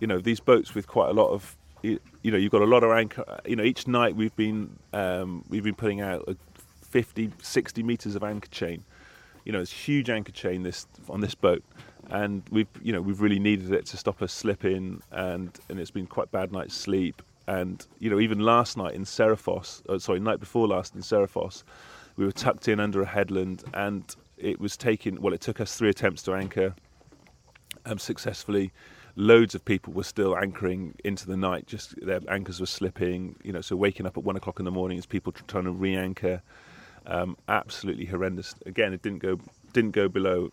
you 0.00 0.06
know 0.06 0.18
these 0.18 0.40
boats 0.40 0.74
with 0.74 0.86
quite 0.86 1.10
a 1.10 1.12
lot 1.12 1.30
of, 1.30 1.56
you 1.82 2.00
know, 2.24 2.36
you've 2.36 2.52
got 2.52 2.62
a 2.62 2.66
lot 2.66 2.82
of 2.82 2.90
anchor. 2.90 3.24
You 3.46 3.56
know, 3.56 3.62
each 3.62 3.86
night 3.86 4.16
we've 4.16 4.34
been 4.36 4.76
um, 4.92 5.44
we've 5.48 5.64
been 5.64 5.74
putting 5.74 6.00
out 6.00 6.24
a 6.28 6.36
50, 6.82 7.30
60 7.42 7.82
meters 7.82 8.14
of 8.14 8.24
anchor 8.24 8.48
chain. 8.48 8.84
You 9.44 9.52
know, 9.52 9.60
it's 9.60 9.70
huge 9.70 10.10
anchor 10.10 10.32
chain 10.32 10.64
this 10.64 10.86
on 11.08 11.20
this 11.20 11.34
boat, 11.36 11.62
and 12.10 12.42
we've 12.50 12.68
you 12.82 12.92
know 12.92 13.00
we've 13.00 13.20
really 13.20 13.38
needed 13.38 13.72
it 13.72 13.86
to 13.86 13.96
stop 13.96 14.22
us 14.22 14.32
slipping, 14.32 15.02
and 15.12 15.56
and 15.68 15.78
it's 15.78 15.92
been 15.92 16.08
quite 16.08 16.32
bad 16.32 16.50
night's 16.52 16.74
sleep. 16.74 17.22
And 17.48 17.86
you 17.98 18.10
know, 18.10 18.18
even 18.18 18.40
last 18.40 18.76
night 18.76 18.94
in 18.94 19.04
Serifos, 19.04 19.82
oh, 19.88 19.98
sorry, 19.98 20.20
night 20.20 20.40
before 20.40 20.66
last 20.66 20.94
in 20.94 21.00
Serifos, 21.00 21.62
we 22.16 22.24
were 22.24 22.32
tucked 22.32 22.68
in 22.68 22.80
under 22.80 23.02
a 23.02 23.06
headland, 23.06 23.62
and 23.74 24.14
it 24.36 24.60
was 24.60 24.76
taking 24.76 25.20
well, 25.20 25.32
it 25.32 25.40
took 25.40 25.60
us 25.60 25.76
three 25.76 25.88
attempts 25.90 26.22
to 26.24 26.34
anchor 26.34 26.74
um, 27.84 27.98
successfully. 27.98 28.72
Loads 29.18 29.54
of 29.54 29.64
people 29.64 29.94
were 29.94 30.04
still 30.04 30.36
anchoring 30.36 30.94
into 31.04 31.26
the 31.26 31.36
night. 31.36 31.66
Just 31.66 31.94
their 32.04 32.20
anchors 32.28 32.60
were 32.60 32.66
slipping. 32.66 33.36
You 33.42 33.52
know, 33.52 33.60
so 33.62 33.76
waking 33.76 34.06
up 34.06 34.18
at 34.18 34.24
one 34.24 34.36
o'clock 34.36 34.58
in 34.58 34.64
the 34.64 34.70
morning 34.70 34.98
as 34.98 35.06
people 35.06 35.32
tr- 35.32 35.44
trying 35.46 35.64
to 35.64 35.70
re-anchor. 35.70 36.42
Um, 37.06 37.36
absolutely 37.48 38.04
horrendous. 38.06 38.54
Again, 38.66 38.92
it 38.92 39.02
didn't 39.02 39.20
go 39.20 39.38
didn't 39.72 39.92
go 39.92 40.08
below. 40.08 40.50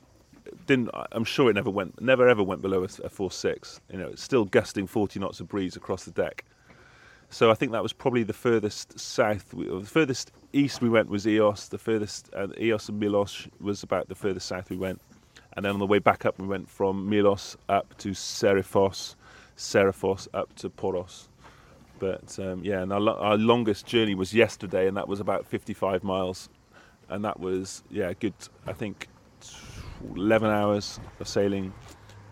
Didn't 0.68 0.90
I'm 1.12 1.24
sure 1.24 1.50
it 1.50 1.56
never 1.56 1.72
went 1.72 2.00
never 2.02 2.28
ever 2.30 2.44
went 2.44 2.62
below 2.62 2.84
a, 2.84 2.90
a 3.04 3.10
four 3.10 3.32
six. 3.32 3.82
You 3.92 3.98
know, 3.98 4.10
it's 4.10 4.22
still 4.22 4.46
gusting 4.46 4.86
forty 4.88 5.20
knots 5.20 5.40
of 5.40 5.48
breeze 5.48 5.76
across 5.76 6.06
the 6.06 6.12
deck. 6.12 6.46
So 7.34 7.50
I 7.50 7.56
think 7.56 7.72
that 7.72 7.82
was 7.82 7.94
probably 7.94 8.22
the 8.22 8.32
furthest 8.32 9.00
south. 9.00 9.50
The 9.50 9.82
furthest 9.84 10.32
east 10.54 10.84
we 10.84 10.90
went 10.90 11.10
was 11.10 11.26
Ios. 11.26 11.68
The 11.68 11.80
furthest 11.80 12.30
uh, 12.32 12.46
Ios 12.48 12.90
and 12.90 13.00
Milos 13.00 13.48
was 13.60 13.82
about 13.82 14.08
the 14.08 14.14
furthest 14.14 14.48
south 14.48 14.70
we 14.70 14.78
went. 14.78 15.02
And 15.54 15.66
then 15.66 15.74
on 15.74 15.80
the 15.80 15.88
way 15.88 15.98
back 15.98 16.28
up, 16.28 16.38
we 16.38 16.46
went 16.46 16.70
from 16.70 17.10
Milos 17.10 17.58
up 17.68 17.98
to 17.98 18.10
Serifos, 18.10 19.16
Serifos 19.58 20.28
up 20.32 20.54
to 20.58 20.70
Poros. 20.70 21.28
But 21.98 22.38
um, 22.38 22.64
yeah, 22.64 22.84
and 22.84 22.94
our, 22.94 23.00
lo- 23.00 23.18
our 23.18 23.36
longest 23.36 23.88
journey 23.88 24.14
was 24.14 24.32
yesterday, 24.32 24.88
and 24.88 24.96
that 24.96 25.08
was 25.08 25.20
about 25.20 25.48
55 25.48 26.04
miles, 26.04 26.50
and 27.10 27.26
that 27.26 27.40
was 27.40 27.84
yeah 27.90 28.14
good. 28.14 28.36
I 28.68 28.74
think 28.74 29.08
11 30.16 30.52
hours 30.52 31.00
of 31.20 31.28
sailing, 31.28 31.74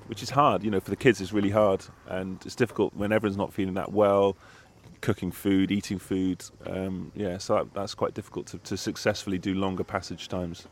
which 0.06 0.22
is 0.22 0.30
hard. 0.30 0.64
You 0.64 0.70
know, 0.70 0.80
for 0.80 0.92
the 0.92 0.96
kids, 0.96 1.22
it's 1.22 1.34
really 1.34 1.50
hard, 1.50 1.84
and 2.08 2.38
it's 2.46 2.56
difficult 2.56 2.94
when 2.94 3.12
everyone's 3.12 3.38
not 3.38 3.52
feeling 3.52 3.74
that 3.74 3.92
well. 3.92 4.38
Cooking 5.02 5.32
food, 5.32 5.72
eating 5.72 6.00
food, 6.00 6.44
um, 6.66 7.12
yeah, 7.16 7.38
so 7.40 7.56
that, 7.56 7.74
that's 7.74 7.96
quite 7.96 8.14
difficult 8.14 8.46
to, 8.48 8.60
to 8.60 8.78
successfully 8.78 9.40
do 9.40 9.56
longer 9.56 9.84
passage 9.84 10.28
times. 10.30 10.68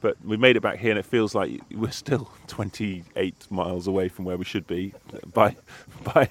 But 0.00 0.16
we 0.24 0.36
made 0.36 0.56
it 0.56 0.60
back 0.60 0.78
here, 0.78 0.90
and 0.90 0.98
it 0.98 1.04
feels 1.04 1.34
like 1.34 1.60
we're 1.72 1.90
still 1.90 2.30
28 2.48 3.50
miles 3.50 3.86
away 3.86 4.08
from 4.08 4.24
where 4.24 4.36
we 4.36 4.44
should 4.44 4.66
be 4.66 4.94
by 5.32 5.56
by 6.04 6.28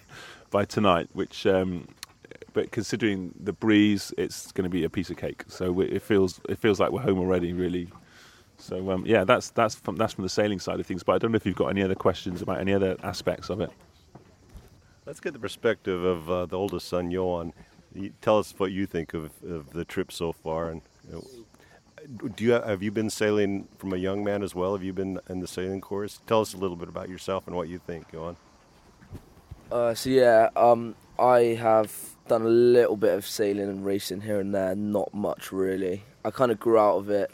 by 0.50 0.66
tonight. 0.66 1.10
Which, 1.14 1.46
um, 1.46 1.88
but 2.54 2.72
considering 2.72 3.34
the 3.40 3.54
breeze, 3.54 4.14
it's 4.18 4.52
going 4.52 4.64
to 4.64 4.70
be 4.70 4.84
a 4.84 4.90
piece 4.90 5.10
of 5.10 5.18
cake. 5.18 5.44
So 5.48 5.72
we, 5.72 5.86
it 5.86 6.02
feels 6.02 6.42
it 6.50 6.58
feels 6.58 6.80
like 6.80 6.92
we're 6.92 7.02
home 7.02 7.20
already, 7.20 7.54
really. 7.54 7.90
So 8.58 8.92
um, 8.92 9.06
yeah, 9.06 9.24
that's 9.24 9.52
that's 9.52 9.76
from 9.76 9.96
that's 9.96 10.14
from 10.14 10.24
the 10.24 10.30
sailing 10.30 10.60
side 10.60 10.80
of 10.80 10.86
things. 10.88 11.04
But 11.04 11.14
I 11.14 11.18
don't 11.20 11.32
know 11.32 11.38
if 11.38 11.46
you've 11.46 11.56
got 11.56 11.68
any 11.68 11.84
other 11.84 11.96
questions 11.96 12.42
about 12.42 12.60
any 12.60 12.74
other 12.74 12.98
aspects 13.04 13.50
of 13.50 13.62
it. 13.62 13.72
Let's 15.10 15.20
get 15.20 15.34
the 15.34 15.40
perspective 15.40 16.04
of 16.04 16.30
uh, 16.30 16.46
the 16.46 16.56
oldest 16.56 16.88
son, 16.88 17.10
Johan. 17.10 17.52
Tell 18.22 18.38
us 18.38 18.54
what 18.56 18.72
you 18.72 18.86
think 18.86 19.16
of, 19.16 19.32
of 19.44 19.72
the 19.74 19.84
trip 19.84 20.12
so 20.12 20.32
far, 20.32 20.70
and 20.70 20.82
do 22.36 22.44
you 22.44 22.52
have 22.52 22.84
you 22.84 22.92
been 22.92 23.10
sailing 23.10 23.68
from 23.80 23.92
a 23.92 23.98
young 23.98 24.24
man 24.24 24.44
as 24.44 24.54
well? 24.54 24.74
Have 24.74 24.84
you 24.84 24.94
been 24.94 25.20
in 25.28 25.40
the 25.40 25.48
sailing 25.48 25.82
course? 25.82 26.22
Tell 26.28 26.42
us 26.42 26.54
a 26.54 26.58
little 26.58 26.76
bit 26.76 26.90
about 26.90 27.10
yourself 27.10 27.48
and 27.48 27.56
what 27.56 27.70
you 27.70 27.80
think, 27.80 28.06
Johan. 28.14 28.38
Uh, 29.72 29.96
so 29.96 30.12
yeah, 30.12 30.50
um, 30.56 30.94
I 31.18 31.58
have 31.60 31.92
done 32.28 32.44
a 32.44 32.48
little 32.48 32.96
bit 32.96 33.16
of 33.16 33.26
sailing 33.26 33.68
and 33.68 33.84
racing 33.84 34.22
here 34.22 34.40
and 34.40 34.54
there, 34.54 34.76
not 34.76 35.12
much 35.12 35.52
really. 35.52 36.04
I 36.24 36.30
kind 36.30 36.52
of 36.52 36.60
grew 36.60 36.78
out 36.78 36.98
of 36.98 37.10
it 37.10 37.32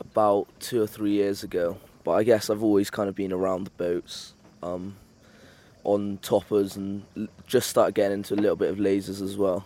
about 0.00 0.48
two 0.60 0.82
or 0.82 0.86
three 0.86 1.12
years 1.12 1.42
ago, 1.42 1.78
but 2.04 2.10
I 2.10 2.24
guess 2.24 2.50
I've 2.50 2.62
always 2.62 2.90
kind 2.90 3.08
of 3.08 3.14
been 3.14 3.32
around 3.32 3.64
the 3.64 3.70
boats, 3.70 4.34
um, 4.62 4.96
on 5.84 6.18
toppers, 6.22 6.76
and 6.76 7.04
just 7.46 7.70
started 7.70 7.94
getting 7.94 8.18
into 8.18 8.34
a 8.34 8.36
little 8.36 8.56
bit 8.56 8.70
of 8.70 8.78
lasers 8.78 9.22
as 9.22 9.36
well. 9.36 9.64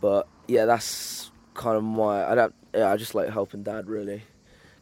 But 0.00 0.26
yeah, 0.46 0.64
that's 0.64 1.30
kind 1.54 1.76
of 1.76 1.84
my. 1.84 2.30
I 2.30 2.34
don't. 2.34 2.54
Yeah, 2.74 2.90
I 2.90 2.96
just 2.96 3.14
like 3.14 3.30
helping 3.30 3.62
Dad 3.62 3.88
really 3.88 4.22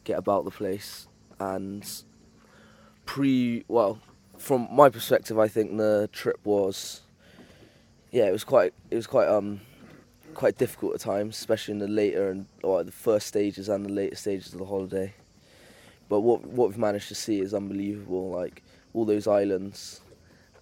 get 0.05 0.19
about 0.19 0.45
the 0.45 0.51
place 0.51 1.09
and 1.41 1.87
pre. 3.07 3.65
Well, 3.69 4.01
from 4.39 4.69
my 4.71 4.89
perspective, 4.89 5.39
I 5.39 5.49
think 5.49 5.77
the 5.77 6.09
trip 6.13 6.39
was, 6.45 7.03
yeah, 8.11 8.27
it 8.27 8.33
was 8.33 8.45
quite, 8.45 8.73
it 8.91 8.95
was 8.95 9.07
quite, 9.07 9.29
um, 9.29 9.61
quite 10.35 10.57
difficult 10.57 10.95
at 10.95 11.01
times, 11.01 11.37
especially 11.37 11.73
in 11.73 11.79
the 11.79 11.89
later 11.89 12.31
and 12.31 12.47
or 12.63 12.85
the 12.85 12.93
first 12.93 13.27
stages 13.27 13.69
and 13.69 13.85
the 13.85 13.93
later 13.93 14.17
stages 14.17 14.53
of 14.53 14.61
the 14.61 14.65
holiday. 14.65 15.13
But 16.09 16.21
what 16.21 16.45
what 16.45 16.69
we've 16.69 16.79
managed 16.79 17.09
to 17.09 17.15
see 17.15 17.41
is 17.41 17.53
unbelievable. 17.53 18.31
Like 18.31 18.63
all 18.95 19.05
those 19.05 19.27
islands, 19.27 20.01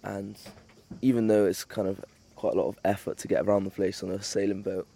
and 0.07 0.39
even 1.01 1.27
though 1.27 1.45
it's 1.45 1.65
kind 1.65 1.87
of 1.87 2.03
quite 2.35 2.53
a 2.53 2.57
lot 2.57 2.67
of 2.67 2.79
effort 2.85 3.17
to 3.17 3.27
get 3.27 3.45
around 3.45 3.65
the 3.65 3.69
place 3.69 4.01
on 4.03 4.09
a 4.11 4.21
sailing 4.21 4.61
boat, 4.61 4.87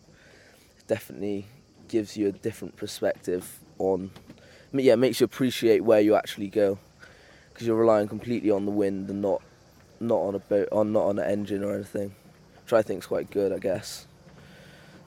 it 0.78 0.88
definitely 0.88 1.46
gives 1.88 2.16
you 2.16 2.30
a 2.30 2.32
different 2.32 2.76
perspective 2.78 3.60
on. 3.78 4.12
Yeah, 4.74 4.96
makes 4.96 5.20
you 5.20 5.26
appreciate 5.26 5.84
where 5.84 6.00
you 6.00 6.16
actually 6.16 6.48
go 6.48 6.80
because 7.50 7.68
you're 7.68 7.76
relying 7.76 8.08
completely 8.08 8.50
on 8.50 8.66
the 8.66 8.72
wind 8.72 9.10
and 9.10 9.22
not 9.22 9.42
not 10.00 10.20
on 10.20 10.34
a 10.34 10.40
boat 10.40 10.70
on 10.72 10.94
not 10.94 11.04
on 11.08 11.20
an 11.20 11.30
engine 11.30 11.62
or 11.62 11.76
anything, 11.76 12.16
which 12.64 12.72
I 12.72 12.82
think 12.82 13.00
is 13.00 13.06
quite 13.06 13.30
good, 13.30 13.52
I 13.52 13.60
guess. 13.60 14.08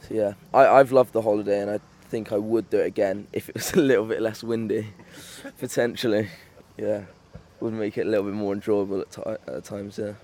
So 0.03 0.15
yeah, 0.15 0.35
I, 0.53 0.67
I've 0.67 0.93
loved 0.93 1.15
the 1.15 1.23
holiday 1.23 1.63
and 1.63 1.71
I 1.71 1.81
think 2.11 2.31
I 2.31 2.37
would 2.37 2.69
do 2.69 2.79
it 2.79 2.87
again 2.87 3.27
if 3.33 3.49
it 3.49 3.55
was 3.55 3.73
a 3.75 3.81
little 3.81 4.05
bit 4.05 4.21
less 4.21 4.43
windy, 4.43 4.89
potentially. 5.59 6.29
Yeah, 6.77 7.05
would 7.61 7.73
make 7.73 7.97
it 7.99 8.07
a 8.07 8.11
little 8.11 8.25
bit 8.27 8.35
more 8.35 8.53
enjoyable 8.53 9.01
at, 9.01 9.11
ti 9.11 9.23
at 9.47 9.65
times. 9.65 9.99
Yeah. 9.99 10.15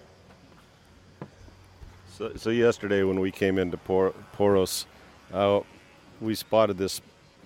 So, 2.12 2.33
so 2.37 2.51
yesterday 2.51 3.03
when 3.03 3.20
we 3.20 3.31
came 3.31 3.59
into 3.59 3.76
Por- 3.76 4.14
Poros, 4.37 4.85
uh, 5.33 5.61
we 6.20 6.35
spotted 6.35 6.76
this 6.76 7.01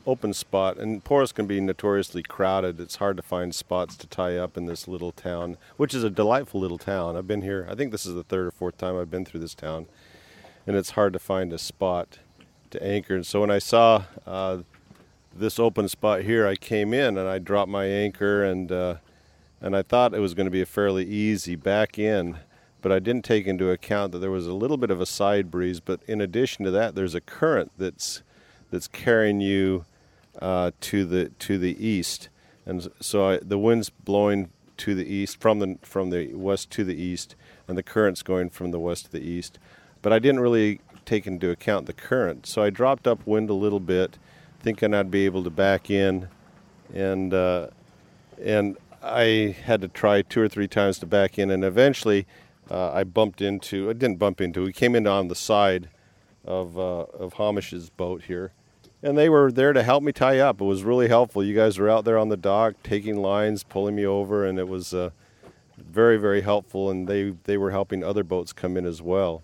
open 0.07 0.35
spot, 0.35 0.76
and 0.76 1.03
Poros 1.03 1.32
can 1.32 1.47
be 1.47 1.61
notoriously 1.61 2.22
crowded. 2.22 2.80
It's 2.80 2.97
hard 2.97 3.16
to 3.16 3.22
find 3.22 3.55
spots 3.55 3.97
to 3.97 4.07
tie 4.07 4.37
up 4.37 4.57
in 4.57 4.66
this 4.66 4.87
little 4.89 5.12
town, 5.12 5.57
which 5.76 5.95
is 5.95 6.05
a 6.05 6.11
delightful 6.11 6.61
little 6.61 6.78
town. 6.78 7.16
I've 7.16 7.26
been 7.26 7.43
here. 7.43 7.66
I 7.70 7.74
think 7.74 7.93
this 7.93 8.05
is 8.05 8.14
the 8.14 8.24
third 8.24 8.47
or 8.47 8.51
fourth 8.51 8.76
time 8.76 8.99
I've 8.99 9.11
been 9.11 9.24
through 9.24 9.41
this 9.41 9.55
town, 9.55 9.87
and 10.66 10.76
it's 10.76 10.91
hard 10.91 11.12
to 11.12 11.18
find 11.18 11.53
a 11.53 11.59
spot 11.59 12.18
to 12.70 12.82
anchor. 12.82 13.14
And 13.14 13.26
so 13.26 13.41
when 13.41 13.51
I 13.51 13.61
saw 13.61 14.05
uh, 14.26 14.59
this 15.35 15.59
open 15.59 15.89
spot 15.89 16.22
here, 16.22 16.47
I 16.47 16.57
came 16.57 16.93
in 16.93 17.16
and 17.16 17.28
I 17.28 17.39
dropped 17.39 17.70
my 17.70 17.87
anchor, 17.87 18.45
and 18.45 18.70
uh, 18.70 18.97
and 19.65 19.75
I 19.75 19.83
thought 19.83 20.15
it 20.15 20.21
was 20.21 20.35
going 20.35 20.47
to 20.47 20.51
be 20.53 20.62
a 20.62 20.67
fairly 20.67 21.05
easy 21.05 21.57
back 21.57 21.99
in 21.99 22.39
but 22.85 22.93
I 22.93 22.99
didn't 22.99 23.25
take 23.25 23.47
into 23.47 23.71
account 23.71 24.12
that 24.12 24.19
there 24.19 24.31
was 24.31 24.47
a 24.47 24.53
little 24.53 24.77
bit 24.77 24.91
of 24.91 25.01
a 25.01 25.07
side 25.07 25.51
breeze. 25.51 25.81
But 25.81 26.01
in 26.07 26.21
addition 26.21 26.67
to 26.67 26.71
that, 26.73 26.95
there's 26.95 27.15
a 27.15 27.21
current 27.23 27.73
that's 27.79 28.23
that's 28.71 28.89
carrying 28.89 29.41
you 29.41 29.87
uh, 30.43 30.73
to 30.83 31.07
the 31.07 31.31
to 31.31 31.57
the 31.57 31.83
east, 31.83 32.29
and 32.67 32.87
so 33.01 33.27
I, 33.27 33.39
the 33.39 33.57
wind's 33.57 33.89
blowing 33.89 34.51
to 34.77 34.95
the 34.95 35.07
east 35.07 35.41
from 35.41 35.61
the 35.61 35.79
from 35.81 36.11
the 36.11 36.35
west 36.35 36.71
to 36.73 36.85
the 36.85 36.95
east, 36.95 37.37
and 37.67 37.79
the 37.79 37.83
current's 37.83 38.23
going 38.23 38.51
from 38.51 38.71
the 38.71 38.79
west 38.79 39.07
to 39.07 39.12
the 39.12 39.27
east. 39.27 39.59
But 40.03 40.12
I 40.12 40.19
didn't 40.19 40.41
really 40.41 40.83
take 41.07 41.27
into 41.27 41.49
account 41.49 41.87
the 41.87 41.95
current, 41.95 42.45
so 42.45 42.62
I 42.62 42.69
dropped 42.69 43.07
upwind 43.07 43.49
a 43.49 43.55
little 43.55 43.81
bit, 43.81 44.19
thinking 44.61 44.93
I'd 44.93 45.11
be 45.11 45.25
able 45.25 45.43
to 45.45 45.51
back 45.51 45.89
in, 45.89 46.29
and 46.93 47.33
uh, 47.33 47.69
and 48.45 48.77
I 49.05 49.55
had 49.64 49.82
to 49.82 49.88
try 49.88 50.22
two 50.22 50.40
or 50.40 50.48
three 50.48 50.66
times 50.66 50.98
to 51.00 51.07
back 51.07 51.38
in, 51.38 51.50
and 51.50 51.62
eventually 51.62 52.26
uh, 52.70 52.90
I 52.92 53.05
bumped 53.05 53.42
into. 53.42 53.90
I 53.90 53.92
didn't 53.92 54.18
bump 54.18 54.40
into. 54.40 54.64
We 54.64 54.72
came 54.72 54.94
in 54.94 55.07
on 55.07 55.28
the 55.28 55.34
side 55.34 55.90
of 56.44 56.78
uh, 56.78 57.02
of 57.12 57.34
Hamish's 57.34 57.90
boat 57.90 58.24
here, 58.24 58.52
and 59.02 59.18
they 59.18 59.28
were 59.28 59.52
there 59.52 59.74
to 59.74 59.82
help 59.82 60.02
me 60.02 60.12
tie 60.12 60.38
up. 60.38 60.61
It 60.61 60.64
was 60.64 60.84
really 60.84 61.09
helpful. 61.09 61.44
You 61.44 61.55
guys 61.55 61.78
were 61.78 61.90
out 61.90 62.07
there 62.07 62.18
on 62.18 62.30
the 62.30 62.36
dock 62.36 62.74
taking 62.82 63.16
lines, 63.18 63.62
pulling 63.62 63.94
me 63.94 64.07
over, 64.07 64.46
and 64.46 64.59
it 64.59 64.68
was 64.68 64.94
uh, 64.94 65.11
very 65.76 66.16
very 66.16 66.40
helpful. 66.40 66.90
And 66.90 67.07
they 67.07 67.34
they 67.44 67.59
were 67.59 67.72
helping 67.72 68.02
other 68.02 68.24
boats 68.24 68.55
come 68.55 68.76
in 68.78 68.86
as 68.86 69.02
well. 69.02 69.42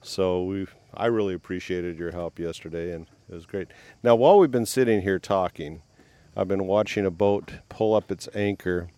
So 0.00 0.44
we 0.44 0.66
I 0.94 1.06
really 1.06 1.34
appreciated 1.34 1.98
your 1.98 2.12
help 2.12 2.38
yesterday, 2.38 2.92
and 2.92 3.08
it 3.28 3.34
was 3.34 3.46
great. 3.46 3.68
Now 4.04 4.14
while 4.14 4.38
we've 4.38 4.50
been 4.50 4.66
sitting 4.66 5.02
here 5.02 5.18
talking, 5.18 5.82
I've 6.34 6.48
been 6.48 6.66
watching 6.66 7.04
a 7.04 7.10
boat 7.10 7.52
pull 7.68 7.94
up 7.94 8.10
its 8.10 8.28
anchor. 8.34 8.88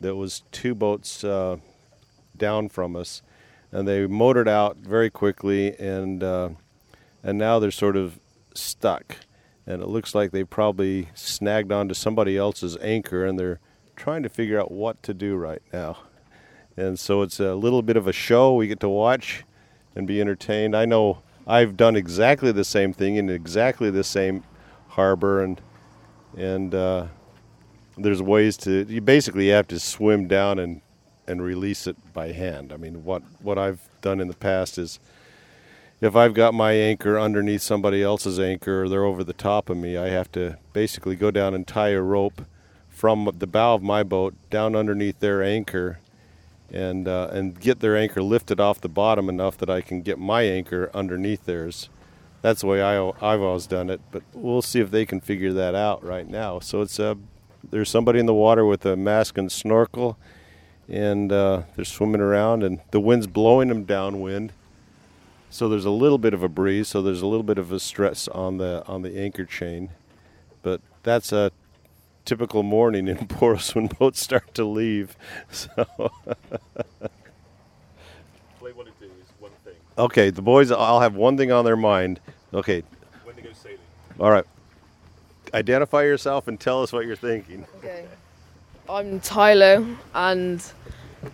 That 0.00 0.16
was 0.16 0.42
two 0.50 0.74
boats 0.74 1.22
uh, 1.22 1.58
down 2.36 2.68
from 2.68 2.96
us, 2.96 3.22
and 3.70 3.86
they 3.86 4.06
motored 4.06 4.48
out 4.48 4.78
very 4.78 5.10
quickly, 5.10 5.78
and 5.78 6.22
uh, 6.24 6.50
and 7.22 7.38
now 7.38 7.58
they're 7.58 7.70
sort 7.70 7.96
of 7.96 8.18
stuck, 8.54 9.18
and 9.66 9.82
it 9.82 9.88
looks 9.88 10.14
like 10.14 10.32
they 10.32 10.42
probably 10.42 11.10
snagged 11.14 11.70
onto 11.70 11.94
somebody 11.94 12.36
else's 12.36 12.76
anchor, 12.78 13.24
and 13.24 13.38
they're 13.38 13.60
trying 13.94 14.22
to 14.22 14.28
figure 14.28 14.58
out 14.58 14.72
what 14.72 15.02
to 15.04 15.14
do 15.14 15.36
right 15.36 15.62
now, 15.72 15.98
and 16.76 16.98
so 16.98 17.22
it's 17.22 17.38
a 17.38 17.54
little 17.54 17.82
bit 17.82 17.96
of 17.96 18.08
a 18.08 18.12
show 18.12 18.54
we 18.54 18.66
get 18.66 18.80
to 18.80 18.88
watch 18.88 19.44
and 19.94 20.06
be 20.06 20.20
entertained. 20.20 20.74
I 20.74 20.86
know 20.86 21.22
I've 21.46 21.76
done 21.76 21.94
exactly 21.94 22.50
the 22.52 22.64
same 22.64 22.92
thing 22.92 23.16
in 23.16 23.28
exactly 23.28 23.90
the 23.90 24.02
same 24.02 24.42
harbor, 24.88 25.44
and 25.44 25.60
and 26.36 26.74
uh, 26.74 27.06
there's 27.96 28.22
ways 28.22 28.56
to 28.58 28.84
you 28.88 29.00
basically 29.00 29.48
have 29.48 29.68
to 29.68 29.78
swim 29.78 30.28
down 30.28 30.58
and 30.58 30.80
and 31.26 31.42
release 31.42 31.86
it 31.86 31.96
by 32.12 32.32
hand. 32.32 32.72
I 32.72 32.76
mean, 32.76 33.04
what 33.04 33.22
what 33.40 33.58
I've 33.58 33.88
done 34.00 34.20
in 34.20 34.28
the 34.28 34.34
past 34.34 34.78
is 34.78 34.98
if 36.00 36.16
I've 36.16 36.34
got 36.34 36.54
my 36.54 36.72
anchor 36.72 37.18
underneath 37.18 37.62
somebody 37.62 38.02
else's 38.02 38.40
anchor 38.40 38.84
or 38.84 38.88
they're 38.88 39.04
over 39.04 39.22
the 39.22 39.34
top 39.34 39.68
of 39.68 39.76
me, 39.76 39.96
I 39.96 40.08
have 40.08 40.32
to 40.32 40.58
basically 40.72 41.14
go 41.14 41.30
down 41.30 41.54
and 41.54 41.66
tie 41.66 41.90
a 41.90 42.00
rope 42.00 42.42
from 42.88 43.30
the 43.38 43.46
bow 43.46 43.74
of 43.74 43.82
my 43.82 44.02
boat 44.02 44.34
down 44.50 44.74
underneath 44.74 45.20
their 45.20 45.42
anchor 45.42 46.00
and 46.72 47.06
uh, 47.06 47.28
and 47.32 47.60
get 47.60 47.80
their 47.80 47.96
anchor 47.96 48.22
lifted 48.22 48.60
off 48.60 48.80
the 48.80 48.88
bottom 48.88 49.28
enough 49.28 49.58
that 49.58 49.70
I 49.70 49.80
can 49.80 50.02
get 50.02 50.18
my 50.18 50.42
anchor 50.42 50.90
underneath 50.94 51.44
theirs. 51.44 51.88
That's 52.42 52.62
the 52.62 52.66
way 52.66 52.82
I, 52.82 52.96
I've 53.20 53.42
always 53.42 53.66
done 53.66 53.90
it, 53.90 54.00
but 54.10 54.22
we'll 54.32 54.62
see 54.62 54.80
if 54.80 54.90
they 54.90 55.04
can 55.04 55.20
figure 55.20 55.52
that 55.52 55.74
out 55.74 56.02
right 56.02 56.28
now. 56.28 56.58
So 56.58 56.80
it's 56.80 56.98
a 56.98 57.18
there's 57.70 57.90
somebody 57.90 58.18
in 58.18 58.26
the 58.26 58.34
water 58.34 58.64
with 58.64 58.86
a 58.86 58.96
mask 58.96 59.36
and 59.36 59.52
snorkel, 59.52 60.16
and 60.88 61.30
uh, 61.30 61.62
they're 61.76 61.84
swimming 61.84 62.20
around, 62.20 62.62
and 62.62 62.80
the 62.90 63.00
wind's 63.00 63.26
blowing 63.26 63.68
them 63.68 63.84
downwind. 63.84 64.52
So 65.50 65.68
there's 65.68 65.84
a 65.84 65.90
little 65.90 66.18
bit 66.18 66.32
of 66.32 66.42
a 66.42 66.48
breeze, 66.48 66.88
so 66.88 67.02
there's 67.02 67.22
a 67.22 67.26
little 67.26 67.42
bit 67.42 67.58
of 67.58 67.72
a 67.72 67.80
stress 67.80 68.28
on 68.28 68.56
the 68.58 68.84
on 68.86 69.02
the 69.02 69.18
anchor 69.18 69.44
chain, 69.44 69.90
but 70.62 70.80
that's 71.02 71.32
a 71.32 71.52
typical 72.24 72.62
morning 72.62 73.08
in 73.08 73.16
Poros 73.26 73.74
when 73.74 73.88
boats 73.88 74.20
start 74.20 74.54
to 74.54 74.64
leave. 74.64 75.16
So 75.50 75.68
Play 78.58 78.72
what 78.72 78.86
it 78.86 78.92
do 79.00 79.06
is 79.06 79.28
one 79.38 79.50
thing. 79.64 79.74
Okay, 79.98 80.30
the 80.30 80.42
boys 80.42 80.70
all 80.70 81.00
have 81.00 81.14
one 81.14 81.36
thing 81.36 81.50
on 81.50 81.64
their 81.64 81.76
mind. 81.76 82.20
Okay, 82.52 82.82
When 83.24 83.36
to 83.36 83.42
go 83.42 83.50
sailing? 83.52 83.78
all 84.18 84.30
right. 84.30 84.44
Identify 85.54 86.02
yourself 86.02 86.48
and 86.48 86.58
tell 86.58 86.82
us 86.82 86.92
what 86.92 87.06
you're 87.06 87.16
thinking. 87.16 87.64
Okay. 87.78 88.04
I'm 88.88 89.20
Tyler, 89.20 89.84
and 90.14 90.64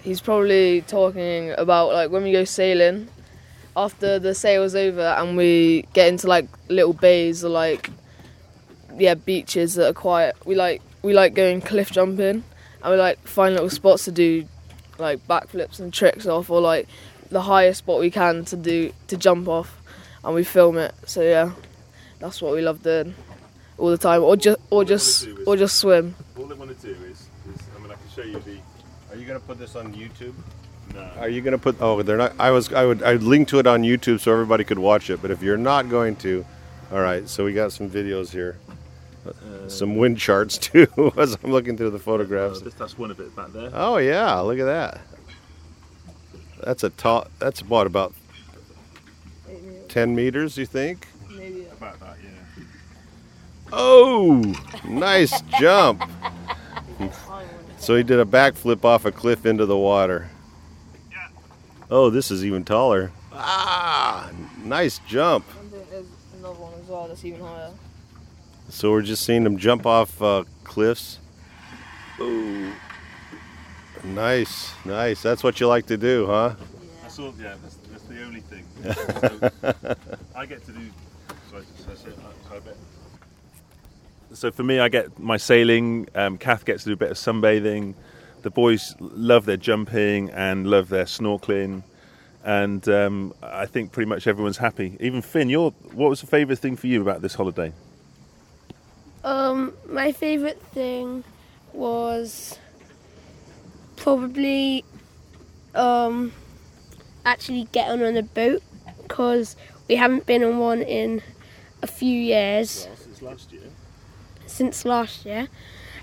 he's 0.02 0.20
probably 0.20 0.82
talking 0.82 1.52
about 1.56 1.92
like 1.92 2.10
when 2.10 2.22
we 2.22 2.32
go 2.32 2.44
sailing. 2.44 3.08
After 3.76 4.18
the 4.18 4.34
sail's 4.34 4.74
over 4.74 5.02
and 5.02 5.36
we 5.36 5.84
get 5.92 6.08
into 6.08 6.26
like 6.28 6.46
little 6.70 6.94
bays 6.94 7.44
or 7.44 7.50
like 7.50 7.90
yeah 8.96 9.12
beaches 9.14 9.74
that 9.74 9.90
are 9.90 9.92
quiet, 9.92 10.34
we 10.46 10.54
like 10.54 10.80
we 11.02 11.12
like 11.12 11.34
going 11.34 11.60
cliff 11.60 11.90
jumping, 11.90 12.42
and 12.82 12.90
we 12.90 12.96
like 12.96 13.18
find 13.26 13.54
little 13.54 13.68
spots 13.70 14.04
to 14.06 14.12
do 14.12 14.46
like 14.98 15.26
backflips 15.28 15.78
and 15.78 15.92
tricks 15.92 16.26
off, 16.26 16.48
or 16.50 16.60
like 16.62 16.88
the 17.30 17.42
highest 17.42 17.80
spot 17.80 18.00
we 18.00 18.10
can 18.10 18.46
to 18.46 18.56
do 18.56 18.92
to 19.08 19.16
jump 19.18 19.46
off, 19.46 19.75
and 20.26 20.34
we 20.34 20.44
film 20.44 20.76
it. 20.76 20.94
So 21.06 21.22
yeah, 21.22 21.52
that's 22.18 22.42
what 22.42 22.52
we 22.52 22.60
love 22.60 22.82
doing 22.82 23.14
all 23.78 23.88
the 23.90 23.96
time, 23.98 24.22
or 24.22 24.36
just 24.36 24.58
or 24.70 24.84
just 24.84 25.26
is- 25.26 25.46
or 25.46 25.56
just 25.56 25.76
swim. 25.78 26.14
All 26.36 26.50
I 26.52 26.54
want 26.54 26.78
to 26.78 26.86
do 26.86 26.92
is, 27.04 27.28
is 27.54 27.62
I 27.74 27.80
mean, 27.80 27.90
I 27.92 27.94
can 27.94 28.08
show 28.14 28.22
you 28.22 28.38
the. 28.40 28.58
Are 29.10 29.16
you 29.18 29.24
going 29.26 29.40
to 29.40 29.46
put 29.46 29.58
this 29.58 29.76
on 29.76 29.94
YouTube? 29.94 30.34
No. 30.94 31.00
Are 31.18 31.28
you 31.28 31.40
going 31.40 31.52
to 31.52 31.58
put? 31.58 31.76
Oh, 31.80 32.02
they're 32.02 32.16
not. 32.16 32.32
I 32.38 32.50
was. 32.50 32.72
I 32.72 32.84
would. 32.84 33.02
I'd 33.02 33.22
link 33.22 33.48
to 33.48 33.58
it 33.58 33.66
on 33.66 33.82
YouTube 33.82 34.20
so 34.20 34.32
everybody 34.32 34.64
could 34.64 34.78
watch 34.78 35.08
it. 35.10 35.22
But 35.22 35.30
if 35.30 35.42
you're 35.42 35.56
not 35.56 35.88
going 35.88 36.16
to, 36.16 36.44
all 36.92 37.00
right. 37.00 37.28
So 37.28 37.44
we 37.44 37.52
got 37.52 37.72
some 37.72 37.88
videos 37.88 38.30
here, 38.30 38.56
some 39.68 39.96
wind 39.96 40.18
charts 40.18 40.58
too. 40.68 40.86
as 41.16 41.36
I'm 41.42 41.50
looking 41.52 41.76
through 41.76 41.90
the 41.90 41.98
photographs. 41.98 42.60
Uh, 42.60 42.64
this, 42.64 42.74
that's 42.74 42.98
one 42.98 43.10
of 43.10 43.20
it 43.20 43.34
back 43.36 43.52
there. 43.52 43.70
Oh 43.74 43.96
yeah, 43.98 44.38
look 44.40 44.58
at 44.58 44.64
that. 44.66 45.00
That's 46.62 46.84
a 46.84 46.90
tall. 46.90 47.26
That's 47.38 47.62
what 47.62 47.86
about 47.86 48.12
ten 49.96 50.14
meters? 50.14 50.58
You 50.58 50.66
think? 50.66 51.08
Maybe. 51.30 51.64
About 51.72 51.98
that, 52.00 52.18
yeah. 52.22 52.64
Oh, 53.72 54.54
nice 54.86 55.40
jump. 55.58 56.02
So 57.78 57.96
he 57.96 58.02
did 58.02 58.20
a 58.20 58.26
backflip 58.26 58.84
off 58.84 59.06
a 59.06 59.10
cliff 59.12 59.46
into 59.46 59.64
the 59.64 59.78
water. 59.78 60.28
Yeah. 61.10 61.28
Oh, 61.90 62.10
this 62.10 62.30
is 62.30 62.44
even 62.44 62.62
taller. 62.62 63.10
Ah, 63.32 64.30
nice 64.62 64.98
jump. 65.08 65.46
Another 66.38 66.60
one 66.60 66.74
as 66.78 66.86
well 66.86 67.08
that's 67.08 67.24
even 67.24 67.40
higher. 67.40 67.70
So 68.68 68.90
we're 68.90 69.00
just 69.00 69.24
seeing 69.24 69.46
him 69.46 69.56
jump 69.56 69.86
off 69.86 70.20
uh, 70.20 70.44
cliffs. 70.62 71.20
Ooh. 72.20 72.70
Nice, 74.04 74.74
nice. 74.84 75.22
That's 75.22 75.42
what 75.42 75.58
you 75.58 75.68
like 75.68 75.86
to 75.86 75.96
do, 75.96 76.26
huh? 76.26 76.54
That's 77.00 77.18
all. 77.18 77.32
Yeah, 77.40 77.54
that's, 77.62 77.76
that's 77.90 78.02
the 78.02 78.22
only 78.24 78.40
thing. 78.40 78.45
So, 78.94 79.50
I 80.34 80.46
get 80.46 80.64
to 80.66 80.72
do. 80.72 80.90
So, 84.32 84.50
for 84.50 84.62
me, 84.62 84.80
I 84.80 84.88
get 84.88 85.18
my 85.18 85.38
sailing. 85.38 86.08
Um, 86.14 86.36
Kath 86.36 86.64
gets 86.64 86.82
to 86.84 86.90
do 86.90 86.92
a 86.92 86.96
bit 86.96 87.10
of 87.10 87.16
sunbathing. 87.16 87.94
The 88.42 88.50
boys 88.50 88.94
love 89.00 89.46
their 89.46 89.56
jumping 89.56 90.30
and 90.30 90.66
love 90.66 90.88
their 90.88 91.04
snorkeling, 91.06 91.82
and 92.44 92.86
um, 92.88 93.32
I 93.42 93.66
think 93.66 93.92
pretty 93.92 94.08
much 94.08 94.26
everyone's 94.26 94.58
happy. 94.58 94.96
Even 95.00 95.22
Finn, 95.22 95.48
your 95.48 95.70
what 95.92 96.10
was 96.10 96.20
the 96.20 96.26
favourite 96.26 96.58
thing 96.58 96.76
for 96.76 96.86
you 96.86 97.00
about 97.00 97.22
this 97.22 97.34
holiday? 97.34 97.72
Um, 99.24 99.72
my 99.88 100.12
favourite 100.12 100.60
thing 100.60 101.24
was 101.72 102.58
probably 103.96 104.84
um, 105.74 106.32
actually 107.24 107.68
getting 107.72 108.04
on 108.04 108.16
a 108.16 108.22
boat 108.22 108.62
because 109.16 109.56
we 109.88 109.96
haven't 109.96 110.26
been 110.26 110.44
on 110.44 110.58
one 110.58 110.82
in 110.82 111.22
a 111.82 111.86
few 111.86 112.20
years 112.20 112.86
since 112.98 113.22
last 113.22 113.50
year. 113.50 113.62
since 114.46 114.84
last 114.84 115.24
year, 115.24 115.48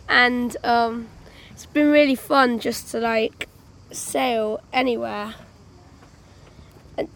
and 0.09 0.57
um, 0.63 1.07
it's 1.51 1.67
been 1.67 1.91
really 1.91 2.15
fun 2.15 2.59
just 2.59 2.89
to 2.89 2.99
like 2.99 3.47
sail 3.91 4.59
anywhere. 4.73 5.35
And 6.97 7.07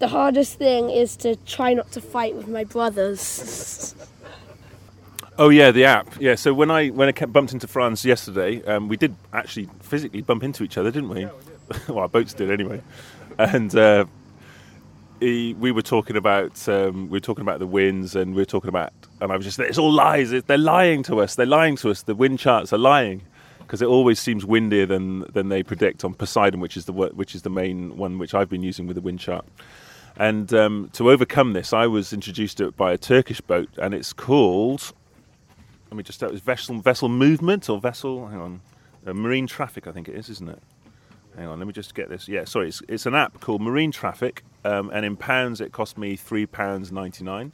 the 0.00 0.08
hardest 0.08 0.58
thing 0.58 0.90
is 0.90 1.16
to 1.18 1.36
try 1.36 1.72
not 1.72 1.92
to 1.92 2.00
fight 2.00 2.34
with 2.34 2.48
my 2.48 2.64
brothers. 2.64 3.94
Oh 5.40 5.50
yeah, 5.50 5.70
the 5.70 5.84
app. 5.84 6.20
Yeah. 6.20 6.34
So 6.34 6.52
when 6.52 6.68
I 6.68 6.88
when 6.88 7.08
I 7.08 7.12
bumped 7.26 7.52
into 7.52 7.68
Franz 7.68 8.04
yesterday, 8.04 8.60
um, 8.64 8.88
we 8.88 8.96
did 8.96 9.14
actually 9.32 9.68
physically 9.82 10.20
bump 10.20 10.42
into 10.42 10.64
each 10.64 10.76
other, 10.76 10.90
didn't 10.90 11.10
we? 11.10 11.28
well, 11.88 11.98
our 11.98 12.08
boats 12.08 12.34
did 12.34 12.50
anyway. 12.50 12.82
And 13.38 13.72
uh, 13.76 14.06
he, 15.20 15.54
we 15.54 15.72
were 15.72 15.82
talking 15.82 16.16
about 16.16 16.68
um, 16.68 17.08
we 17.08 17.16
were 17.16 17.20
talking 17.20 17.42
about 17.42 17.58
the 17.58 17.66
winds, 17.66 18.14
and 18.16 18.34
we 18.34 18.42
were 18.42 18.46
talking 18.46 18.68
about, 18.68 18.92
and 19.20 19.32
I 19.32 19.36
was 19.36 19.44
just 19.44 19.58
it's 19.58 19.78
all 19.78 19.92
lies. 19.92 20.30
They're 20.30 20.58
lying 20.58 21.02
to 21.04 21.20
us. 21.20 21.34
They're 21.34 21.46
lying 21.46 21.76
to 21.76 21.90
us. 21.90 22.02
The 22.02 22.14
wind 22.14 22.38
charts 22.38 22.72
are 22.72 22.78
lying 22.78 23.22
because 23.58 23.82
it 23.82 23.86
always 23.86 24.18
seems 24.18 24.44
windier 24.44 24.86
than 24.86 25.20
than 25.32 25.48
they 25.48 25.62
predict 25.62 26.04
on 26.04 26.14
Poseidon, 26.14 26.60
which 26.60 26.76
is 26.76 26.86
the 26.86 26.92
which 26.92 27.34
is 27.34 27.42
the 27.42 27.50
main 27.50 27.96
one 27.96 28.18
which 28.18 28.34
I've 28.34 28.48
been 28.48 28.62
using 28.62 28.86
with 28.86 28.94
the 28.94 29.02
wind 29.02 29.20
chart. 29.20 29.46
And 30.16 30.52
um, 30.52 30.90
to 30.94 31.10
overcome 31.10 31.52
this, 31.52 31.72
I 31.72 31.86
was 31.86 32.12
introduced 32.12 32.58
to 32.58 32.66
it 32.66 32.76
by 32.76 32.92
a 32.92 32.98
Turkish 32.98 33.40
boat, 33.40 33.68
and 33.78 33.94
it's 33.94 34.12
called 34.12 34.92
let 35.90 35.96
me 35.96 36.02
just 36.02 36.18
start 36.18 36.32
with 36.32 36.42
vessel 36.42 36.80
vessel 36.80 37.08
movement 37.08 37.68
or 37.68 37.80
vessel. 37.80 38.28
Hang 38.28 38.40
on, 38.40 38.60
uh, 39.06 39.14
marine 39.14 39.46
traffic. 39.46 39.86
I 39.86 39.92
think 39.92 40.08
it 40.08 40.14
is, 40.14 40.28
isn't 40.28 40.48
it? 40.48 40.62
Hang 41.38 41.46
on, 41.46 41.60
let 41.60 41.68
me 41.68 41.72
just 41.72 41.94
get 41.94 42.08
this. 42.08 42.26
Yeah, 42.26 42.44
sorry, 42.46 42.66
it's, 42.66 42.82
it's 42.88 43.06
an 43.06 43.14
app 43.14 43.38
called 43.38 43.62
Marine 43.62 43.92
Traffic, 43.92 44.42
um, 44.64 44.90
and 44.92 45.06
in 45.06 45.16
pounds 45.16 45.60
it 45.60 45.70
cost 45.70 45.96
me 45.96 46.16
three 46.16 46.46
pounds 46.46 46.90
ninety 46.90 47.22
nine, 47.22 47.52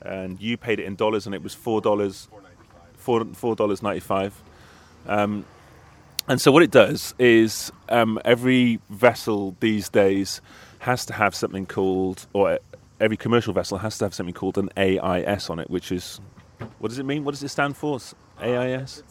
and 0.00 0.40
you 0.40 0.56
paid 0.56 0.78
it 0.78 0.84
in 0.84 0.94
dollars, 0.94 1.26
and 1.26 1.34
it 1.34 1.42
was 1.42 1.52
four 1.52 1.80
dollars, 1.80 2.28
four 2.94 3.24
four 3.32 3.56
dollars 3.56 3.82
ninety 3.82 3.98
five. 3.98 4.40
Um, 5.08 5.44
and 6.28 6.40
so 6.40 6.52
what 6.52 6.62
it 6.62 6.70
does 6.70 7.16
is 7.18 7.72
um, 7.88 8.20
every 8.24 8.78
vessel 8.90 9.56
these 9.58 9.88
days 9.88 10.40
has 10.78 11.04
to 11.06 11.12
have 11.12 11.34
something 11.34 11.66
called, 11.66 12.28
or 12.32 12.60
every 13.00 13.16
commercial 13.16 13.52
vessel 13.52 13.78
has 13.78 13.98
to 13.98 14.04
have 14.04 14.14
something 14.14 14.34
called 14.34 14.56
an 14.56 14.70
AIS 14.76 15.50
on 15.50 15.58
it, 15.58 15.68
which 15.68 15.90
is 15.90 16.20
what 16.78 16.90
does 16.90 17.00
it 17.00 17.04
mean? 17.04 17.24
What 17.24 17.32
does 17.32 17.42
it 17.42 17.48
stand 17.48 17.76
for? 17.76 17.98
AIS? 18.40 19.02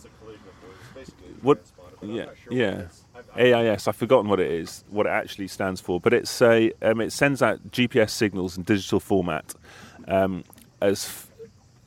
What? 1.41 1.61
Yeah, 2.01 2.27
yeah. 2.49 2.85
AIS. 3.37 3.87
I've 3.87 3.95
forgotten 3.95 4.29
what 4.29 4.39
it 4.39 4.51
is, 4.51 4.83
what 4.89 5.05
it 5.05 5.09
actually 5.09 5.47
stands 5.47 5.81
for, 5.81 5.99
but 5.99 6.13
it's 6.13 6.41
a 6.41 6.71
um, 6.81 7.01
it 7.01 7.11
sends 7.11 7.41
out 7.41 7.71
GPS 7.71 8.11
signals 8.11 8.57
in 8.57 8.63
digital 8.63 8.99
format, 8.99 9.53
um, 10.07 10.43
as 10.81 11.05
f- 11.05 11.31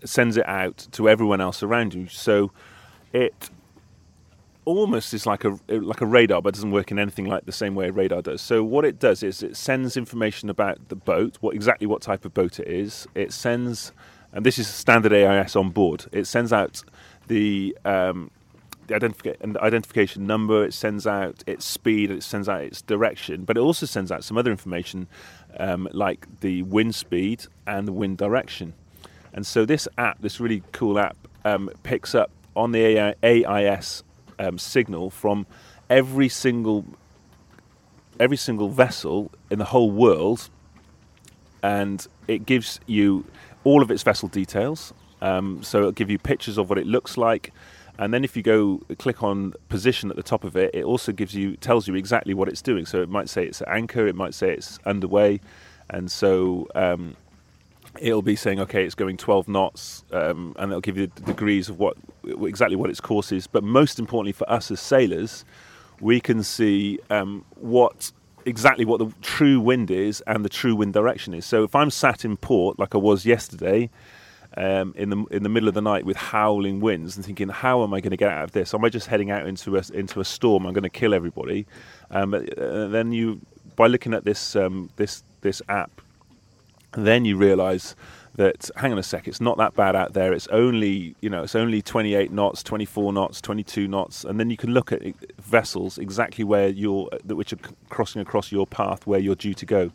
sends 0.04 0.36
it 0.36 0.46
out 0.46 0.86
to 0.92 1.08
everyone 1.08 1.40
else 1.40 1.62
around 1.62 1.94
you. 1.94 2.08
So 2.08 2.52
it 3.12 3.50
almost 4.64 5.14
is 5.14 5.24
like 5.26 5.44
a 5.44 5.58
like 5.68 6.00
a 6.00 6.06
radar, 6.06 6.42
but 6.42 6.54
doesn't 6.54 6.70
work 6.70 6.90
in 6.90 6.98
anything 6.98 7.24
like 7.24 7.46
the 7.46 7.52
same 7.52 7.74
way 7.74 7.88
a 7.88 7.92
radar 7.92 8.22
does. 8.22 8.40
So 8.42 8.62
what 8.62 8.84
it 8.84 8.98
does 8.98 9.22
is 9.22 9.42
it 9.42 9.56
sends 9.56 9.96
information 9.96 10.50
about 10.50 10.88
the 10.88 10.96
boat, 10.96 11.38
what 11.40 11.54
exactly 11.54 11.86
what 11.86 12.02
type 12.02 12.24
of 12.24 12.34
boat 12.34 12.60
it 12.60 12.68
is. 12.68 13.06
It 13.14 13.32
sends, 13.32 13.92
and 14.32 14.44
this 14.44 14.58
is 14.58 14.68
standard 14.68 15.12
AIS 15.12 15.56
on 15.56 15.70
board. 15.70 16.06
It 16.12 16.26
sends 16.26 16.52
out 16.52 16.82
the 17.28 17.76
um, 17.84 18.30
the 18.88 18.94
identification 19.60 20.26
number. 20.26 20.64
It 20.64 20.74
sends 20.74 21.06
out 21.06 21.44
its 21.46 21.64
speed. 21.64 22.10
It 22.10 22.22
sends 22.22 22.48
out 22.48 22.62
its 22.62 22.82
direction, 22.82 23.44
but 23.44 23.56
it 23.56 23.60
also 23.60 23.86
sends 23.86 24.10
out 24.10 24.24
some 24.24 24.36
other 24.36 24.50
information 24.50 25.06
um, 25.58 25.88
like 25.92 26.40
the 26.40 26.62
wind 26.62 26.94
speed 26.94 27.46
and 27.66 27.86
the 27.86 27.92
wind 27.92 28.18
direction. 28.18 28.74
And 29.32 29.46
so 29.46 29.64
this 29.64 29.86
app, 29.96 30.20
this 30.20 30.40
really 30.40 30.62
cool 30.72 30.98
app, 30.98 31.16
um, 31.44 31.70
picks 31.82 32.14
up 32.14 32.30
on 32.56 32.72
the 32.72 32.80
AI, 32.80 33.14
AIS 33.22 34.02
um, 34.38 34.58
signal 34.58 35.10
from 35.10 35.46
every 35.88 36.28
single 36.28 36.84
every 38.20 38.36
single 38.36 38.68
vessel 38.68 39.30
in 39.48 39.58
the 39.58 39.64
whole 39.66 39.90
world, 39.90 40.50
and 41.62 42.06
it 42.26 42.44
gives 42.46 42.80
you 42.86 43.24
all 43.62 43.82
of 43.82 43.90
its 43.90 44.02
vessel 44.02 44.28
details. 44.28 44.92
Um, 45.20 45.62
so 45.62 45.78
it'll 45.78 45.92
give 45.92 46.10
you 46.10 46.18
pictures 46.18 46.58
of 46.58 46.68
what 46.68 46.78
it 46.78 46.86
looks 46.86 47.16
like, 47.16 47.52
and 47.98 48.14
then 48.14 48.24
if 48.24 48.36
you 48.36 48.42
go 48.42 48.80
click 48.98 49.22
on 49.22 49.54
position 49.68 50.10
at 50.10 50.16
the 50.16 50.22
top 50.22 50.44
of 50.44 50.56
it, 50.56 50.74
it 50.74 50.84
also 50.84 51.12
gives 51.12 51.34
you 51.34 51.56
tells 51.56 51.88
you 51.88 51.94
exactly 51.94 52.32
what 52.32 52.48
it's 52.48 52.62
doing. 52.62 52.86
So 52.86 53.02
it 53.02 53.08
might 53.08 53.28
say 53.28 53.44
it's 53.44 53.60
at 53.60 53.68
anchor, 53.68 54.06
it 54.06 54.14
might 54.14 54.34
say 54.34 54.52
it's 54.52 54.78
underway, 54.86 55.40
and 55.90 56.10
so 56.10 56.68
um, 56.74 57.16
it'll 58.00 58.22
be 58.22 58.36
saying 58.36 58.60
okay, 58.60 58.84
it's 58.84 58.94
going 58.94 59.16
12 59.16 59.48
knots, 59.48 60.04
um, 60.12 60.54
and 60.58 60.70
it'll 60.70 60.80
give 60.80 60.96
you 60.96 61.10
the 61.14 61.22
degrees 61.22 61.68
of 61.68 61.78
what 61.78 61.96
exactly 62.24 62.76
what 62.76 62.88
its 62.90 63.00
course 63.00 63.32
is. 63.32 63.46
But 63.46 63.64
most 63.64 63.98
importantly 63.98 64.32
for 64.32 64.48
us 64.48 64.70
as 64.70 64.80
sailors, 64.80 65.44
we 66.00 66.20
can 66.20 66.42
see 66.42 67.00
um, 67.10 67.44
what 67.56 68.12
exactly 68.46 68.84
what 68.84 68.98
the 68.98 69.12
true 69.22 69.60
wind 69.60 69.90
is 69.90 70.22
and 70.26 70.44
the 70.44 70.48
true 70.48 70.74
wind 70.76 70.92
direction 70.92 71.34
is. 71.34 71.44
So 71.44 71.64
if 71.64 71.74
I'm 71.74 71.90
sat 71.90 72.24
in 72.24 72.36
port 72.36 72.78
like 72.78 72.94
I 72.94 72.98
was 72.98 73.26
yesterday, 73.26 73.90
um, 74.56 74.94
in 74.96 75.10
the 75.10 75.24
in 75.30 75.42
the 75.42 75.48
middle 75.48 75.68
of 75.68 75.74
the 75.74 75.82
night 75.82 76.04
with 76.04 76.16
howling 76.16 76.80
winds 76.80 77.16
and 77.16 77.24
thinking, 77.24 77.48
how 77.48 77.82
am 77.82 77.92
I 77.92 78.00
going 78.00 78.10
to 78.10 78.16
get 78.16 78.30
out 78.30 78.44
of 78.44 78.52
this? 78.52 78.74
Am 78.74 78.84
I 78.84 78.88
just 78.88 79.06
heading 79.06 79.30
out 79.30 79.46
into 79.46 79.76
a 79.76 79.82
into 79.92 80.20
a 80.20 80.24
storm? 80.24 80.66
I'm 80.66 80.72
going 80.72 80.82
to 80.84 80.90
kill 80.90 81.14
everybody. 81.14 81.66
Um, 82.10 82.34
uh, 82.34 82.88
then 82.88 83.12
you, 83.12 83.40
by 83.76 83.86
looking 83.86 84.14
at 84.14 84.24
this 84.24 84.56
um, 84.56 84.90
this 84.96 85.22
this 85.42 85.60
app, 85.68 86.00
then 86.92 87.24
you 87.24 87.36
realise 87.36 87.94
that 88.38 88.70
hang 88.76 88.92
on 88.92 88.98
a 88.98 89.02
sec, 89.02 89.26
it's 89.26 89.40
not 89.40 89.58
that 89.58 89.74
bad 89.74 89.96
out 89.96 90.12
there. 90.12 90.32
It's 90.32 90.46
only 90.48 91.16
you 91.20 91.28
know 91.28 91.42
it's 91.42 91.56
only 91.56 91.82
28 91.82 92.30
knots, 92.30 92.62
24 92.62 93.12
knots, 93.12 93.40
22 93.40 93.88
knots, 93.88 94.24
and 94.24 94.38
then 94.38 94.48
you 94.48 94.56
can 94.56 94.72
look 94.72 94.92
at 94.92 95.02
vessels 95.40 95.98
exactly 95.98 96.44
where 96.44 96.68
you're 96.68 97.08
which 97.26 97.52
are 97.52 97.58
crossing 97.88 98.22
across 98.22 98.52
your 98.52 98.64
path 98.64 99.08
where 99.08 99.18
you're 99.18 99.34
due 99.34 99.54
to 99.54 99.66
go. 99.66 99.90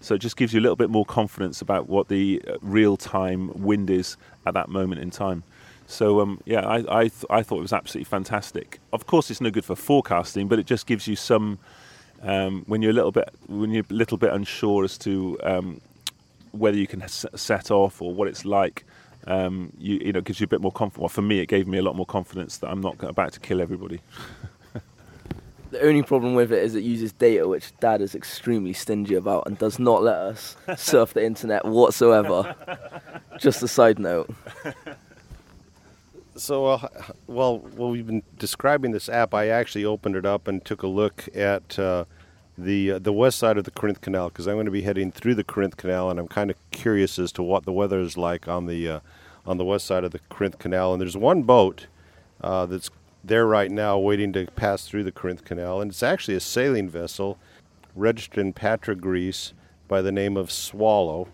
So 0.00 0.14
it 0.14 0.18
just 0.18 0.36
gives 0.36 0.52
you 0.52 0.60
a 0.60 0.62
little 0.62 0.76
bit 0.76 0.90
more 0.90 1.06
confidence 1.06 1.62
about 1.62 1.88
what 1.88 2.08
the 2.08 2.42
uh, 2.46 2.58
real 2.60 2.98
time 2.98 3.50
wind 3.54 3.88
is 3.88 4.18
at 4.44 4.52
that 4.52 4.68
moment 4.68 5.00
in 5.00 5.10
time. 5.10 5.42
So 5.86 6.20
um, 6.20 6.42
yeah, 6.44 6.66
I 6.66 6.98
I, 6.98 7.02
th- 7.08 7.24
I, 7.30 7.42
thought 7.42 7.58
it 7.58 7.62
was 7.62 7.72
absolutely 7.72 8.10
fantastic. 8.10 8.78
Of 8.92 9.06
course, 9.06 9.30
it's 9.30 9.40
no 9.40 9.50
good 9.50 9.64
for 9.64 9.74
forecasting, 9.74 10.48
but 10.48 10.58
it 10.58 10.66
just 10.66 10.86
gives 10.86 11.08
you 11.08 11.16
some 11.16 11.58
um, 12.22 12.64
when 12.66 12.82
you're 12.82 12.90
a 12.90 12.94
little 12.94 13.12
bit 13.12 13.30
when 13.46 13.70
you're 13.70 13.84
a 13.88 13.94
little 13.94 14.18
bit 14.18 14.34
unsure 14.34 14.84
as 14.84 14.98
to 14.98 15.38
um, 15.42 15.80
whether 16.52 16.76
you 16.76 16.86
can 16.86 17.06
set 17.08 17.70
off 17.70 18.00
or 18.00 18.12
what 18.14 18.28
it's 18.28 18.44
like. 18.44 18.84
Um, 19.28 19.72
you, 19.76 19.96
you 19.96 20.12
know, 20.12 20.20
gives 20.20 20.40
you 20.40 20.44
a 20.44 20.48
bit 20.48 20.60
more 20.60 20.70
confidence. 20.70 21.00
Well, 21.00 21.08
for 21.08 21.22
me, 21.22 21.40
it 21.40 21.46
gave 21.46 21.66
me 21.66 21.78
a 21.78 21.82
lot 21.82 21.96
more 21.96 22.06
confidence 22.06 22.58
that 22.58 22.68
I'm 22.68 22.80
not 22.80 23.02
about 23.02 23.32
to 23.32 23.40
kill 23.40 23.60
everybody. 23.60 24.00
the 25.72 25.82
only 25.82 26.04
problem 26.04 26.34
with 26.34 26.52
it 26.52 26.62
is 26.62 26.76
it 26.76 26.84
uses 26.84 27.12
data 27.12 27.48
which 27.48 27.76
Dad 27.80 28.00
is 28.00 28.14
extremely 28.14 28.72
stingy 28.72 29.16
about 29.16 29.46
and 29.46 29.58
does 29.58 29.80
not 29.80 30.02
let 30.02 30.16
us 30.16 30.56
surf 30.76 31.12
the 31.14 31.24
internet 31.24 31.64
whatsoever. 31.64 32.54
Just 33.38 33.64
a 33.64 33.68
side 33.68 33.98
note. 33.98 34.30
So, 36.36 36.66
uh, 36.66 36.88
well, 37.26 37.58
well, 37.76 37.90
we've 37.90 38.06
been 38.06 38.22
describing 38.38 38.92
this 38.92 39.08
app. 39.08 39.32
I 39.32 39.48
actually 39.48 39.86
opened 39.86 40.16
it 40.16 40.26
up 40.26 40.46
and 40.46 40.62
took 40.64 40.82
a 40.82 40.86
look 40.86 41.28
at 41.34 41.78
uh, 41.78 42.04
the 42.58 42.92
uh, 42.92 42.98
the 42.98 43.12
west 43.12 43.38
side 43.38 43.58
of 43.58 43.64
the 43.64 43.70
Corinth 43.70 44.00
Canal 44.00 44.28
because 44.28 44.46
I'm 44.46 44.54
going 44.54 44.66
to 44.66 44.72
be 44.72 44.82
heading 44.82 45.12
through 45.12 45.34
the 45.34 45.44
Corinth 45.44 45.76
Canal, 45.76 46.10
and 46.10 46.18
I'm 46.18 46.28
kind 46.28 46.50
of 46.50 46.56
curious 46.70 47.18
as 47.18 47.32
to 47.32 47.42
what 47.42 47.64
the 47.64 47.72
weather 47.72 48.00
is 48.00 48.16
like 48.16 48.48
on 48.48 48.66
the 48.66 48.88
uh, 48.88 49.00
on 49.46 49.58
the 49.58 49.64
west 49.64 49.86
side 49.86 50.04
of 50.04 50.12
the 50.12 50.20
Corinth 50.28 50.58
Canal. 50.58 50.92
And 50.92 51.00
there's 51.00 51.16
one 51.16 51.42
boat 51.42 51.86
uh, 52.40 52.66
that's 52.66 52.90
there 53.22 53.46
right 53.46 53.70
now, 53.70 53.98
waiting 53.98 54.32
to 54.32 54.46
pass 54.56 54.86
through 54.86 55.04
the 55.04 55.12
Corinth 55.12 55.44
Canal, 55.44 55.80
and 55.80 55.90
it's 55.90 56.02
actually 56.02 56.36
a 56.36 56.40
sailing 56.40 56.88
vessel 56.88 57.38
registered 57.94 58.44
in 58.44 58.52
Patra, 58.52 58.94
Greece, 58.94 59.52
by 59.88 60.02
the 60.02 60.12
name 60.12 60.36
of 60.36 60.52
Swallow. 60.52 61.28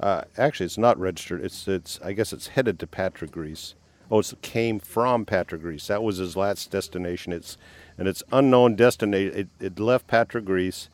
Uh, 0.00 0.22
actually, 0.36 0.66
it's 0.66 0.78
not 0.78 0.98
registered. 0.98 1.44
It's 1.44 1.68
it's 1.68 2.00
I 2.02 2.12
guess 2.12 2.32
it's 2.32 2.48
headed 2.48 2.78
to 2.80 2.86
Patra, 2.86 3.28
Greece. 3.28 3.74
Oh, 4.10 4.18
it 4.18 4.34
came 4.42 4.78
from 4.78 5.24
Patra, 5.24 5.58
Greece. 5.58 5.86
That 5.86 6.02
was 6.02 6.18
his 6.18 6.36
last 6.36 6.70
destination. 6.70 7.32
It's 7.32 7.56
and 7.98 8.08
it's 8.08 8.22
unknown 8.32 8.76
destination. 8.76 9.38
It, 9.38 9.48
it 9.60 9.78
left 9.78 10.06
Patra, 10.06 10.40
Greece, 10.40 10.88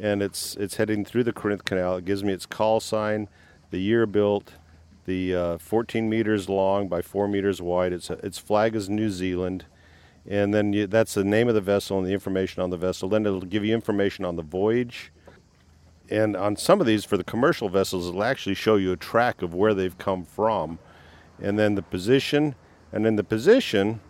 and 0.00 0.22
it's 0.22 0.56
it's 0.56 0.76
heading 0.76 1.04
through 1.04 1.24
the 1.24 1.32
Corinth 1.32 1.64
Canal. 1.64 1.96
It 1.96 2.04
gives 2.04 2.24
me 2.24 2.32
its 2.32 2.46
call 2.46 2.80
sign, 2.80 3.28
the 3.70 3.78
year 3.78 4.06
built, 4.06 4.54
the 5.06 5.34
uh, 5.34 5.58
14 5.58 6.08
meters 6.08 6.48
long 6.48 6.88
by 6.88 7.02
4 7.02 7.28
meters 7.28 7.62
wide. 7.62 7.92
It's 7.92 8.10
its 8.10 8.38
flag 8.38 8.74
is 8.74 8.90
New 8.90 9.10
Zealand, 9.10 9.64
and 10.28 10.52
then 10.52 10.72
you, 10.72 10.86
that's 10.86 11.14
the 11.14 11.24
name 11.24 11.48
of 11.48 11.54
the 11.54 11.60
vessel 11.60 11.98
and 11.98 12.06
the 12.06 12.12
information 12.12 12.62
on 12.62 12.70
the 12.70 12.76
vessel. 12.76 13.08
Then 13.08 13.24
it'll 13.24 13.40
give 13.40 13.64
you 13.64 13.74
information 13.74 14.24
on 14.24 14.36
the 14.36 14.42
voyage. 14.42 15.12
And 16.08 16.36
on 16.36 16.56
some 16.56 16.80
of 16.80 16.86
these, 16.86 17.04
for 17.04 17.16
the 17.16 17.24
commercial 17.24 17.68
vessels, 17.68 18.08
it'll 18.08 18.22
actually 18.22 18.54
show 18.54 18.76
you 18.76 18.92
a 18.92 18.96
track 18.96 19.42
of 19.42 19.54
where 19.54 19.74
they've 19.74 19.96
come 19.98 20.24
from 20.24 20.78
and 21.40 21.58
then 21.58 21.74
the 21.74 21.82
position. 21.82 22.54
And 22.92 23.06
in 23.06 23.16
the 23.16 23.24
position, 23.24 24.00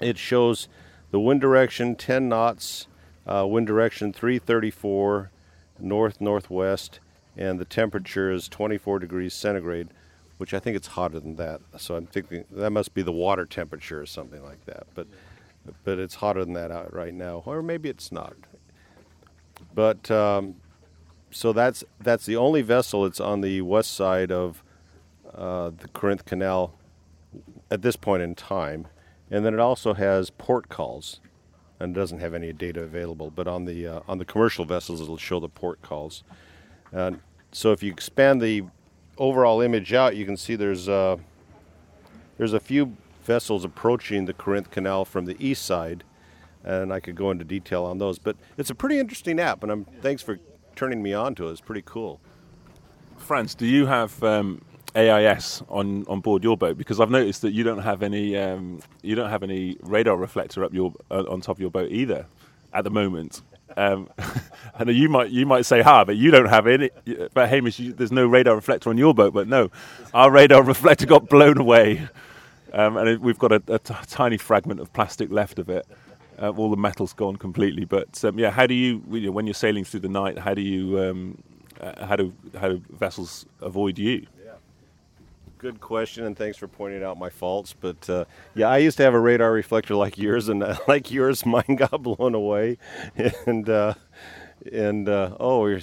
it 0.00 0.18
shows 0.18 0.68
the 1.10 1.20
wind 1.20 1.40
direction 1.40 1.96
10 1.96 2.28
knots, 2.28 2.86
uh, 3.26 3.46
wind 3.46 3.66
direction 3.66 4.12
334 4.12 5.30
north 5.78 6.20
northwest, 6.20 7.00
and 7.36 7.58
the 7.58 7.64
temperature 7.64 8.30
is 8.30 8.48
24 8.48 8.98
degrees 8.98 9.34
centigrade, 9.34 9.88
which 10.38 10.52
I 10.52 10.58
think 10.58 10.76
it's 10.76 10.88
hotter 10.88 11.20
than 11.20 11.36
that. 11.36 11.60
So 11.78 11.96
I'm 11.96 12.06
thinking 12.06 12.44
that 12.50 12.70
must 12.70 12.94
be 12.94 13.02
the 13.02 13.12
water 13.12 13.46
temperature 13.46 14.00
or 14.00 14.06
something 14.06 14.42
like 14.44 14.64
that. 14.66 14.86
But 14.94 15.06
but 15.84 15.98
it's 15.98 16.16
hotter 16.16 16.44
than 16.44 16.54
that 16.54 16.70
out 16.70 16.92
right 16.92 17.14
now, 17.14 17.42
or 17.44 17.62
maybe 17.62 17.88
it's 17.88 18.10
not. 18.10 18.34
But 19.74 20.10
um, 20.10 20.56
so 21.30 21.52
that's 21.52 21.84
that's 22.00 22.26
the 22.26 22.36
only 22.36 22.62
vessel 22.62 23.04
that's 23.04 23.20
on 23.20 23.40
the 23.40 23.60
west 23.62 23.92
side 23.92 24.32
of 24.32 24.62
uh, 25.34 25.70
the 25.78 25.88
Corinth 25.88 26.24
Canal 26.24 26.74
at 27.70 27.82
this 27.82 27.96
point 27.96 28.22
in 28.22 28.34
time. 28.34 28.86
And 29.30 29.44
then 29.44 29.54
it 29.54 29.60
also 29.60 29.94
has 29.94 30.30
port 30.30 30.68
calls, 30.68 31.20
and 31.78 31.94
doesn't 31.94 32.20
have 32.20 32.34
any 32.34 32.52
data 32.52 32.82
available. 32.82 33.30
But 33.30 33.48
on 33.48 33.64
the 33.64 33.86
uh, 33.86 34.00
on 34.08 34.18
the 34.18 34.24
commercial 34.24 34.64
vessels, 34.64 35.00
it'll 35.00 35.16
show 35.16 35.40
the 35.40 35.48
port 35.48 35.82
calls. 35.82 36.24
So 37.52 37.72
if 37.72 37.82
you 37.82 37.90
expand 37.90 38.40
the 38.40 38.64
overall 39.18 39.60
image 39.60 39.92
out, 39.92 40.16
you 40.16 40.24
can 40.24 40.36
see 40.36 40.56
there's 40.56 40.88
uh, 40.88 41.16
there's 42.38 42.52
a 42.52 42.60
few 42.60 42.96
vessels 43.24 43.64
approaching 43.64 44.24
the 44.26 44.32
Corinth 44.32 44.70
Canal 44.70 45.04
from 45.04 45.26
the 45.26 45.36
east 45.38 45.64
side, 45.64 46.04
and 46.64 46.92
I 46.92 47.00
could 47.00 47.16
go 47.16 47.30
into 47.30 47.44
detail 47.44 47.84
on 47.84 47.98
those. 47.98 48.18
But 48.18 48.36
it's 48.56 48.70
a 48.70 48.74
pretty 48.74 48.98
interesting 48.98 49.40
app, 49.40 49.62
and 49.62 49.72
I'm 49.72 49.84
thanks 50.00 50.22
for 50.22 50.38
turning 50.76 51.02
me 51.02 51.12
on 51.12 51.34
to 51.36 51.48
it. 51.48 51.52
It's 51.52 51.60
pretty 51.60 51.82
cool. 51.84 52.20
Franz, 53.18 53.54
do 53.54 53.66
you 53.66 53.86
have 53.86 54.22
um, 54.22 54.62
AIS 54.96 55.62
on, 55.68 56.04
on 56.08 56.20
board 56.20 56.42
your 56.42 56.56
boat 56.56 56.76
because 56.76 57.00
I've 57.00 57.10
noticed 57.10 57.42
that 57.42 57.52
you 57.52 57.62
don't 57.64 57.82
have 57.82 58.02
any 58.02 58.36
um, 58.36 58.80
you 59.02 59.14
don't 59.14 59.30
have 59.30 59.42
any 59.42 59.76
radar 59.82 60.16
reflector 60.16 60.64
up 60.64 60.72
your 60.74 60.92
uh, 61.10 61.24
on 61.28 61.40
top 61.40 61.56
of 61.56 61.60
your 61.60 61.70
boat 61.70 61.90
either 61.90 62.26
at 62.72 62.84
the 62.84 62.90
moment. 62.90 63.42
Um, 63.76 64.08
I 64.74 64.84
know 64.84 64.92
you 64.92 65.08
might 65.08 65.30
you 65.30 65.46
might 65.46 65.64
say 65.66 65.82
ha, 65.82 66.04
but 66.04 66.16
you 66.16 66.30
don't 66.30 66.48
have 66.48 66.66
any. 66.66 66.90
But 67.34 67.48
Hamish, 67.48 67.78
you, 67.78 67.92
there's 67.92 68.12
no 68.12 68.26
radar 68.26 68.54
reflector 68.54 68.90
on 68.90 68.98
your 68.98 69.14
boat. 69.14 69.32
But 69.32 69.48
no, 69.48 69.70
our 70.12 70.30
radar 70.30 70.62
reflector 70.74 71.06
got 71.06 71.28
blown 71.28 71.58
away, 71.58 72.08
um, 72.72 72.96
and 72.96 73.08
it, 73.08 73.20
we've 73.20 73.38
got 73.38 73.52
a, 73.52 73.62
a 73.68 73.78
t- 73.78 73.94
tiny 74.08 74.38
fragment 74.38 74.80
of 74.80 74.92
plastic 74.92 75.30
left 75.30 75.58
of 75.58 75.68
it. 75.68 75.86
Uh, 76.40 76.50
all 76.50 76.70
the 76.70 76.76
metal's 76.76 77.12
gone 77.12 77.36
completely. 77.36 77.84
But 77.84 78.24
um, 78.24 78.38
yeah, 78.38 78.50
how 78.50 78.66
do 78.66 78.74
you 78.74 78.98
when 79.06 79.46
you're 79.46 79.54
sailing 79.54 79.84
through 79.84 80.00
the 80.00 80.08
night? 80.08 80.38
How 80.38 80.54
do 80.54 80.62
you 80.62 80.98
um, 81.00 81.42
uh, 81.80 82.06
how 82.06 82.16
do 82.16 82.32
how 82.58 82.68
do 82.68 82.82
vessels 82.90 83.46
avoid 83.60 83.98
you? 83.98 84.26
Good 85.60 85.80
question, 85.80 86.24
and 86.24 86.36
thanks 86.36 86.56
for 86.56 86.66
pointing 86.66 87.02
out 87.02 87.18
my 87.18 87.28
faults. 87.28 87.74
But 87.78 88.08
uh, 88.08 88.24
yeah, 88.54 88.68
I 88.68 88.78
used 88.78 88.96
to 88.96 89.02
have 89.02 89.12
a 89.12 89.20
radar 89.20 89.52
reflector 89.52 89.94
like 89.94 90.16
yours, 90.16 90.48
and 90.48 90.62
uh, 90.62 90.78
like 90.88 91.10
yours, 91.10 91.44
mine 91.44 91.76
got 91.76 92.02
blown 92.02 92.34
away. 92.34 92.78
And 93.46 93.68
uh, 93.68 93.94
and 94.72 95.08
uh, 95.08 95.36
oh, 95.38 95.60
we're 95.60 95.80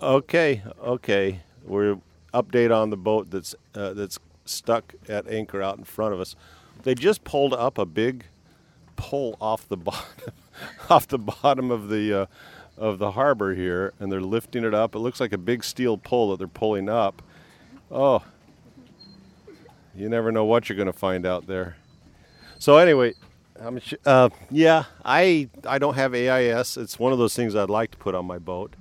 okay, 0.00 0.62
okay. 0.82 1.40
We're 1.64 1.98
update 2.32 2.74
on 2.74 2.90
the 2.90 2.96
boat 2.96 3.30
that's 3.30 3.54
uh, 3.74 3.92
that's 3.92 4.18
stuck 4.46 4.94
at 5.08 5.28
anchor 5.28 5.62
out 5.62 5.76
in 5.78 5.84
front 5.84 6.14
of 6.14 6.20
us. 6.20 6.34
They 6.82 6.94
just 6.94 7.22
pulled 7.24 7.52
up 7.52 7.78
a 7.78 7.86
big 7.86 8.24
pole 8.96 9.36
off 9.40 9.68
the 9.68 9.76
bottom 9.88 10.32
off 10.88 11.06
the 11.06 11.18
bottom 11.18 11.70
of 11.70 11.88
the 11.90 12.22
uh, 12.22 12.26
of 12.78 12.98
the 12.98 13.12
harbor 13.12 13.54
here, 13.54 13.92
and 14.00 14.10
they're 14.10 14.22
lifting 14.22 14.64
it 14.64 14.72
up. 14.72 14.94
It 14.94 15.00
looks 15.00 15.20
like 15.20 15.32
a 15.32 15.38
big 15.38 15.64
steel 15.64 15.98
pole 15.98 16.30
that 16.30 16.38
they're 16.38 16.48
pulling 16.48 16.88
up. 16.88 17.22
Oh, 17.90 18.22
you 19.94 20.08
never 20.08 20.32
know 20.32 20.44
what 20.44 20.68
you're 20.68 20.76
going 20.76 20.86
to 20.86 20.92
find 20.92 21.26
out 21.26 21.46
there. 21.46 21.76
So 22.58 22.76
anyway, 22.76 23.14
uh, 24.06 24.30
yeah, 24.50 24.84
I 25.04 25.48
I 25.66 25.78
don't 25.78 25.94
have 25.94 26.14
AIS. 26.14 26.76
It's 26.76 26.98
one 26.98 27.12
of 27.12 27.18
those 27.18 27.34
things 27.34 27.54
I'd 27.54 27.70
like 27.70 27.90
to 27.92 27.98
put 27.98 28.14
on 28.14 28.26
my 28.26 28.38
boat, 28.38 28.74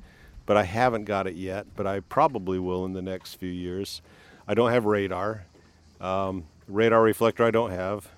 but 0.45 0.57
I 0.57 0.63
haven't 0.63 1.05
got 1.05 1.27
it 1.27 1.35
yet. 1.35 1.67
But 1.75 1.87
I 1.87 1.99
probably 1.99 2.59
will 2.59 2.85
in 2.85 2.93
the 2.93 3.01
next 3.01 3.35
few 3.35 3.49
years. 3.49 4.01
I 4.47 4.53
don't 4.53 4.71
have 4.71 4.85
radar. 4.85 5.45
Um, 5.99 6.45
radar 6.67 7.01
reflector 7.01 7.43
I 7.43 7.51
don't 7.51 7.71
have. 7.71 8.09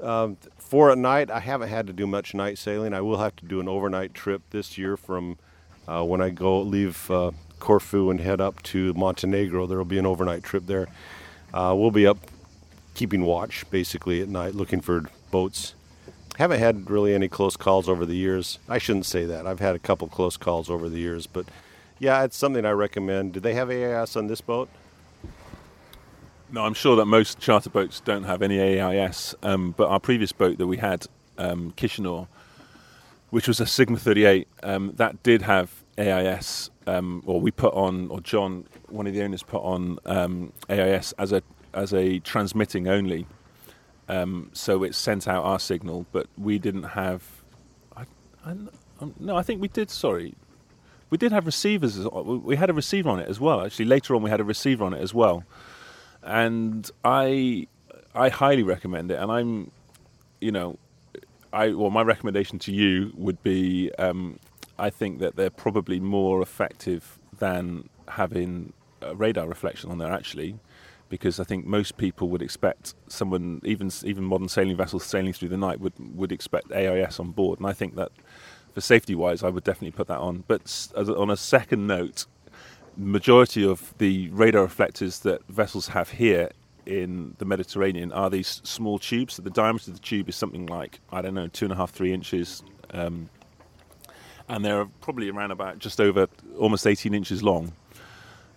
Um, 0.00 0.36
for 0.58 0.90
at 0.90 0.98
night, 0.98 1.30
I 1.30 1.40
haven't 1.40 1.68
had 1.68 1.86
to 1.86 1.92
do 1.92 2.06
much 2.06 2.34
night 2.34 2.58
sailing. 2.58 2.92
I 2.92 3.00
will 3.00 3.18
have 3.18 3.36
to 3.36 3.44
do 3.44 3.60
an 3.60 3.68
overnight 3.68 4.12
trip 4.12 4.42
this 4.50 4.76
year 4.76 4.96
from 4.96 5.38
uh, 5.86 6.02
when 6.04 6.20
I 6.20 6.30
go 6.30 6.60
leave 6.60 7.10
uh, 7.10 7.30
Corfu 7.60 8.10
and 8.10 8.20
head 8.20 8.40
up 8.40 8.62
to 8.64 8.92
Montenegro. 8.94 9.66
There 9.66 9.78
will 9.78 9.84
be 9.84 9.98
an 9.98 10.06
overnight 10.06 10.42
trip 10.42 10.66
there. 10.66 10.88
Uh, 11.54 11.72
we'll 11.72 11.92
be 11.92 12.04
up 12.04 12.18
keeping 12.94 13.24
watch 13.24 13.64
basically 13.70 14.20
at 14.20 14.28
night, 14.28 14.56
looking 14.56 14.80
for 14.80 15.04
boats. 15.30 15.74
Haven't 16.36 16.58
had 16.58 16.90
really 16.90 17.14
any 17.14 17.28
close 17.28 17.56
calls 17.56 17.88
over 17.88 18.04
the 18.04 18.16
years. 18.16 18.58
I 18.68 18.78
shouldn't 18.78 19.06
say 19.06 19.24
that. 19.24 19.46
I've 19.46 19.60
had 19.60 19.76
a 19.76 19.78
couple 19.78 20.08
close 20.08 20.36
calls 20.36 20.68
over 20.68 20.88
the 20.88 20.98
years, 20.98 21.28
but 21.28 21.46
yeah, 22.00 22.24
it's 22.24 22.36
something 22.36 22.66
I 22.66 22.72
recommend. 22.72 23.34
Do 23.34 23.40
they 23.40 23.54
have 23.54 23.70
AIS 23.70 24.16
on 24.16 24.26
this 24.26 24.40
boat? 24.40 24.68
No, 26.50 26.64
I'm 26.64 26.74
sure 26.74 26.96
that 26.96 27.06
most 27.06 27.38
charter 27.38 27.70
boats 27.70 28.00
don't 28.00 28.24
have 28.24 28.42
any 28.42 28.60
AIS. 28.60 29.36
Um, 29.44 29.74
but 29.76 29.88
our 29.88 30.00
previous 30.00 30.32
boat 30.32 30.58
that 30.58 30.66
we 30.66 30.78
had, 30.78 31.06
um, 31.38 31.72
Kishinor, 31.76 32.26
which 33.30 33.46
was 33.46 33.60
a 33.60 33.66
Sigma 33.66 33.96
38, 33.96 34.48
um, 34.64 34.92
that 34.96 35.22
did 35.22 35.42
have 35.42 35.83
AIS. 35.98 36.70
Um, 36.86 37.22
or 37.26 37.40
we 37.40 37.50
put 37.50 37.74
on, 37.74 38.08
or 38.08 38.20
John, 38.20 38.66
one 38.88 39.06
of 39.06 39.14
the 39.14 39.22
owners, 39.22 39.42
put 39.42 39.62
on 39.62 39.98
um, 40.04 40.52
AIS 40.68 41.12
as 41.18 41.32
a 41.32 41.42
as 41.72 41.92
a 41.92 42.20
transmitting 42.20 42.88
only. 42.88 43.26
Um, 44.08 44.50
so 44.52 44.82
it 44.82 44.94
sent 44.94 45.26
out 45.26 45.44
our 45.44 45.58
signal, 45.58 46.06
but 46.12 46.26
we 46.36 46.58
didn't 46.58 46.82
have. 46.82 47.24
I, 47.96 48.04
I, 48.44 48.50
um, 48.50 49.14
no, 49.18 49.36
I 49.36 49.42
think 49.42 49.62
we 49.62 49.68
did. 49.68 49.90
Sorry, 49.90 50.34
we 51.10 51.18
did 51.18 51.32
have 51.32 51.46
receivers. 51.46 51.98
We 51.98 52.56
had 52.56 52.70
a 52.70 52.74
receiver 52.74 53.08
on 53.08 53.20
it 53.20 53.28
as 53.28 53.40
well. 53.40 53.64
Actually, 53.64 53.86
later 53.86 54.14
on, 54.14 54.22
we 54.22 54.30
had 54.30 54.40
a 54.40 54.44
receiver 54.44 54.84
on 54.84 54.92
it 54.92 55.00
as 55.00 55.14
well, 55.14 55.44
and 56.22 56.90
I 57.04 57.66
I 58.14 58.28
highly 58.28 58.62
recommend 58.62 59.10
it. 59.10 59.14
And 59.14 59.32
I'm, 59.32 59.70
you 60.40 60.52
know, 60.52 60.78
I 61.52 61.68
well, 61.68 61.90
my 61.90 62.02
recommendation 62.02 62.58
to 62.60 62.72
you 62.72 63.12
would 63.16 63.42
be 63.42 63.90
um, 63.98 64.38
I 64.78 64.90
think 64.90 65.18
that 65.20 65.36
they're 65.36 65.50
probably 65.50 66.00
more 66.00 66.42
effective 66.42 67.18
than 67.38 67.88
having 68.08 68.72
a 69.00 69.14
radar 69.14 69.46
reflection 69.46 69.90
on 69.90 69.98
there 69.98 70.12
actually, 70.12 70.58
because 71.08 71.38
I 71.38 71.44
think 71.44 71.66
most 71.66 71.96
people 71.96 72.28
would 72.30 72.42
expect 72.42 72.94
someone, 73.08 73.60
even 73.64 73.90
even 74.04 74.24
modern 74.24 74.48
sailing 74.48 74.76
vessels 74.76 75.04
sailing 75.04 75.32
through 75.32 75.50
the 75.50 75.56
night, 75.56 75.80
would 75.80 75.94
would 76.16 76.32
expect 76.32 76.72
AIS 76.72 77.20
on 77.20 77.30
board, 77.30 77.60
and 77.60 77.68
I 77.68 77.72
think 77.72 77.96
that 77.96 78.10
for 78.72 78.80
safety 78.80 79.14
wise, 79.14 79.42
I 79.44 79.48
would 79.48 79.64
definitely 79.64 79.92
put 79.92 80.08
that 80.08 80.18
on. 80.18 80.44
But 80.48 80.88
on 80.96 81.30
a 81.30 81.36
second 81.36 81.86
note, 81.86 82.26
majority 82.96 83.64
of 83.64 83.94
the 83.98 84.28
radar 84.30 84.62
reflectors 84.62 85.20
that 85.20 85.46
vessels 85.48 85.88
have 85.88 86.10
here 86.10 86.50
in 86.86 87.34
the 87.38 87.44
Mediterranean 87.44 88.12
are 88.12 88.28
these 88.28 88.60
small 88.64 88.98
tubes. 88.98 89.34
So 89.34 89.42
the 89.42 89.50
diameter 89.50 89.90
of 89.90 89.96
the 89.96 90.02
tube 90.02 90.28
is 90.28 90.36
something 90.36 90.66
like 90.66 91.00
I 91.12 91.22
don't 91.22 91.34
know, 91.34 91.48
two 91.48 91.66
and 91.66 91.72
a 91.72 91.76
half, 91.76 91.92
three 91.92 92.12
inches, 92.12 92.62
um, 92.90 93.30
and 94.48 94.64
they're 94.64 94.86
probably 95.00 95.30
around 95.30 95.50
about 95.50 95.78
just 95.78 96.00
over 96.00 96.28
almost 96.58 96.86
18 96.86 97.14
inches 97.14 97.42
long. 97.42 97.72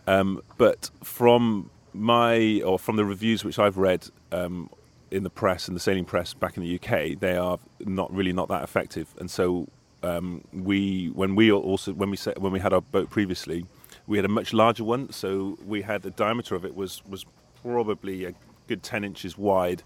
Um, 0.06 0.42
but 0.58 0.90
from 1.04 1.70
my 1.94 2.62
or 2.62 2.78
from 2.80 2.96
the 2.96 3.06
reviews 3.06 3.44
which 3.44 3.60
I've 3.60 3.78
read 3.78 4.08
um, 4.32 4.70
in 5.12 5.24
the 5.24 5.30
press 5.30 5.68
in 5.68 5.74
the 5.74 5.80
sailing 5.80 6.06
press 6.06 6.34
back 6.34 6.58
in 6.58 6.64
the 6.64 6.76
UK, 6.76 7.20
they 7.20 7.36
are 7.36 7.60
not 7.80 8.14
really 8.14 8.34
not 8.34 8.48
that 8.50 8.64
effective. 8.64 9.14
And 9.20 9.30
so 9.30 9.68
um, 10.04 10.44
we, 10.54 11.08
when 11.08 11.36
we 11.36 11.52
also 11.52 11.94
when 11.94 12.10
we 12.10 12.18
sa- 12.18 12.34
when 12.38 12.52
we 12.52 12.60
had 12.60 12.74
our 12.74 12.82
boat 12.82 13.10
previously, 13.10 13.66
we 14.06 14.18
had 14.18 14.26
a 14.26 14.30
much 14.30 14.54
larger 14.54 14.84
one. 14.84 15.12
So 15.12 15.58
we 15.66 15.82
had 15.82 16.04
the 16.04 16.12
diameter 16.12 16.56
of 16.56 16.66
it 16.66 16.76
was 16.76 17.04
was 17.06 17.26
probably 17.62 18.26
a 18.26 18.34
good 18.68 18.84
10 18.84 19.04
inches 19.04 19.38
wide 19.38 19.82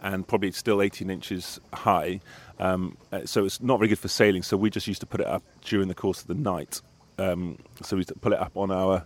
and 0.00 0.26
probably 0.26 0.52
still 0.52 0.82
18 0.82 1.10
inches 1.10 1.60
high. 1.72 2.20
Um, 2.58 2.96
uh, 3.12 3.24
so 3.24 3.44
it's 3.44 3.60
not 3.60 3.78
very 3.78 3.88
good 3.88 3.98
for 3.98 4.08
sailing. 4.08 4.42
So 4.42 4.56
we 4.56 4.70
just 4.70 4.86
used 4.86 5.00
to 5.00 5.06
put 5.06 5.20
it 5.20 5.26
up 5.26 5.42
during 5.64 5.88
the 5.88 5.94
course 5.94 6.20
of 6.20 6.26
the 6.26 6.34
night. 6.34 6.80
Um, 7.18 7.58
so 7.82 7.96
we 7.96 8.00
used 8.00 8.08
to 8.08 8.14
put 8.14 8.32
it 8.32 8.38
up 8.38 8.56
on 8.56 8.70
our 8.70 9.04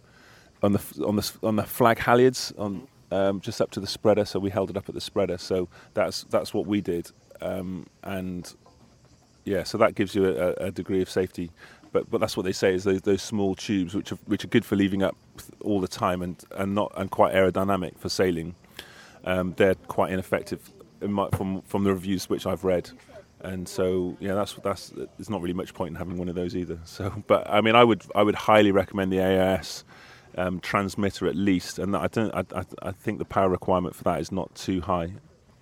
on 0.62 0.72
the 0.72 1.04
on 1.04 1.16
the 1.16 1.32
on 1.42 1.56
the 1.56 1.64
flag 1.64 1.98
halyards 1.98 2.52
on 2.58 2.86
um, 3.10 3.40
just 3.40 3.60
up 3.60 3.70
to 3.72 3.80
the 3.80 3.86
spreader. 3.86 4.24
So 4.24 4.38
we 4.38 4.50
held 4.50 4.70
it 4.70 4.76
up 4.76 4.88
at 4.88 4.94
the 4.94 5.00
spreader. 5.00 5.38
So 5.38 5.68
that's 5.94 6.24
that's 6.24 6.54
what 6.54 6.66
we 6.66 6.80
did, 6.80 7.10
um, 7.40 7.86
and 8.02 8.52
yeah, 9.44 9.64
so 9.64 9.76
that 9.78 9.94
gives 9.94 10.14
you 10.14 10.26
a, 10.26 10.52
a 10.54 10.70
degree 10.70 11.02
of 11.02 11.10
safety. 11.10 11.50
But 11.92 12.10
but 12.10 12.20
that's 12.20 12.36
what 12.36 12.44
they 12.44 12.52
say 12.52 12.74
is 12.74 12.84
those, 12.84 13.02
those 13.02 13.22
small 13.22 13.54
tubes, 13.54 13.94
which 13.94 14.12
are 14.12 14.18
which 14.26 14.44
are 14.44 14.48
good 14.48 14.64
for 14.64 14.76
leaving 14.76 15.02
up 15.02 15.16
all 15.60 15.80
the 15.80 15.88
time 15.88 16.22
and, 16.22 16.42
and 16.52 16.74
not 16.74 16.92
and 16.96 17.10
quite 17.10 17.34
aerodynamic 17.34 17.98
for 17.98 18.08
sailing. 18.08 18.54
Um, 19.24 19.54
they're 19.56 19.74
quite 19.74 20.10
ineffective 20.12 20.70
in 20.80 20.81
my, 21.10 21.28
from 21.30 21.62
from 21.62 21.84
the 21.84 21.92
reviews 21.92 22.28
which 22.28 22.46
I've 22.46 22.64
read. 22.64 22.90
And 23.40 23.68
so, 23.68 24.16
yeah, 24.20 24.34
that's 24.34 24.54
that's. 24.62 24.90
There's 24.90 25.30
not 25.30 25.40
really 25.40 25.54
much 25.54 25.74
point 25.74 25.90
in 25.90 25.94
having 25.96 26.16
one 26.16 26.28
of 26.28 26.34
those 26.34 26.54
either. 26.54 26.78
So, 26.84 27.22
but 27.26 27.48
I 27.50 27.60
mean, 27.60 27.74
I 27.74 27.84
would 27.84 28.04
I 28.14 28.22
would 28.22 28.34
highly 28.36 28.70
recommend 28.70 29.12
the 29.12 29.20
AIS 29.20 29.84
um, 30.36 30.60
transmitter 30.60 31.26
at 31.26 31.34
least, 31.34 31.78
and 31.78 31.96
I 31.96 32.06
don't. 32.06 32.32
I, 32.34 32.44
I, 32.54 32.64
I 32.82 32.92
think 32.92 33.18
the 33.18 33.24
power 33.24 33.48
requirement 33.48 33.96
for 33.96 34.04
that 34.04 34.20
is 34.20 34.30
not 34.30 34.54
too 34.54 34.80
high. 34.82 35.14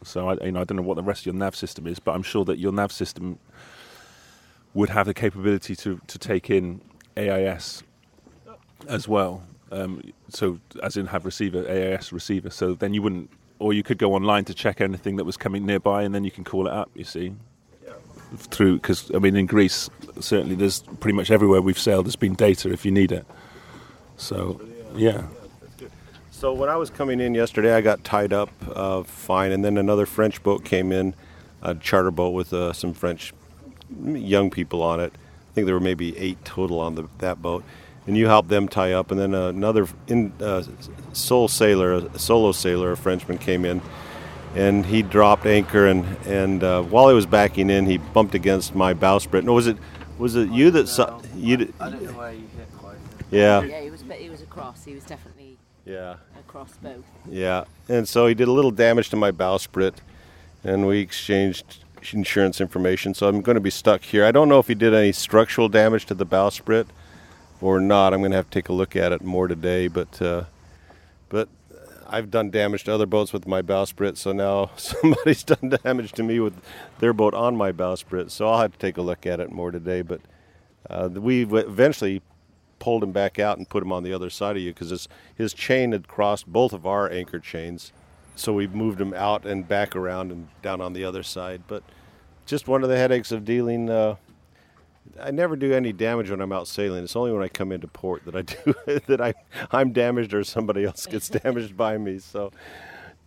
So 0.02 0.28
I, 0.30 0.44
you 0.44 0.52
know, 0.52 0.60
I 0.60 0.64
don't 0.64 0.76
know 0.76 0.82
what 0.82 0.96
the 0.96 1.02
rest 1.02 1.22
of 1.22 1.26
your 1.26 1.34
nav 1.34 1.56
system 1.56 1.86
is, 1.86 1.98
but 1.98 2.14
I'm 2.14 2.22
sure 2.22 2.44
that 2.46 2.58
your 2.58 2.72
nav 2.72 2.92
system 2.92 3.38
would 4.74 4.90
have 4.90 5.06
the 5.06 5.14
capability 5.14 5.74
to 5.76 6.00
to 6.06 6.18
take 6.18 6.50
in 6.50 6.82
AIS 7.16 7.82
as 8.88 9.08
well. 9.08 9.42
Um, 9.72 10.02
so 10.28 10.58
as 10.82 10.96
in 10.96 11.06
have 11.06 11.24
receiver 11.24 11.66
AIS 11.68 12.12
receiver. 12.12 12.50
So 12.50 12.74
then 12.74 12.92
you 12.92 13.02
wouldn't, 13.02 13.30
or 13.60 13.72
you 13.72 13.84
could 13.84 13.98
go 13.98 14.14
online 14.14 14.44
to 14.46 14.54
check 14.54 14.80
anything 14.80 15.16
that 15.16 15.24
was 15.24 15.36
coming 15.36 15.64
nearby, 15.64 16.02
and 16.02 16.12
then 16.12 16.24
you 16.24 16.32
can 16.32 16.42
call 16.42 16.66
it 16.66 16.72
up. 16.72 16.90
You 16.94 17.04
see. 17.04 17.34
Through, 18.36 18.76
because 18.76 19.10
I 19.12 19.18
mean, 19.18 19.34
in 19.34 19.46
Greece, 19.46 19.90
certainly 20.20 20.54
there's 20.54 20.82
pretty 21.00 21.16
much 21.16 21.32
everywhere 21.32 21.60
we've 21.60 21.76
sailed. 21.76 22.06
There's 22.06 22.14
been 22.14 22.34
data 22.34 22.72
if 22.72 22.84
you 22.84 22.92
need 22.92 23.10
it. 23.10 23.26
So, 24.16 24.60
yeah, 24.94 25.26
So 26.40 26.54
when 26.54 26.70
I 26.70 26.76
was 26.76 26.88
coming 26.88 27.20
in 27.20 27.34
yesterday, 27.34 27.74
I 27.74 27.82
got 27.82 28.02
tied 28.02 28.32
up 28.32 28.48
uh, 28.74 29.02
fine, 29.02 29.52
and 29.52 29.62
then 29.62 29.76
another 29.76 30.06
French 30.06 30.42
boat 30.42 30.64
came 30.64 30.90
in, 30.90 31.14
a 31.60 31.74
charter 31.74 32.10
boat 32.10 32.30
with 32.30 32.54
uh, 32.54 32.72
some 32.72 32.94
French 32.94 33.34
young 34.02 34.50
people 34.50 34.82
on 34.82 35.00
it. 35.00 35.12
I 35.14 35.52
think 35.52 35.66
there 35.66 35.74
were 35.74 35.82
maybe 35.82 36.16
eight 36.16 36.42
total 36.46 36.80
on 36.80 36.94
the, 36.94 37.08
that 37.18 37.42
boat, 37.42 37.62
and 38.10 38.16
you 38.18 38.26
helped 38.26 38.48
them 38.48 38.66
tie 38.66 38.90
up. 38.92 39.12
And 39.12 39.20
then 39.20 39.34
another 39.34 39.86
in, 40.08 40.32
uh, 40.40 40.64
sole 41.12 41.46
sailor, 41.46 41.92
a 41.92 42.18
solo 42.18 42.50
sailor, 42.50 42.90
a 42.90 42.96
Frenchman 42.96 43.38
came 43.38 43.64
in, 43.64 43.80
and 44.56 44.84
he 44.84 45.00
dropped 45.02 45.46
anchor, 45.46 45.86
and 45.86 46.04
and 46.26 46.64
uh, 46.64 46.82
while 46.82 47.08
he 47.08 47.14
was 47.14 47.24
backing 47.24 47.70
in, 47.70 47.86
he 47.86 47.98
bumped 47.98 48.34
against 48.34 48.74
my 48.74 48.94
bowsprit. 48.94 49.44
No, 49.44 49.52
was 49.52 49.68
it 49.68 49.76
was 50.18 50.34
it 50.34 50.50
you 50.50 50.72
that 50.72 50.88
saw 50.88 51.22
you? 51.36 51.56
d- 51.58 51.72
I 51.78 51.90
don't 51.90 52.02
know 52.02 52.10
where 52.14 52.32
you 52.32 52.48
hit 52.58 52.66
quite. 52.78 52.96
Yeah, 53.30 53.62
Yeah, 53.62 53.80
he 53.80 53.90
was. 53.90 54.02
but 54.02 54.16
He 54.16 54.28
was 54.28 54.42
across. 54.42 54.84
He 54.84 54.92
was 54.92 55.04
definitely 55.04 55.56
yeah. 55.84 56.16
across 56.36 56.72
both. 56.82 57.04
Yeah, 57.28 57.62
and 57.88 58.08
so 58.08 58.26
he 58.26 58.34
did 58.34 58.48
a 58.48 58.52
little 58.52 58.72
damage 58.72 59.08
to 59.10 59.16
my 59.16 59.30
bowsprit, 59.30 59.94
and 60.64 60.84
we 60.84 60.98
exchanged 60.98 61.84
insurance 62.12 62.60
information. 62.60 63.14
So 63.14 63.28
I'm 63.28 63.40
going 63.40 63.54
to 63.54 63.60
be 63.60 63.70
stuck 63.70 64.02
here. 64.02 64.24
I 64.24 64.32
don't 64.32 64.48
know 64.48 64.58
if 64.58 64.66
he 64.66 64.74
did 64.74 64.94
any 64.94 65.12
structural 65.12 65.68
damage 65.68 66.06
to 66.06 66.14
the 66.14 66.26
bowsprit 66.26 66.86
or 67.60 67.80
not. 67.80 68.12
I'm 68.12 68.20
going 68.20 68.30
to 68.32 68.36
have 68.36 68.50
to 68.50 68.58
take 68.58 68.68
a 68.68 68.72
look 68.72 68.96
at 68.96 69.12
it 69.12 69.22
more 69.22 69.48
today. 69.48 69.88
But 69.88 70.20
uh, 70.20 70.44
but 71.28 71.48
I've 72.08 72.30
done 72.30 72.50
damage 72.50 72.84
to 72.84 72.92
other 72.92 73.06
boats 73.06 73.32
with 73.32 73.46
my 73.46 73.62
bowsprit, 73.62 74.16
so 74.16 74.32
now 74.32 74.70
somebody's 74.76 75.44
done 75.44 75.78
damage 75.84 76.12
to 76.12 76.22
me 76.22 76.40
with 76.40 76.60
their 76.98 77.12
boat 77.12 77.34
on 77.34 77.56
my 77.56 77.72
bowsprit. 77.72 78.30
So 78.30 78.48
I'll 78.48 78.60
have 78.60 78.72
to 78.72 78.78
take 78.78 78.96
a 78.96 79.02
look 79.02 79.26
at 79.26 79.40
it 79.40 79.50
more 79.50 79.70
today. 79.70 80.02
But 80.02 80.20
uh, 80.88 81.08
we 81.12 81.44
eventually 81.44 82.22
pulled 82.78 83.02
him 83.02 83.12
back 83.12 83.38
out 83.38 83.58
and 83.58 83.68
put 83.68 83.82
him 83.82 83.92
on 83.92 84.02
the 84.02 84.12
other 84.12 84.30
side 84.30 84.56
of 84.56 84.62
you 84.62 84.72
because 84.72 84.90
his, 84.90 85.08
his 85.36 85.52
chain 85.52 85.92
had 85.92 86.08
crossed 86.08 86.46
both 86.46 86.72
of 86.72 86.86
our 86.86 87.10
anchor 87.10 87.38
chains. 87.38 87.92
So 88.34 88.54
we 88.54 88.66
moved 88.66 89.00
him 89.00 89.12
out 89.12 89.44
and 89.44 89.68
back 89.68 89.94
around 89.94 90.32
and 90.32 90.48
down 90.62 90.80
on 90.80 90.94
the 90.94 91.04
other 91.04 91.22
side. 91.22 91.62
But 91.68 91.82
just 92.46 92.66
one 92.66 92.82
of 92.82 92.88
the 92.88 92.96
headaches 92.96 93.30
of 93.30 93.44
dealing. 93.44 93.90
Uh, 93.90 94.16
I 95.20 95.30
never 95.30 95.56
do 95.56 95.72
any 95.72 95.92
damage 95.92 96.30
when 96.30 96.40
I'm 96.40 96.52
out 96.52 96.68
sailing. 96.68 97.04
It's 97.04 97.16
only 97.16 97.32
when 97.32 97.42
I 97.42 97.48
come 97.48 97.72
into 97.72 97.88
port 97.88 98.24
that 98.24 98.36
I 98.36 98.42
do 98.42 98.74
that 99.06 99.20
I 99.20 99.34
I'm 99.70 99.92
damaged 99.92 100.34
or 100.34 100.44
somebody 100.44 100.84
else 100.84 101.06
gets 101.06 101.28
damaged 101.40 101.76
by 101.76 101.98
me. 101.98 102.18
So, 102.18 102.52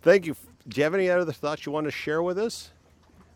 thank 0.02 0.26
you. 0.26 0.36
Do 0.66 0.80
you 0.80 0.84
have 0.84 0.94
any 0.94 1.10
other 1.10 1.32
thoughts 1.32 1.66
you 1.66 1.72
want 1.72 1.86
to 1.86 1.90
share 1.90 2.22
with 2.22 2.38
us? 2.38 2.70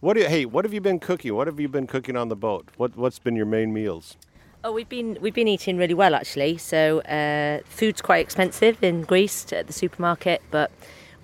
What 0.00 0.14
do 0.14 0.20
you, 0.20 0.28
hey, 0.28 0.44
what 0.44 0.64
have 0.64 0.72
you 0.72 0.80
been 0.80 1.00
cooking? 1.00 1.34
What 1.34 1.48
have 1.48 1.58
you 1.58 1.68
been 1.68 1.88
cooking 1.88 2.16
on 2.16 2.28
the 2.28 2.36
boat? 2.36 2.68
What 2.76 2.96
what's 2.96 3.18
been 3.18 3.34
your 3.34 3.46
main 3.46 3.72
meals? 3.72 4.16
Oh, 4.64 4.72
we've 4.72 4.88
been 4.88 5.18
we've 5.20 5.34
been 5.34 5.48
eating 5.48 5.76
really 5.76 5.94
well 5.94 6.14
actually. 6.14 6.58
So 6.58 7.00
uh, 7.00 7.60
food's 7.64 8.00
quite 8.00 8.18
expensive 8.18 8.82
in 8.82 9.02
Greece 9.02 9.52
at 9.52 9.66
the 9.66 9.72
supermarket, 9.72 10.42
but 10.50 10.70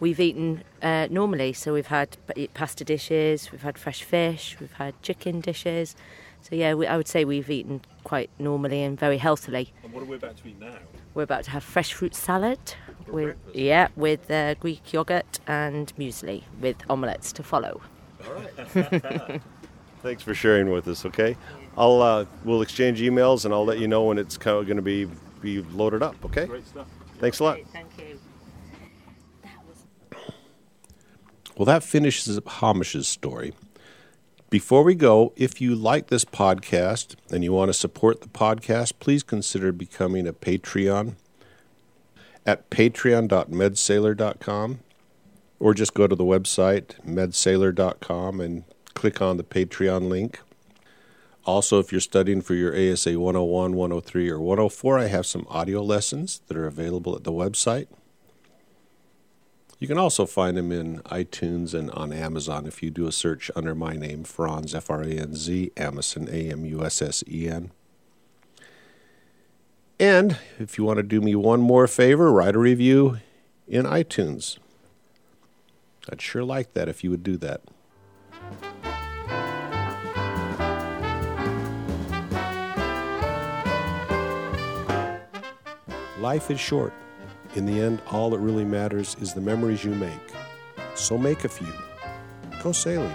we've 0.01 0.20
eaten 0.20 0.62
uh, 0.83 1.09
normally. 1.11 1.53
So 1.53 1.72
we've 1.72 1.87
had 1.87 2.16
pasta 2.55 2.85
dishes, 2.85 3.51
we've 3.53 3.62
had 3.62 3.79
fresh 3.79 4.03
fish, 4.03 4.57
we've 4.61 4.72
had 4.72 5.01
chicken 5.03 5.41
dishes. 5.41 5.97
So 6.45 6.55
yeah, 6.57 6.74
we, 6.74 6.86
I 6.86 6.99
would 6.99 7.09
say 7.09 7.24
we've 7.24 7.49
eaten 7.49 7.80
quite 8.05 8.28
normally 8.38 8.82
and 8.82 9.01
very 9.01 9.16
healthily. 9.16 9.72
And 9.82 9.95
what 9.95 10.03
are 10.03 10.07
we 10.07 10.16
about 10.16 10.36
to 10.36 10.49
eat 10.49 10.61
now? 10.61 10.74
We're 11.14 11.22
about 11.22 11.45
to 11.45 11.51
have 11.53 11.64
fresh 11.64 11.95
fruit 11.95 12.14
salad 12.14 12.59
with 13.09 13.34
yeah 13.55 13.88
with 13.97 14.30
uh, 14.30 14.53
Greek 14.55 14.92
yogurt 14.92 15.40
and 15.47 15.90
muesli 15.97 16.42
with 16.61 16.76
omelettes 16.90 17.32
to 17.32 17.42
follow. 17.42 17.80
All 18.26 18.34
right. 18.34 19.40
Thanks 20.03 20.22
for 20.22 20.34
sharing 20.34 20.70
with 20.70 20.86
us. 20.86 21.07
Okay, 21.07 21.34
I'll 21.78 22.03
uh, 22.03 22.26
we'll 22.45 22.61
exchange 22.61 23.01
emails 23.01 23.47
and 23.47 23.55
I'll 23.55 23.64
let 23.64 23.78
you 23.78 23.88
know 23.88 24.05
when 24.05 24.18
it's 24.18 24.36
kind 24.36 24.66
going 24.66 24.76
to 24.76 24.82
be 24.82 25.09
be 25.40 25.62
loaded 25.62 26.03
up. 26.03 26.16
Okay. 26.26 26.45
Great 26.45 26.66
stuff. 26.66 26.88
Thanks 27.20 27.38
a 27.38 27.45
lot. 27.45 27.59
Thank 27.72 27.88
you. 27.97 28.20
Well, 31.57 31.66
that 31.66 31.82
finishes 31.82 32.36
up 32.36 32.49
Hamish's 32.49 33.09
story. 33.09 33.55
Before 34.55 34.84
we 34.84 34.94
go, 34.94 35.32
if 35.34 35.61
you 35.61 35.74
like 35.74 36.07
this 36.07 36.24
podcast 36.24 37.16
and 37.28 37.42
you 37.42 37.52
want 37.52 37.70
to 37.70 37.74
support 37.74 38.20
the 38.20 38.28
podcast, 38.28 38.92
please 39.00 39.24
consider 39.24 39.72
becoming 39.72 40.28
a 40.28 40.32
Patreon 40.32 41.16
at 42.46 42.70
patreon.medsailor.com 42.70 44.78
or 45.59 45.74
just 45.74 45.92
go 45.92 46.07
to 46.07 46.14
the 46.14 46.22
website 46.22 47.05
medsailor.com 47.05 48.40
and 48.40 48.62
click 48.94 49.20
on 49.20 49.38
the 49.38 49.42
Patreon 49.42 50.09
link. 50.09 50.38
Also, 51.44 51.80
if 51.80 51.90
you're 51.90 52.00
studying 52.00 52.40
for 52.40 52.55
your 52.55 52.76
ASA 52.76 53.18
101, 53.18 53.74
103, 53.74 54.30
or 54.30 54.38
104, 54.38 55.00
I 55.00 55.07
have 55.07 55.26
some 55.26 55.48
audio 55.50 55.82
lessons 55.82 56.42
that 56.46 56.57
are 56.57 56.68
available 56.68 57.16
at 57.16 57.24
the 57.24 57.32
website. 57.32 57.88
You 59.79 59.89
can 59.89 59.99
also 59.99 60.25
find 60.25 60.57
them 60.57 60.72
in 60.72 61.01
iTunes 61.01 61.75
and 61.75 61.91
on 61.91 62.12
Amazon 62.12 62.66
if 62.66 62.83
you 62.83 62.91
do 62.91 63.07
a 63.07 63.12
search 63.12 63.51
under 63.55 63.75
my 63.75 63.95
name, 63.97 64.25
Franz, 64.25 64.75
F 64.75 64.89
R 64.89 65.03
A 65.03 65.09
N 65.09 65.35
Z, 65.35 65.72
Amussen, 65.77 66.29
A 66.29 66.51
M 66.53 66.64
U 66.64 66.85
S 66.85 67.03
S 67.03 67.22
E 67.29 67.49
N. 67.49 67.70
And 69.99 70.39
if 70.59 70.79
you 70.79 70.85
want 70.85 70.99
to 70.99 71.03
do 71.03 71.20
me 71.20 71.35
one 71.35 71.61
more 71.61 71.87
favor, 71.87 72.33
write 72.33 72.55
a 72.55 72.59
review 72.59 73.18
in 73.68 73.85
iTunes. 73.85 74.59
I'd 76.11 76.20
sure 76.20 76.45
like 76.45 76.75
that 76.75 76.89
if 76.89 77.05
you 77.05 77.11
would 77.11 77.22
do 77.22 77.37
that. 77.39 77.61
Life 86.18 86.51
is 86.51 86.59
short. 86.59 86.95
In 87.55 87.66
the 87.66 87.80
end, 87.80 88.02
all 88.11 88.30
that 88.30 88.40
really 88.40 88.64
matters 88.64 89.16
is 89.20 89.32
the 89.32 89.40
memories 89.40 89.84
you 89.84 89.94
make. 89.94 90.32
So 90.96 91.16
make 91.16 91.44
a 91.44 91.48
few. 91.48 91.72
Go 92.62 92.72
sailing. 92.72 93.14